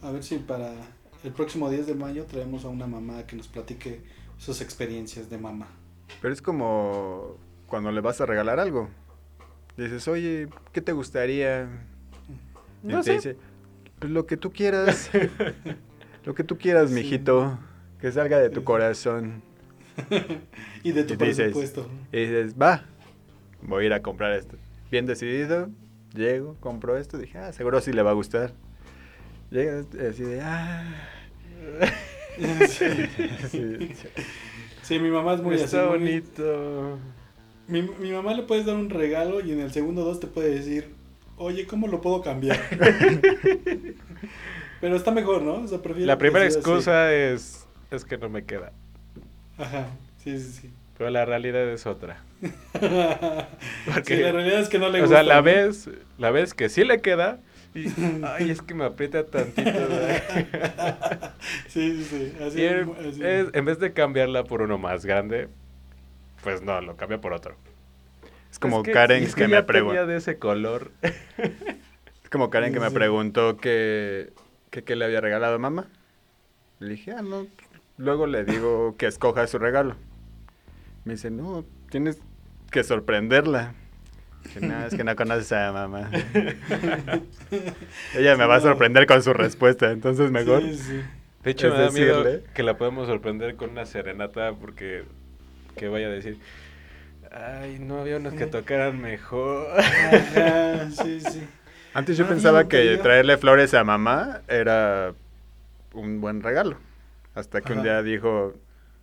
a 0.00 0.10
ver 0.10 0.24
si 0.24 0.38
para 0.38 0.72
el 1.22 1.32
próximo 1.32 1.70
10 1.70 1.86
de 1.86 1.94
mayo 1.94 2.24
traemos 2.26 2.64
a 2.64 2.68
una 2.68 2.86
mamá 2.86 3.26
que 3.26 3.36
nos 3.36 3.46
platique 3.48 4.00
sus 4.38 4.60
experiencias 4.60 5.30
de 5.30 5.38
mamá. 5.38 5.68
Pero 6.20 6.34
es 6.34 6.42
como 6.42 7.36
cuando 7.66 7.92
le 7.92 8.00
vas 8.00 8.20
a 8.20 8.26
regalar 8.26 8.58
algo. 8.58 8.88
Dices, 9.76 10.06
oye, 10.08 10.48
¿qué 10.72 10.80
te 10.80 10.92
gustaría? 10.92 11.68
Y 12.82 12.88
No 12.88 12.98
te 12.98 13.04
sé. 13.04 13.12
dice, 13.14 13.36
pues 13.98 14.10
lo 14.10 14.26
que 14.26 14.36
tú 14.36 14.52
quieras. 14.52 15.10
lo 16.24 16.34
que 16.34 16.44
tú 16.44 16.58
quieras, 16.58 16.88
Sí. 16.90 16.94
mijito. 16.96 17.58
Que 18.00 18.10
salga 18.12 18.38
de 18.38 18.50
tu 18.50 18.64
corazón. 18.64 19.42
Y 20.84 20.92
de 20.92 21.04
tu 21.04 21.14
Y 21.14 21.16
dices, 21.18 21.36
presupuesto. 21.52 21.88
Y 22.12 22.18
dices, 22.20 22.54
va, 22.60 22.84
voy 23.62 23.84
a 23.84 23.86
ir 23.86 23.92
a 23.92 24.02
comprar 24.02 24.32
esto. 24.32 24.56
Bien 24.90 25.06
decidido, 25.06 25.68
llego, 26.14 26.56
compro 26.60 26.96
esto. 26.96 27.18
Dije, 27.18 27.38
ah, 27.38 27.52
seguro 27.52 27.80
sí 27.80 27.92
le 27.92 28.02
va 28.02 28.10
a 28.10 28.14
gustar. 28.14 28.52
Llegas 29.50 29.86
así 30.10 30.22
de, 30.24 30.40
ah. 30.40 30.84
sí. 32.68 32.86
Sí, 33.50 33.92
Sí, 34.82 34.98
mi 34.98 35.10
mamá 35.10 35.34
es 35.34 35.42
muy 35.42 35.54
así. 35.54 35.64
Está 35.64 35.86
muy- 35.86 35.98
bonito. 35.98 36.98
Mi, 37.68 37.82
mi 37.82 38.10
mamá 38.10 38.34
le 38.34 38.42
puedes 38.42 38.66
dar 38.66 38.74
un 38.74 38.90
regalo 38.90 39.40
y 39.40 39.52
en 39.52 39.60
el 39.60 39.70
segundo 39.70 40.04
dos 40.04 40.18
te 40.18 40.26
puede 40.26 40.50
decir, 40.56 40.88
oye, 41.36 41.66
¿cómo 41.66 41.86
lo 41.86 42.00
puedo 42.00 42.20
cambiar? 42.22 42.58
Pero 44.82 44.96
está 44.96 45.10
mejor, 45.12 45.40
¿no? 45.40 45.54
O 45.54 45.66
sea, 45.66 45.78
prefiero 45.78 46.06
La 46.08 46.14
que 46.14 46.18
primera 46.18 46.44
así. 46.44 46.56
excusa 46.58 47.10
es, 47.14 47.66
es 47.90 48.04
que 48.04 48.18
no 48.18 48.28
me 48.28 48.44
queda. 48.44 48.72
Ajá, 49.56 49.86
sí, 50.22 50.38
sí, 50.38 50.52
sí. 50.60 50.70
Pero 50.98 51.08
la 51.08 51.24
realidad 51.24 51.66
es 51.70 51.86
otra. 51.86 52.20
Sí, 54.04 54.16
la 54.16 54.32
realidad 54.32 54.60
es 54.60 54.68
que 54.68 54.78
no 54.78 54.88
le 54.88 54.98
o 54.98 55.02
gusta. 55.02 55.16
sea, 55.16 55.22
la 55.22 55.36
¿no? 55.36 55.42
vez, 55.44 55.88
la 56.18 56.30
vez 56.30 56.52
que 56.54 56.68
sí 56.68 56.84
le 56.84 57.00
queda. 57.00 57.38
Y, 57.74 57.86
ay, 58.26 58.50
es 58.50 58.60
que 58.60 58.74
me 58.74 58.84
aprieta 58.84 59.24
tantito. 59.24 59.70
güey". 59.70 60.46
Sí, 61.68 62.02
sí, 62.02 62.04
sí. 62.04 62.32
Así, 62.44 62.60
Y 62.60 62.64
en, 62.66 62.90
así. 63.08 63.20
es- 63.24 63.48
en 63.54 63.64
vez 63.64 63.78
de 63.78 63.92
cambiarla 63.92 64.44
por 64.44 64.62
uno 64.62 64.78
más 64.78 65.06
grande, 65.06 65.48
pues 66.42 66.60
no, 66.62 66.80
lo 66.80 66.96
cambia 66.96 67.20
por 67.20 67.32
otro. 67.32 67.54
Es 68.50 68.58
como 68.58 68.78
Es 68.78 68.84
que- 68.84 68.92
Karen 68.92 69.22
es 69.22 69.34
que, 69.34 69.44
me 69.46 69.52
ya 69.54 69.64
preguntó. 69.66 70.06
de 70.06 70.16
ese 70.16 70.38
color. 70.38 70.90
Es 71.38 72.28
como 72.30 72.50
Karen 72.50 72.72
que 72.74 72.80
me 72.80 72.90
preguntó 72.90 73.56
que, 73.56 74.32
que 74.72 74.82
qué 74.82 74.96
le 74.96 75.04
había 75.04 75.20
regalado 75.20 75.54
a 75.54 75.58
mamá. 75.58 75.86
Le 76.80 76.94
dije, 76.94 77.12
ah, 77.12 77.22
no. 77.22 77.46
Luego 77.98 78.26
le 78.26 78.44
digo 78.44 78.96
que 78.96 79.06
escoja 79.06 79.46
su 79.46 79.58
regalo. 79.58 79.94
Me 81.04 81.12
dice, 81.12 81.30
no, 81.30 81.64
tienes 81.90 82.18
que 82.70 82.82
sorprenderla. 82.82 83.74
Dije, 84.44 84.66
no, 84.66 84.84
es 84.84 84.94
que 84.94 85.04
no 85.04 85.14
conoces 85.14 85.52
a 85.52 85.70
mamá. 85.72 86.10
Ella 88.14 88.36
me 88.36 88.46
va 88.46 88.56
a 88.56 88.60
sorprender 88.60 89.06
con 89.06 89.22
su 89.22 89.32
respuesta, 89.32 89.90
entonces 89.92 90.30
mejor. 90.30 90.62
Sí, 90.62 90.78
sí. 90.78 91.02
De 91.44 91.50
hecho, 91.50 91.68
Es 91.68 91.74
me 91.74 91.80
da 91.80 91.90
miedo 91.90 92.24
decirle- 92.24 92.42
que 92.54 92.62
la 92.62 92.76
podemos 92.78 93.06
sorprender 93.08 93.56
con 93.56 93.70
una 93.70 93.84
serenata 93.84 94.52
porque 94.54 95.04
que 95.76 95.88
vaya 95.88 96.06
a 96.06 96.10
decir, 96.10 96.38
ay, 97.30 97.78
no 97.78 98.00
había 98.00 98.16
unos 98.16 98.34
que 98.34 98.46
tocaran 98.46 99.00
mejor. 99.00 99.68
Ajá, 99.80 100.90
sí, 100.90 101.20
sí. 101.20 101.42
Antes 101.94 102.16
yo 102.16 102.24
Ah, 102.24 102.28
pensaba 102.28 102.62
bien, 102.64 102.68
que 102.68 102.96
traerle 103.02 103.36
flores 103.36 103.74
a 103.74 103.84
mamá 103.84 104.40
era 104.48 105.14
un 105.92 106.20
buen 106.20 106.42
regalo. 106.42 106.76
Hasta 107.34 107.60
que 107.60 107.72
un 107.72 107.82
día 107.82 108.02
dijo, 108.02 108.54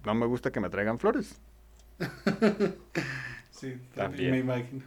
no 0.05 0.15
me 0.15 0.25
gusta 0.25 0.51
que 0.51 0.59
me 0.59 0.69
traigan 0.69 0.99
flores. 0.99 1.39
Sí, 3.51 3.77
También. 3.93 4.31
me 4.31 4.37
imagino. 4.39 4.85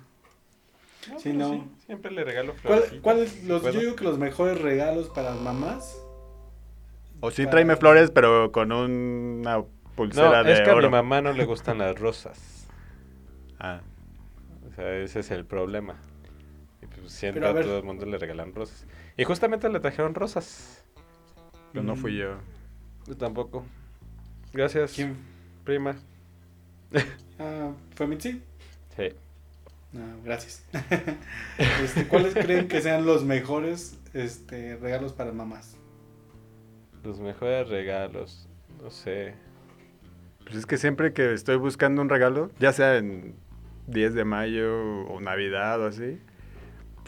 No, 1.11 1.19
Sí, 1.21 1.33
no. 1.35 1.69
siempre 1.85 2.11
le 2.11 2.25
regalo 2.25 2.55
¿Cuál, 2.63 2.81
flores. 2.85 3.01
cuál 3.03 3.19
es 3.19 3.45
los, 3.45 3.63
yo 3.65 3.73
digo 3.81 3.97
que 3.97 4.05
los 4.05 4.17
mejores 4.19 4.59
regalos 4.63 5.11
para 5.11 5.35
mamás? 5.35 5.95
O 7.21 7.31
sí, 7.31 7.43
Para- 7.43 7.51
tráeme 7.51 7.77
flores, 7.77 8.11
pero 8.11 8.51
con 8.51 8.73
una 8.73 9.63
pulsera 9.95 10.39
No, 10.43 10.45
de 10.45 10.53
es 10.55 10.61
que 10.63 10.71
a 10.71 10.75
oro. 10.75 10.89
mi 10.89 10.93
mamá 10.93 11.21
no 11.21 11.33
le 11.35 11.45
gustan 11.45 11.79
las 11.79 11.99
rosas. 11.99 12.67
Ah, 13.59 13.81
O 14.67 14.75
sea, 14.75 14.95
ese 14.97 15.21
es 15.21 15.31
el 15.33 15.45
problema. 15.45 15.97
Pues 17.03 17.13
siempre 17.13 17.41
Pero 17.41 17.49
a 17.49 17.51
a, 17.51 17.53
ver. 17.53 17.65
todo 17.65 17.79
el 17.79 17.85
mundo 17.85 18.07
le 18.07 18.17
regalan 18.17 18.55
rosas. 18.55 18.87
Y 19.17 19.25
justamente 19.25 19.69
le 19.69 19.81
trajeron 19.81 20.15
rosas. 20.15 20.83
pero 21.73 21.85
no 21.85 21.97
fui 21.97 22.17
yo. 22.17 22.37
Yo 23.07 23.17
tampoco. 23.17 23.65
Gracias, 24.53 24.93
¿Quién? 24.95 25.17
prima. 25.65 25.97
Ah, 27.39 27.73
¿Fue 27.97 28.07
Mitzi? 28.07 28.41
Sí. 28.97 29.09
No, 29.93 30.03
gracias. 30.23 30.65
Este, 31.83 32.07
¿Cuáles 32.07 32.35
creen 32.35 32.69
que 32.69 32.81
sean 32.81 33.05
los 33.05 33.25
mejores 33.25 33.99
este, 34.15 34.77
regalos 34.77 35.13
para 35.13 35.33
mamás? 35.33 35.77
Los 37.03 37.19
mejores 37.19 37.69
regalos. 37.69 38.49
No 38.81 38.91
sé. 38.91 39.35
Pues 40.45 40.57
es 40.57 40.67
que 40.67 40.77
siempre 40.77 41.13
que 41.13 41.33
estoy 41.33 41.57
buscando 41.57 42.01
un 42.01 42.09
regalo, 42.11 42.51
ya 42.61 42.73
sea 42.73 42.97
en 42.99 43.35
10 43.89 44.15
de 44.15 44.25
mayo 44.25 45.05
o 45.07 45.21
Navidad 45.21 45.81
o 45.81 45.87
así, 45.87 46.21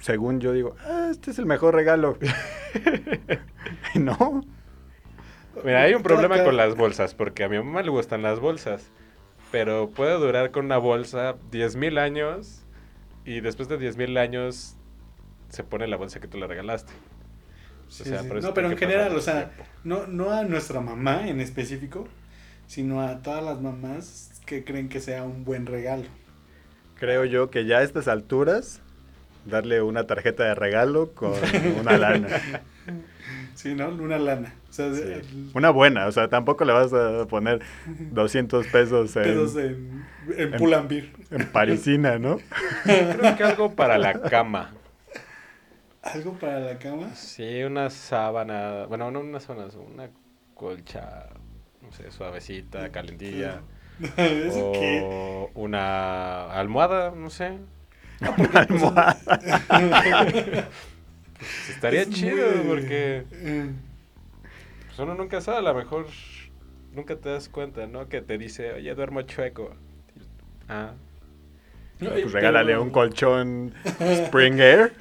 según 0.05 0.39
yo 0.39 0.53
digo, 0.53 0.77
ah, 0.85 1.09
este 1.11 1.31
es 1.31 1.39
el 1.39 1.47
mejor 1.47 1.75
regalo. 1.75 2.19
No. 3.95 4.45
Mira, 5.65 5.83
hay 5.83 5.95
un 5.95 6.03
problema 6.03 6.43
con 6.45 6.57
las 6.57 6.75
bolsas, 6.75 7.15
porque 7.15 7.45
a 7.45 7.49
mi 7.49 7.57
mamá 7.57 7.81
le 7.83 7.89
gustan 7.91 8.23
las 8.23 8.39
bolsas. 8.39 8.91
Pero 9.51 9.89
puede 9.91 10.13
durar 10.19 10.51
con 10.51 10.67
una 10.67 10.77
bolsa 10.77 11.37
10.000 11.53 11.99
años 11.99 12.65
y 13.25 13.41
después 13.41 13.69
de 13.69 13.79
10.000 13.79 14.19
años 14.19 14.77
se 15.49 15.65
pone 15.65 15.87
la 15.87 15.97
bolsa 15.97 16.21
que 16.21 16.29
tú 16.29 16.37
le 16.37 16.47
regalaste. 16.47 16.93
Sí, 17.89 18.03
O 18.03 18.07
sea, 18.07 18.23
sí. 18.23 18.29
por 18.29 18.39
eso 18.39 18.49
No, 18.49 18.53
pero 18.53 18.71
en 18.71 18.77
general, 18.77 19.17
o 19.17 19.21
sea, 19.23 19.53
tiempo. 19.55 19.65
no, 19.85 20.07
no 20.07 20.33
a 20.33 20.43
nuestra 20.45 20.81
mamá 20.81 21.29
en 21.29 21.41
específico, 21.41 22.09
sino 22.67 23.01
a 23.01 23.23
todas 23.23 23.43
las 23.43 23.61
mamás 23.63 24.43
que 24.45 24.65
creen 24.65 24.91
que 24.91 25.01
sea 25.01 25.23
un 25.25 25.45
buen 25.45 25.65
regalo. 25.65 26.05
Creo 26.97 27.25
yo 27.25 27.51
que 27.51 27.65
ya 27.65 27.79
a 27.79 27.83
estas 27.83 28.09
alturas, 28.09 28.83
darle 29.47 29.83
una 29.83 30.07
tarjeta 30.07 30.45
de 30.45 30.55
regalo 30.55 31.13
con 31.13 31.33
una 31.81 31.97
lana. 31.99 32.29
Sí, 33.55 33.75
¿no? 33.75 33.89
Una 33.89 34.19
lana. 34.19 34.53
O 34.69 34.73
sea, 34.73 34.93
Sí. 34.93 35.01
el- 35.03 35.51
Una 35.55 35.71
buena, 35.71 36.07
o 36.09 36.13
sea, 36.13 36.29
tampoco 36.29 36.65
le 36.65 36.73
vas 36.73 36.93
a 36.93 37.25
poner 37.27 37.61
200 37.87 38.67
pesos 38.67 39.15
en, 39.17 39.23
pedos 39.23 39.57
en, 39.57 40.05
en 40.37 40.53
en- 40.55 40.59
Pull&Bear. 40.59 41.05
en 41.31 41.47
parisina, 41.53 42.19
¿no? 42.19 42.39
Creo 42.83 43.37
que 43.37 43.45
algo 43.45 43.75
para 43.75 43.97
la 43.97 44.21
cama. 44.21 44.73
¿Algo 46.03 46.33
para 46.35 46.59
la 46.61 46.79
cama? 46.79 47.15
Sí, 47.15 47.63
una 47.63 47.89
sábana. 47.91 48.87
Bueno, 48.87 49.11
no 49.11 49.21
una 49.21 49.41
sábana, 49.41 49.69
una 49.79 50.11
colcha, 50.55 51.29
no 51.81 51.93
sé, 51.93 52.11
suavecita, 52.11 52.91
calentilla. 52.91 53.63
¿Eso 54.17 54.71
o 54.71 54.73
qué? 54.73 55.49
una 55.55 56.53
almohada, 56.53 57.13
no 57.13 57.31
sé. 57.31 57.59
Almohada. 58.21 59.17
Pues 61.39 61.69
estaría 61.71 62.03
Es 62.03 62.11
chido 62.11 62.37
de- 62.51 62.61
porque 62.69 63.25
Eh, 63.33 63.71
pues, 64.87 64.99
uno 64.99 65.15
nunca 65.15 65.41
sabe, 65.41 65.59
a 65.59 65.63
lo 65.63 65.75
mejor 65.75 66.07
nunca 66.95 67.17
te 67.17 67.29
das 67.29 67.49
cuenta, 67.49 67.87
¿no? 67.87 68.09
Que 68.09 68.21
te 68.23 68.39
dice, 68.39 68.73
oye, 68.73 68.95
duermo 68.95 69.23
chueco. 69.23 69.75
Ah, 70.69 70.93
Pues 71.99 72.33
regálale 72.33 72.69
pero- 72.73 72.83
un 72.83 72.91
colchón 72.91 73.75
Spring 74.01 74.59
Air. 74.61 74.93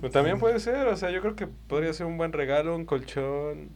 pues 0.00 0.12
también 0.12 0.38
puede 0.38 0.58
ser, 0.60 0.86
o 0.88 0.96
sea, 0.96 1.10
yo 1.10 1.20
creo 1.20 1.36
que 1.36 1.46
podría 1.46 1.92
ser 1.92 2.06
un 2.06 2.18
buen 2.18 2.32
regalo, 2.32 2.74
un 2.76 2.84
colchón. 2.84 3.70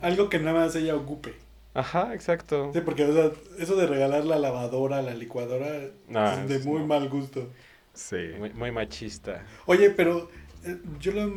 Algo 0.00 0.28
que 0.28 0.38
nada 0.40 0.58
más 0.64 0.74
ella 0.76 0.94
ocupe. 0.96 1.34
Ajá, 1.76 2.14
exacto. 2.14 2.70
Sí, 2.72 2.80
porque 2.80 3.04
o 3.04 3.12
sea, 3.12 3.30
eso 3.58 3.76
de 3.76 3.86
regalar 3.86 4.24
la 4.24 4.38
lavadora, 4.38 5.02
la 5.02 5.14
licuadora, 5.14 5.66
No, 6.08 6.32
es 6.32 6.48
de 6.48 6.58
muy 6.60 6.80
no. 6.80 6.86
mal 6.86 7.08
gusto. 7.08 7.50
Sí. 7.92 8.30
Muy, 8.38 8.52
muy 8.54 8.70
machista. 8.72 9.44
Oye, 9.66 9.90
pero 9.90 10.30
eh, 10.64 10.78
yo 10.98 11.12
lo... 11.12 11.32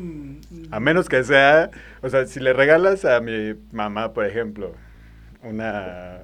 A 0.71 0.79
menos 0.79 1.09
que 1.09 1.23
sea, 1.23 1.69
o 2.01 2.09
sea, 2.09 2.25
si 2.25 2.39
le 2.39 2.53
regalas 2.53 3.03
a 3.05 3.19
mi 3.19 3.53
mamá, 3.71 4.13
por 4.13 4.25
ejemplo, 4.25 4.73
una... 5.43 6.21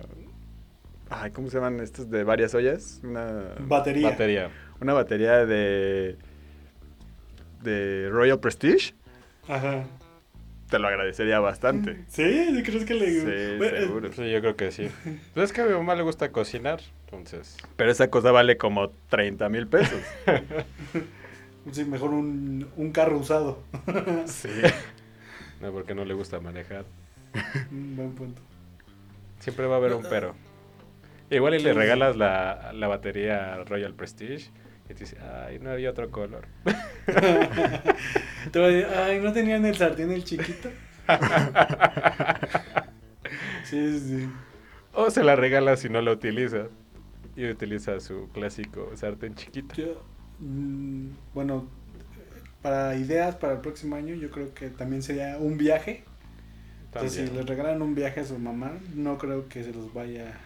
Ay, 1.09 1.32
¿cómo 1.32 1.49
se 1.49 1.57
llaman 1.57 1.80
estos 1.82 2.09
de 2.09 2.24
varias 2.24 2.55
ollas? 2.55 3.01
Una, 3.03 3.55
Batería. 3.59 4.09
Batería. 4.09 4.49
una 4.82 4.93
batería 4.93 5.45
de, 5.45 6.18
de 7.61 8.09
Royal 8.11 8.39
Prestige, 8.39 8.93
Ajá. 9.47 9.86
Te 10.76 10.80
lo 10.80 10.89
agradecería 10.89 11.39
bastante. 11.39 12.03
¿Sí? 12.09 12.61
¿Crees 12.65 12.84
que 12.84 12.95
le 12.95 13.09
Sí, 13.09 13.57
Bueno, 13.57 13.78
eh, 13.78 13.82
seguro. 13.82 14.11
Sí, 14.11 14.30
yo 14.30 14.41
creo 14.41 14.55
que 14.57 14.71
sí. 14.73 14.89
Pues 15.34 15.45
es 15.45 15.53
que 15.53 15.61
a 15.61 15.65
mi 15.65 15.71
mamá 15.71 15.95
le 15.95 16.03
gusta 16.03 16.34
cocinar, 16.34 16.82
entonces... 17.05 17.55
Pero 17.78 17.91
esa 17.91 18.09
cosa 18.09 18.32
vale 18.32 18.57
como 18.57 18.89
30 19.09 19.47
mil 19.49 19.67
pesos. 19.67 20.01
Sí, 21.71 21.84
mejor 21.84 22.11
un, 22.11 22.67
un 22.76 22.91
carro 22.91 23.17
usado. 23.17 23.63
Sí. 24.26 24.49
No, 25.61 25.71
porque 25.71 25.95
no 25.95 26.03
le 26.03 26.13
gusta 26.13 26.41
manejar. 26.41 26.84
Un 27.71 27.95
buen 27.95 28.11
punto. 28.11 28.41
Siempre 29.39 29.65
va 29.67 29.76
a 29.76 29.78
haber 29.78 29.93
un 29.93 30.03
pero. 30.03 30.36
Igual 31.30 31.55
y 31.55 31.59
le 31.59 31.73
regalas 31.73 32.17
la, 32.17 32.71
la 32.73 32.88
batería 32.89 33.63
Royal 33.63 33.93
Prestige 33.93 34.49
y 34.90 34.94
te 34.94 35.04
dice, 35.06 35.18
ay, 35.20 35.60
no 35.60 35.72
había 35.72 35.92
otro 35.92 36.12
color. 36.12 36.48
Te 38.52 38.60
voy 38.60 38.68
a 38.70 38.72
decir, 38.72 38.88
ay, 38.96 39.20
¿no 39.20 39.34
tenían 39.34 39.66
el 39.66 39.76
sartén 39.76 40.12
el 40.12 40.24
chiquito? 40.24 40.70
Sí, 43.64 44.00
sí. 44.00 44.30
O 44.94 45.12
se 45.12 45.24
la 45.24 45.36
regala 45.36 45.78
si 45.78 45.90
no 45.90 46.02
la 46.02 46.12
utiliza. 46.12 46.70
Y 47.36 47.48
utiliza 47.50 48.00
su 48.00 48.30
clásico 48.34 48.96
sartén 48.96 49.36
chiquito. 49.36 49.76
Yo, 49.76 50.02
mm, 50.40 51.10
bueno, 51.34 51.68
para 52.62 52.96
ideas 52.98 53.36
para 53.36 53.54
el 53.54 53.62
próximo 53.62 53.96
año, 53.96 54.16
yo 54.16 54.32
creo 54.32 54.54
que 54.54 54.70
también 54.70 55.04
sería 55.04 55.38
un 55.40 55.58
viaje. 55.58 56.06
Entonces, 56.94 57.30
si 57.30 57.36
le 57.36 57.44
regalan 57.44 57.82
un 57.82 57.96
viaje 57.96 58.22
a 58.22 58.26
su 58.26 58.40
mamá, 58.40 58.80
no 58.96 59.18
creo 59.18 59.50
que 59.50 59.64
se 59.64 59.74
los 59.74 59.94
vaya. 59.94 60.40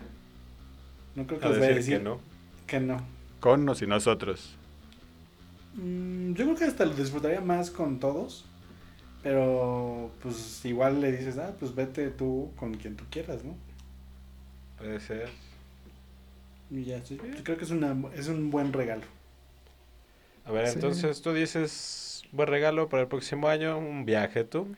No 1.15 1.27
creo 1.27 1.39
que 1.39 1.47
A 1.47 1.49
les 1.49 1.59
vaya 1.59 1.71
a 1.73 1.75
decir 1.75 1.83
decir 1.83 1.97
que 1.97 1.99
no. 1.99 2.21
que 2.67 2.79
no. 2.79 2.97
Con 3.39 3.67
o 3.69 3.75
sin 3.75 3.89
nosotros. 3.89 4.57
Mm, 5.73 6.33
yo 6.33 6.45
creo 6.45 6.55
que 6.55 6.63
hasta 6.65 6.85
lo 6.85 6.93
disfrutaría 6.95 7.41
más 7.41 7.71
con 7.71 7.99
todos. 7.99 8.45
Pero, 9.23 10.11
pues 10.21 10.63
igual 10.65 11.01
le 11.01 11.11
dices, 11.11 11.37
ah, 11.39 11.53
pues 11.59 11.75
vete 11.75 12.09
tú 12.11 12.53
con 12.57 12.73
quien 12.75 12.95
tú 12.95 13.05
quieras, 13.11 13.43
¿no? 13.43 13.55
Puede 14.77 14.99
ser. 14.99 15.29
Y 16.69 16.83
ya, 16.85 17.03
sí. 17.05 17.17
Yo 17.35 17.43
creo 17.43 17.57
que 17.57 17.63
es, 17.65 17.71
una, 17.71 17.95
es 18.15 18.27
un 18.27 18.49
buen 18.51 18.71
regalo. 18.73 19.03
A 20.45 20.51
ver, 20.51 20.67
Sí. 20.67 20.75
entonces 20.75 21.21
tú 21.21 21.33
dices, 21.33 22.23
buen 22.31 22.47
regalo 22.49 22.89
para 22.89 23.03
el 23.03 23.07
próximo 23.09 23.47
año, 23.49 23.77
un 23.77 24.05
viaje 24.05 24.43
tú. 24.43 24.75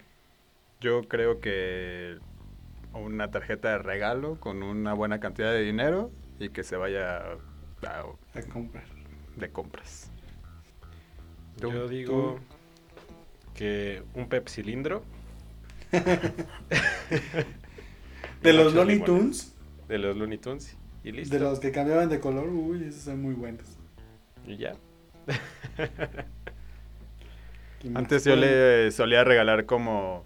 Yo 0.82 1.08
creo 1.08 1.40
que 1.40 2.18
una 2.94 3.32
tarjeta 3.32 3.72
de 3.72 3.78
regalo 3.80 4.40
con 4.40 4.64
una 4.64 4.94
buena 4.94 5.20
cantidad 5.20 5.52
de 5.52 5.62
dinero 5.64 6.12
y 6.40 6.50
que 6.50 6.64
se 6.64 6.76
vaya 6.78 7.24
a- 7.84 8.06
A 8.34 8.42
comprar. 8.44 8.86
de 9.36 9.50
compras. 9.50 10.10
Tú- 11.60 11.72
Yo 11.72 11.88
digo 11.88 12.40
que 13.56 14.04
un 14.14 14.28
pepsilindro 14.28 15.04
De 18.42 18.54
los 18.54 18.74
Looney. 18.74 19.00
Tunes, 19.04 19.56
de 19.88 19.98
los 20.00 20.16
Looney 20.18 20.38
Tunes 20.38 20.76
y 21.04 21.12
listo. 21.12 21.36
de 21.36 21.42
los 21.42 21.60
que 21.60 21.72
cambiaban 21.72 22.10
de 22.10 22.20
color, 22.20 22.48
uy, 22.50 22.84
esos 22.86 23.04
son 23.04 23.22
muy 23.22 23.34
buenos. 23.36 23.66
Y 24.48 24.58
ya. 24.58 24.74
Antes 27.96 28.24
yo 28.26 28.36
le 28.36 28.92
solía 28.92 29.24
regalar 29.24 29.66
como 29.66 30.24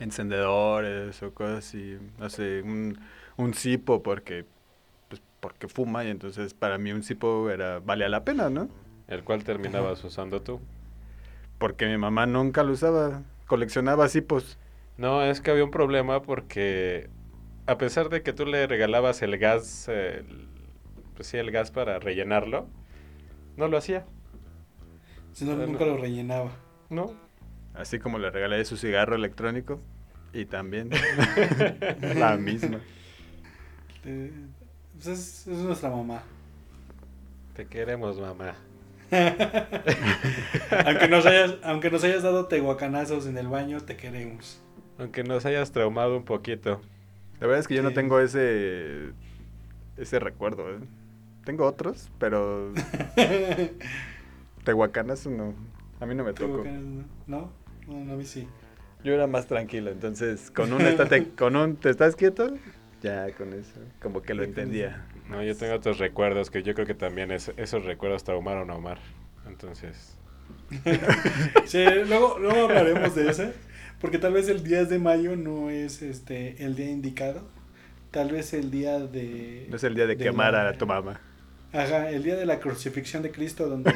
encendedores 0.00 1.20
o 1.22 1.32
cosas 1.34 1.58
así, 1.66 1.98
no 2.18 2.28
sé, 2.30 2.62
un, 2.62 2.98
un 3.36 3.54
cipo 3.54 4.02
porque 4.02 4.44
porque 5.40 5.68
fuma 5.68 6.04
y 6.04 6.08
entonces 6.10 6.54
para 6.54 6.78
mí 6.78 6.92
un 6.92 7.02
cipo 7.02 7.50
era 7.50 7.78
valía 7.80 8.08
la 8.08 8.24
pena, 8.24 8.50
¿no? 8.50 8.68
El 9.06 9.24
cual 9.24 9.44
terminabas 9.44 10.02
usando 10.04 10.42
tú. 10.42 10.60
Porque 11.58 11.86
mi 11.86 11.96
mamá 11.96 12.26
nunca 12.26 12.62
lo 12.62 12.72
usaba, 12.72 13.22
coleccionaba 13.46 14.08
cipos. 14.08 14.58
No, 14.96 15.22
es 15.22 15.40
que 15.40 15.50
había 15.50 15.64
un 15.64 15.70
problema 15.70 16.22
porque 16.22 17.08
a 17.66 17.78
pesar 17.78 18.08
de 18.08 18.22
que 18.22 18.32
tú 18.32 18.46
le 18.46 18.66
regalabas 18.66 19.22
el 19.22 19.38
gas, 19.38 19.86
eh, 19.88 20.18
el- 20.28 20.48
pues 21.14 21.28
sí, 21.28 21.36
el 21.36 21.50
gas 21.50 21.70
para 21.70 21.98
rellenarlo, 21.98 22.66
no 23.56 23.68
lo 23.68 23.76
hacía, 23.76 24.04
Si 25.32 25.44
no, 25.44 25.54
nunca 25.56 25.84
no. 25.84 25.92
lo 25.92 25.96
rellenaba. 25.98 26.50
¿no? 26.90 27.12
Así 27.74 27.98
como 27.98 28.18
le 28.18 28.30
regalé 28.30 28.64
su 28.64 28.76
cigarro 28.76 29.14
electrónico 29.14 29.80
y 30.32 30.46
también 30.46 30.90
la 32.16 32.36
misma. 32.36 32.80
Pues 35.02 35.06
es, 35.06 35.46
es 35.46 35.58
nuestra 35.58 35.90
mamá. 35.90 36.22
Te 37.54 37.66
queremos, 37.66 38.18
mamá. 38.18 38.54
aunque, 40.84 41.08
nos 41.08 41.24
hayas, 41.24 41.54
aunque 41.62 41.90
nos 41.90 42.04
hayas 42.04 42.22
dado 42.22 42.46
tehuacanazos 42.46 43.26
en 43.26 43.38
el 43.38 43.48
baño, 43.48 43.80
te 43.80 43.96
queremos. 43.96 44.60
Aunque 44.98 45.24
nos 45.24 45.46
hayas 45.46 45.70
traumado 45.72 46.16
un 46.16 46.24
poquito. 46.24 46.80
La 47.40 47.46
verdad 47.46 47.60
es 47.60 47.68
que 47.68 47.74
yo 47.74 47.82
no 47.82 47.92
tengo 47.92 48.20
ese 48.20 49.12
ese 49.96 50.18
recuerdo, 50.18 50.68
¿eh? 50.70 50.78
Tengo 51.44 51.64
otros, 51.66 52.10
pero 52.18 52.72
Tehuacanas 54.64 55.26
no. 55.26 55.54
A 56.00 56.06
mí 56.06 56.14
no 56.14 56.24
me 56.24 56.32
tocó. 56.32 56.62
Tehuacanas, 56.62 57.06
¿No? 57.26 57.50
No, 57.86 58.04
no, 58.04 58.12
a 58.12 58.16
mí 58.16 58.24
sí. 58.24 58.46
Yo 59.04 59.14
era 59.14 59.26
más 59.28 59.46
tranquilo, 59.46 59.90
entonces 59.90 60.50
con 60.50 60.72
un 60.72 60.80
estate, 60.86 61.30
con 61.30 61.56
un 61.56 61.76
te 61.76 61.90
estás 61.90 62.16
quieto, 62.16 62.54
ya 63.02 63.30
con 63.32 63.52
eso, 63.52 63.80
como 64.00 64.22
que 64.22 64.34
lo 64.34 64.42
entendía. 64.44 65.06
No, 65.28 65.42
yo 65.42 65.56
tengo 65.56 65.74
otros 65.74 65.98
recuerdos 65.98 66.50
que 66.50 66.62
yo 66.62 66.74
creo 66.74 66.86
que 66.86 66.94
también 66.94 67.30
es- 67.30 67.52
esos 67.56 67.84
recuerdos 67.84 68.24
traumaron 68.24 68.70
a 68.70 68.74
Omar. 68.76 68.98
Entonces, 69.46 70.16
Sí, 71.66 71.84
luego, 72.06 72.38
luego 72.38 72.64
hablaremos 72.68 73.14
de 73.14 73.30
eso. 73.30 73.52
Porque 74.00 74.18
tal 74.18 74.32
vez 74.32 74.48
el 74.48 74.62
10 74.62 74.88
de 74.90 74.98
mayo 74.98 75.36
no 75.36 75.70
es 75.70 76.02
este 76.02 76.64
el 76.64 76.76
día 76.76 76.90
indicado. 76.90 77.48
Tal 78.10 78.30
vez 78.30 78.52
el 78.54 78.70
día 78.70 78.98
de. 78.98 79.66
No 79.68 79.76
es 79.76 79.84
el 79.84 79.94
día 79.94 80.06
de, 80.06 80.16
de 80.16 80.24
quemar 80.24 80.52
la- 80.52 80.68
a 80.68 80.72
tu 80.74 80.86
mamá. 80.86 81.20
Ajá, 81.72 82.08
el 82.10 82.22
día 82.22 82.34
de 82.36 82.46
la 82.46 82.60
crucifixión 82.60 83.22
de 83.22 83.30
Cristo, 83.30 83.68
donde 83.68 83.92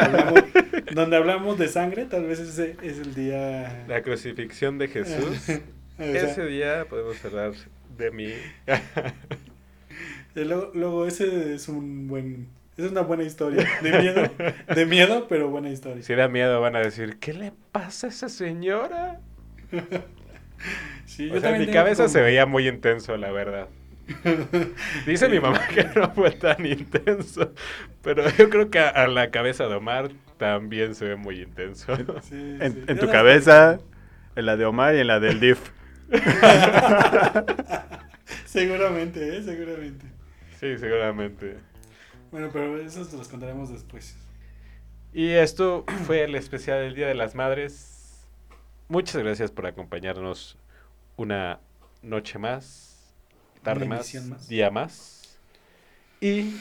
hablamos, 0.00 0.42
donde 0.94 1.16
hablamos 1.16 1.58
de 1.58 1.68
sangre. 1.68 2.06
Tal 2.06 2.24
vez 2.26 2.40
ese 2.40 2.76
es 2.82 2.98
el 2.98 3.14
día. 3.14 3.84
la 3.86 4.02
crucifixión 4.02 4.78
de 4.78 4.88
Jesús. 4.88 5.38
O 5.96 6.02
sea, 6.02 6.22
Ese 6.28 6.44
día 6.46 6.86
podemos 6.90 7.24
hablar 7.24 7.52
de 7.96 8.10
mí. 8.10 8.32
luego, 10.34 10.70
luego 10.74 11.06
ese 11.06 11.54
es 11.54 11.68
un 11.68 12.08
buen. 12.08 12.48
Es 12.76 12.90
una 12.90 13.02
buena 13.02 13.22
historia. 13.22 13.66
De 13.82 13.98
miedo. 14.00 14.22
De 14.74 14.86
miedo, 14.86 15.26
pero 15.28 15.48
buena 15.48 15.70
historia. 15.70 16.02
Si 16.02 16.14
da 16.14 16.26
miedo 16.28 16.60
van 16.60 16.74
a 16.74 16.80
decir, 16.80 17.18
¿qué 17.20 17.32
le 17.32 17.52
pasa 17.72 18.08
a 18.08 18.10
esa 18.10 18.28
señora? 18.28 19.20
Sí, 21.04 21.28
O 21.30 21.34
yo 21.34 21.40
sea, 21.42 21.54
en 21.56 21.60
mi 21.66 21.66
cabeza 21.70 22.04
como- 22.04 22.12
se 22.12 22.22
veía 22.22 22.46
muy 22.46 22.66
intenso, 22.68 23.16
la 23.18 23.30
verdad. 23.30 23.68
Dice 25.06 25.28
mi 25.28 25.38
mamá 25.38 25.60
que 25.68 25.84
no 25.94 26.10
fue 26.14 26.30
tan 26.30 26.64
intenso, 26.64 27.52
pero 28.02 28.24
yo 28.30 28.48
creo 28.48 28.70
que 28.70 28.78
a, 28.78 28.88
a 28.88 29.06
la 29.08 29.30
cabeza 29.30 29.66
de 29.66 29.74
Omar 29.74 30.10
también 30.38 30.94
se 30.94 31.04
ve 31.06 31.16
muy 31.16 31.42
intenso. 31.42 31.94
Sí, 32.22 32.56
En, 32.60 32.72
sí. 32.72 32.84
en 32.86 32.98
tu 32.98 33.10
cabeza, 33.10 33.78
en 34.36 34.46
la 34.46 34.56
de 34.56 34.64
Omar 34.64 34.94
y 34.94 35.00
en 35.00 35.08
la 35.08 35.20
del 35.20 35.38
DIF. 35.38 35.58
Seguramente, 38.46 39.36
¿eh? 39.36 39.42
Seguramente. 39.42 40.06
Sí, 40.60 40.78
seguramente. 40.78 41.56
Bueno, 42.30 42.50
pero 42.52 42.80
eso 42.80 43.04
se 43.04 43.16
los 43.16 43.28
contaremos 43.28 43.70
después. 43.70 44.16
Y 45.12 45.30
esto 45.30 45.84
fue 46.06 46.24
el 46.24 46.34
especial 46.34 46.80
del 46.80 46.94
Día 46.94 47.08
de 47.08 47.14
las 47.14 47.34
Madres. 47.34 48.26
Muchas 48.88 49.22
gracias 49.22 49.50
por 49.50 49.66
acompañarnos 49.66 50.58
una 51.16 51.60
noche 52.02 52.38
más, 52.38 53.14
tarde 53.62 53.86
más, 53.86 54.14
más. 54.26 54.48
día 54.48 54.70
más. 54.70 55.38
Y 56.20 56.54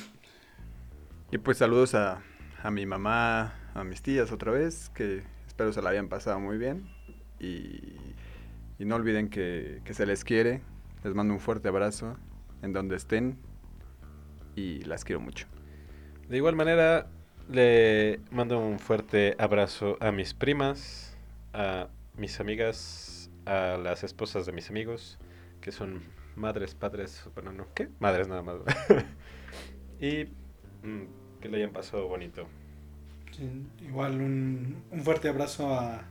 Y 1.32 1.38
pues 1.38 1.58
saludos 1.58 1.96
a, 1.96 2.22
a 2.62 2.72
mi 2.72 2.86
mamá, 2.86 3.54
a 3.74 3.84
mis 3.84 4.02
tías 4.02 4.32
otra 4.32 4.52
vez, 4.52 4.90
que 4.90 5.24
espero 5.48 5.74
se 5.74 5.82
la 5.82 5.90
hayan 5.90 6.08
pasado 6.08 6.40
muy 6.40 6.58
bien. 6.58 6.88
Y, 7.40 8.16
y 8.84 8.86
no 8.86 8.96
olviden 8.96 9.30
que, 9.30 9.80
que 9.86 9.94
se 9.94 10.06
les 10.06 10.26
quiere. 10.26 10.60
Les 11.06 11.14
mando 11.14 11.34
un 11.34 11.40
fuerte 11.40 11.70
abrazo 11.70 12.18
en 12.62 12.74
donde 12.74 12.98
estén. 12.98 13.38
Y 14.58 14.84
las 14.84 15.06
quiero 15.06 15.22
mucho. 15.22 15.48
de 16.28 16.36
igual 16.36 16.58
manera 16.58 17.08
le 17.50 18.20
mando 18.30 18.60
un 18.60 18.80
fuerte 18.80 19.36
abrazo 19.40 19.98
a 20.02 20.12
mis 20.12 20.34
primas, 20.34 21.18
a 21.54 21.88
mis 22.18 22.42
amigas, 22.42 23.32
a 23.46 23.78
las 23.78 24.04
esposas 24.04 24.46
de 24.46 24.52
mis 24.52 24.70
amigos, 24.70 25.18
que 25.62 25.72
son 25.72 26.02
madres, 26.36 26.76
padres, 26.76 27.24
bueno, 27.36 27.54
no, 27.54 27.74
¿qué? 27.74 27.88
Madres 28.00 28.28
nada 28.28 28.42
más. 28.42 28.58
y 30.02 30.26
mm, 30.86 31.40
que 31.40 31.48
le 31.48 31.58
hayan 31.58 31.72
pasado 31.72 32.10
bonito. 32.10 32.48
Sí, 33.32 33.66
igual 33.82 34.20
un, 34.20 34.84
un 34.92 35.02
fuerte 35.02 35.30
abrazo 35.30 35.74
a, 35.74 36.04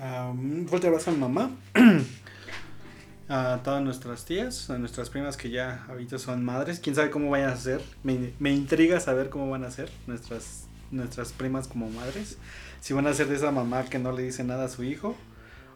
Un 0.00 0.66
fuerte 0.68 0.86
abrazo 0.86 1.10
a 1.10 1.12
mi 1.12 1.20
mamá. 1.20 1.50
a 3.28 3.60
todas 3.64 3.82
nuestras 3.82 4.24
tías, 4.24 4.68
a 4.70 4.78
nuestras 4.78 5.08
primas 5.10 5.36
que 5.36 5.50
ya 5.50 5.84
ahorita 5.88 6.18
son 6.18 6.44
madres. 6.44 6.80
Quién 6.80 6.94
sabe 6.94 7.10
cómo 7.10 7.30
vayan 7.30 7.50
a 7.50 7.56
ser. 7.56 7.82
Me, 8.02 8.32
me 8.38 8.52
intriga 8.52 9.00
saber 9.00 9.30
cómo 9.30 9.50
van 9.50 9.64
a 9.64 9.70
ser 9.70 9.90
nuestras, 10.06 10.66
nuestras 10.90 11.32
primas 11.32 11.68
como 11.68 11.88
madres. 11.88 12.38
Si 12.80 12.92
van 12.94 13.06
a 13.06 13.14
ser 13.14 13.28
de 13.28 13.36
esa 13.36 13.50
mamá 13.50 13.84
que 13.84 13.98
no 13.98 14.12
le 14.12 14.22
dice 14.22 14.44
nada 14.44 14.64
a 14.64 14.68
su 14.68 14.84
hijo 14.84 15.16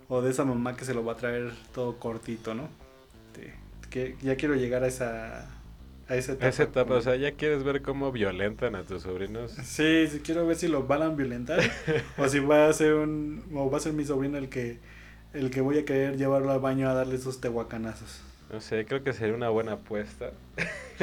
o 0.09 0.23
de 0.23 0.31
esa 0.31 0.45
mamá 0.45 0.77
que 0.77 0.85
se 0.85 0.95
lo 0.95 1.05
va 1.05 1.15
a 1.15 1.17
traer 1.17 1.53
todo 1.73 1.99
cortito, 1.99 2.55
¿no? 2.55 2.69
Que 3.91 4.17
ya 4.21 4.37
quiero 4.37 4.57
llegar 4.57 4.83
a 4.83 4.89
esa 4.89 5.47
a 6.09 6.15
esa 6.17 6.33
etapa. 6.33 6.49
Esa 6.49 6.63
etapa, 6.65 6.85
como- 6.89 6.99
o 6.99 7.03
sea, 7.03 7.17
ya 7.17 7.33
quieres 7.33 7.65
ver 7.65 7.83
cómo 7.83 8.13
violentan 8.13 8.75
a 8.77 8.83
tus 8.85 9.03
sobrinos. 9.03 9.53
Sí, 9.65 10.07
sí, 10.09 10.21
quiero 10.25 10.47
ver 10.47 10.57
si 10.57 10.69
lo 10.69 10.87
van 10.87 11.03
a 11.03 11.09
violentar 11.09 11.61
o 12.19 12.29
si 12.29 12.39
va 12.41 12.69
a 12.69 12.73
ser 12.73 12.95
un 12.95 13.43
o 13.55 13.71
va 13.71 13.79
a 13.79 13.81
ser 13.81 13.93
mi 13.93 14.05
sobrino 14.05 14.39
el 14.39 14.49
que 14.49 14.79
el 15.33 15.51
que 15.51 15.61
voy 15.61 15.79
a 15.79 15.85
querer 15.85 16.17
llevarlo 16.17 16.51
al 16.53 16.61
baño 16.61 16.89
a 16.89 16.95
darle 16.95 17.17
esos 17.17 17.41
tehuacanazos. 17.41 18.21
No 18.53 18.61
sé, 18.61 18.87
creo 18.87 19.03
que 19.03 19.13
sería 19.13 19.35
una 19.35 19.49
buena 19.49 19.73
apuesta. 19.73 20.31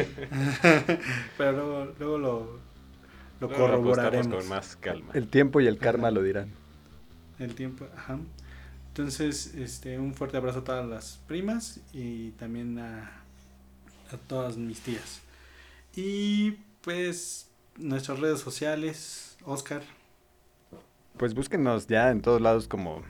Pero 1.38 1.52
luego, 1.52 1.94
luego 2.00 2.18
lo, 2.18 2.40
lo 3.42 3.48
Luego 3.48 3.56
corroboraremos. 3.56 4.28
con 4.28 4.48
más 4.50 4.76
calma. 4.78 5.12
El 5.14 5.28
tiempo 5.28 5.60
y 5.62 5.68
el 5.68 5.78
karma 5.78 6.10
lo 6.12 6.24
dirán. 6.24 6.50
El 7.40 7.54
tiempo, 7.56 7.86
ajá. 7.96 8.18
Entonces, 8.90 9.56
este, 9.56 9.98
un 10.00 10.14
fuerte 10.14 10.38
abrazo 10.38 10.60
a 10.60 10.64
todas 10.64 10.88
las 10.88 11.20
primas 11.28 11.80
y 11.94 12.30
también 12.32 12.78
a, 12.80 13.23
a 14.14 14.18
todas 14.18 14.58
mis 14.58 14.82
tías. 14.82 15.22
Y 15.96 16.58
pues 16.82 17.50
nuestras 17.78 18.20
redes 18.20 18.40
sociales, 18.40 19.38
Oscar. 19.46 19.84
Pues 21.18 21.34
búsquenos 21.34 21.88
ya 21.88 22.12
en 22.12 22.22
todos 22.22 22.42
lados 22.42 22.68
como 22.68 23.02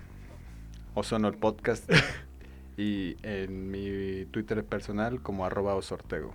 Ozono 0.93 1.28
el 1.28 1.34
Podcast 1.36 1.91
y 2.78 3.18
en 3.24 3.72
mi 3.72 4.26
Twitter 4.26 4.64
personal 4.66 5.22
como 5.22 5.45
arroba 5.45 5.76
osortego. 5.76 6.34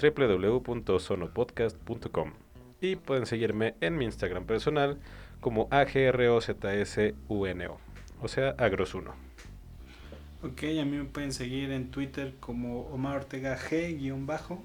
www.sonopodcast.com 0.00 2.32
y 2.80 2.96
pueden 2.96 3.26
seguirme 3.26 3.74
en 3.80 3.96
mi 3.96 4.04
Instagram 4.04 4.44
personal 4.44 4.98
como 5.40 5.68
agrozsuno, 5.70 7.94
o 8.20 8.28
sea, 8.28 8.50
agrosuno. 8.58 9.25
Ok, 10.42 10.64
a 10.64 10.84
mí 10.84 10.96
me 10.98 11.04
pueden 11.04 11.32
seguir 11.32 11.70
en 11.70 11.90
Twitter 11.90 12.34
como 12.40 12.82
Omar 12.88 13.16
Ortega 13.16 13.58
G-bajo, 13.58 14.62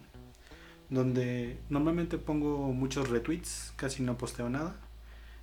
donde 0.90 1.58
normalmente 1.70 2.18
pongo 2.18 2.72
muchos 2.74 3.10
retweets, 3.10 3.74
casi 3.78 4.04
no 4.04 4.18
posteo 4.18 4.50
nada, 4.50 4.76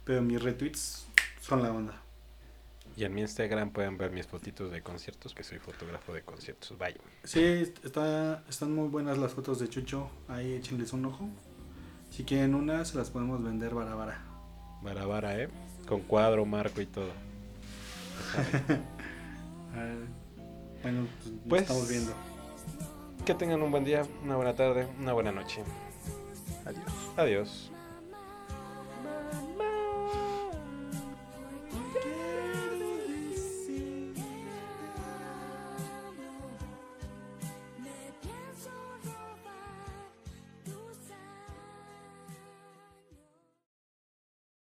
pero 0.04 0.20
mis 0.22 0.42
retweets 0.42 1.06
son 1.40 1.62
la 1.62 1.72
onda. 1.72 2.02
Y 2.96 3.04
en 3.04 3.14
mi 3.14 3.22
Instagram 3.22 3.70
pueden 3.70 3.96
ver 3.96 4.10
mis 4.10 4.26
fotitos 4.26 4.70
de 4.70 4.82
conciertos, 4.82 5.34
que 5.34 5.44
soy 5.44 5.58
fotógrafo 5.58 6.12
de 6.12 6.22
conciertos. 6.22 6.76
Vaya. 6.76 6.96
Sí, 7.24 7.72
está, 7.84 8.44
están 8.48 8.74
muy 8.74 8.88
buenas 8.88 9.16
las 9.18 9.32
fotos 9.32 9.60
de 9.60 9.68
Chucho, 9.68 10.10
ahí 10.28 10.52
échenles 10.54 10.92
un 10.92 11.06
ojo. 11.06 11.28
Si 12.10 12.24
quieren 12.24 12.54
una, 12.54 12.84
se 12.84 12.98
las 12.98 13.10
podemos 13.10 13.42
vender. 13.42 13.72
Vara 13.72 13.94
vara, 15.06 15.40
¿eh? 15.40 15.48
Con 15.86 16.00
cuadro, 16.02 16.44
marco 16.44 16.80
y 16.80 16.86
todo. 16.86 17.12
Bueno, 20.82 21.06
pues, 21.22 21.34
Pues- 21.48 21.62
estamos 21.62 21.88
viendo. 21.88 22.12
Que 23.24 23.34
tengan 23.34 23.60
un 23.62 23.70
buen 23.70 23.84
día, 23.84 24.06
una 24.24 24.36
buena 24.36 24.54
tarde, 24.54 24.88
una 24.98 25.12
buena 25.12 25.32
noche. 25.32 25.62
Adiós. 26.64 26.84
Adiós. 27.16 27.70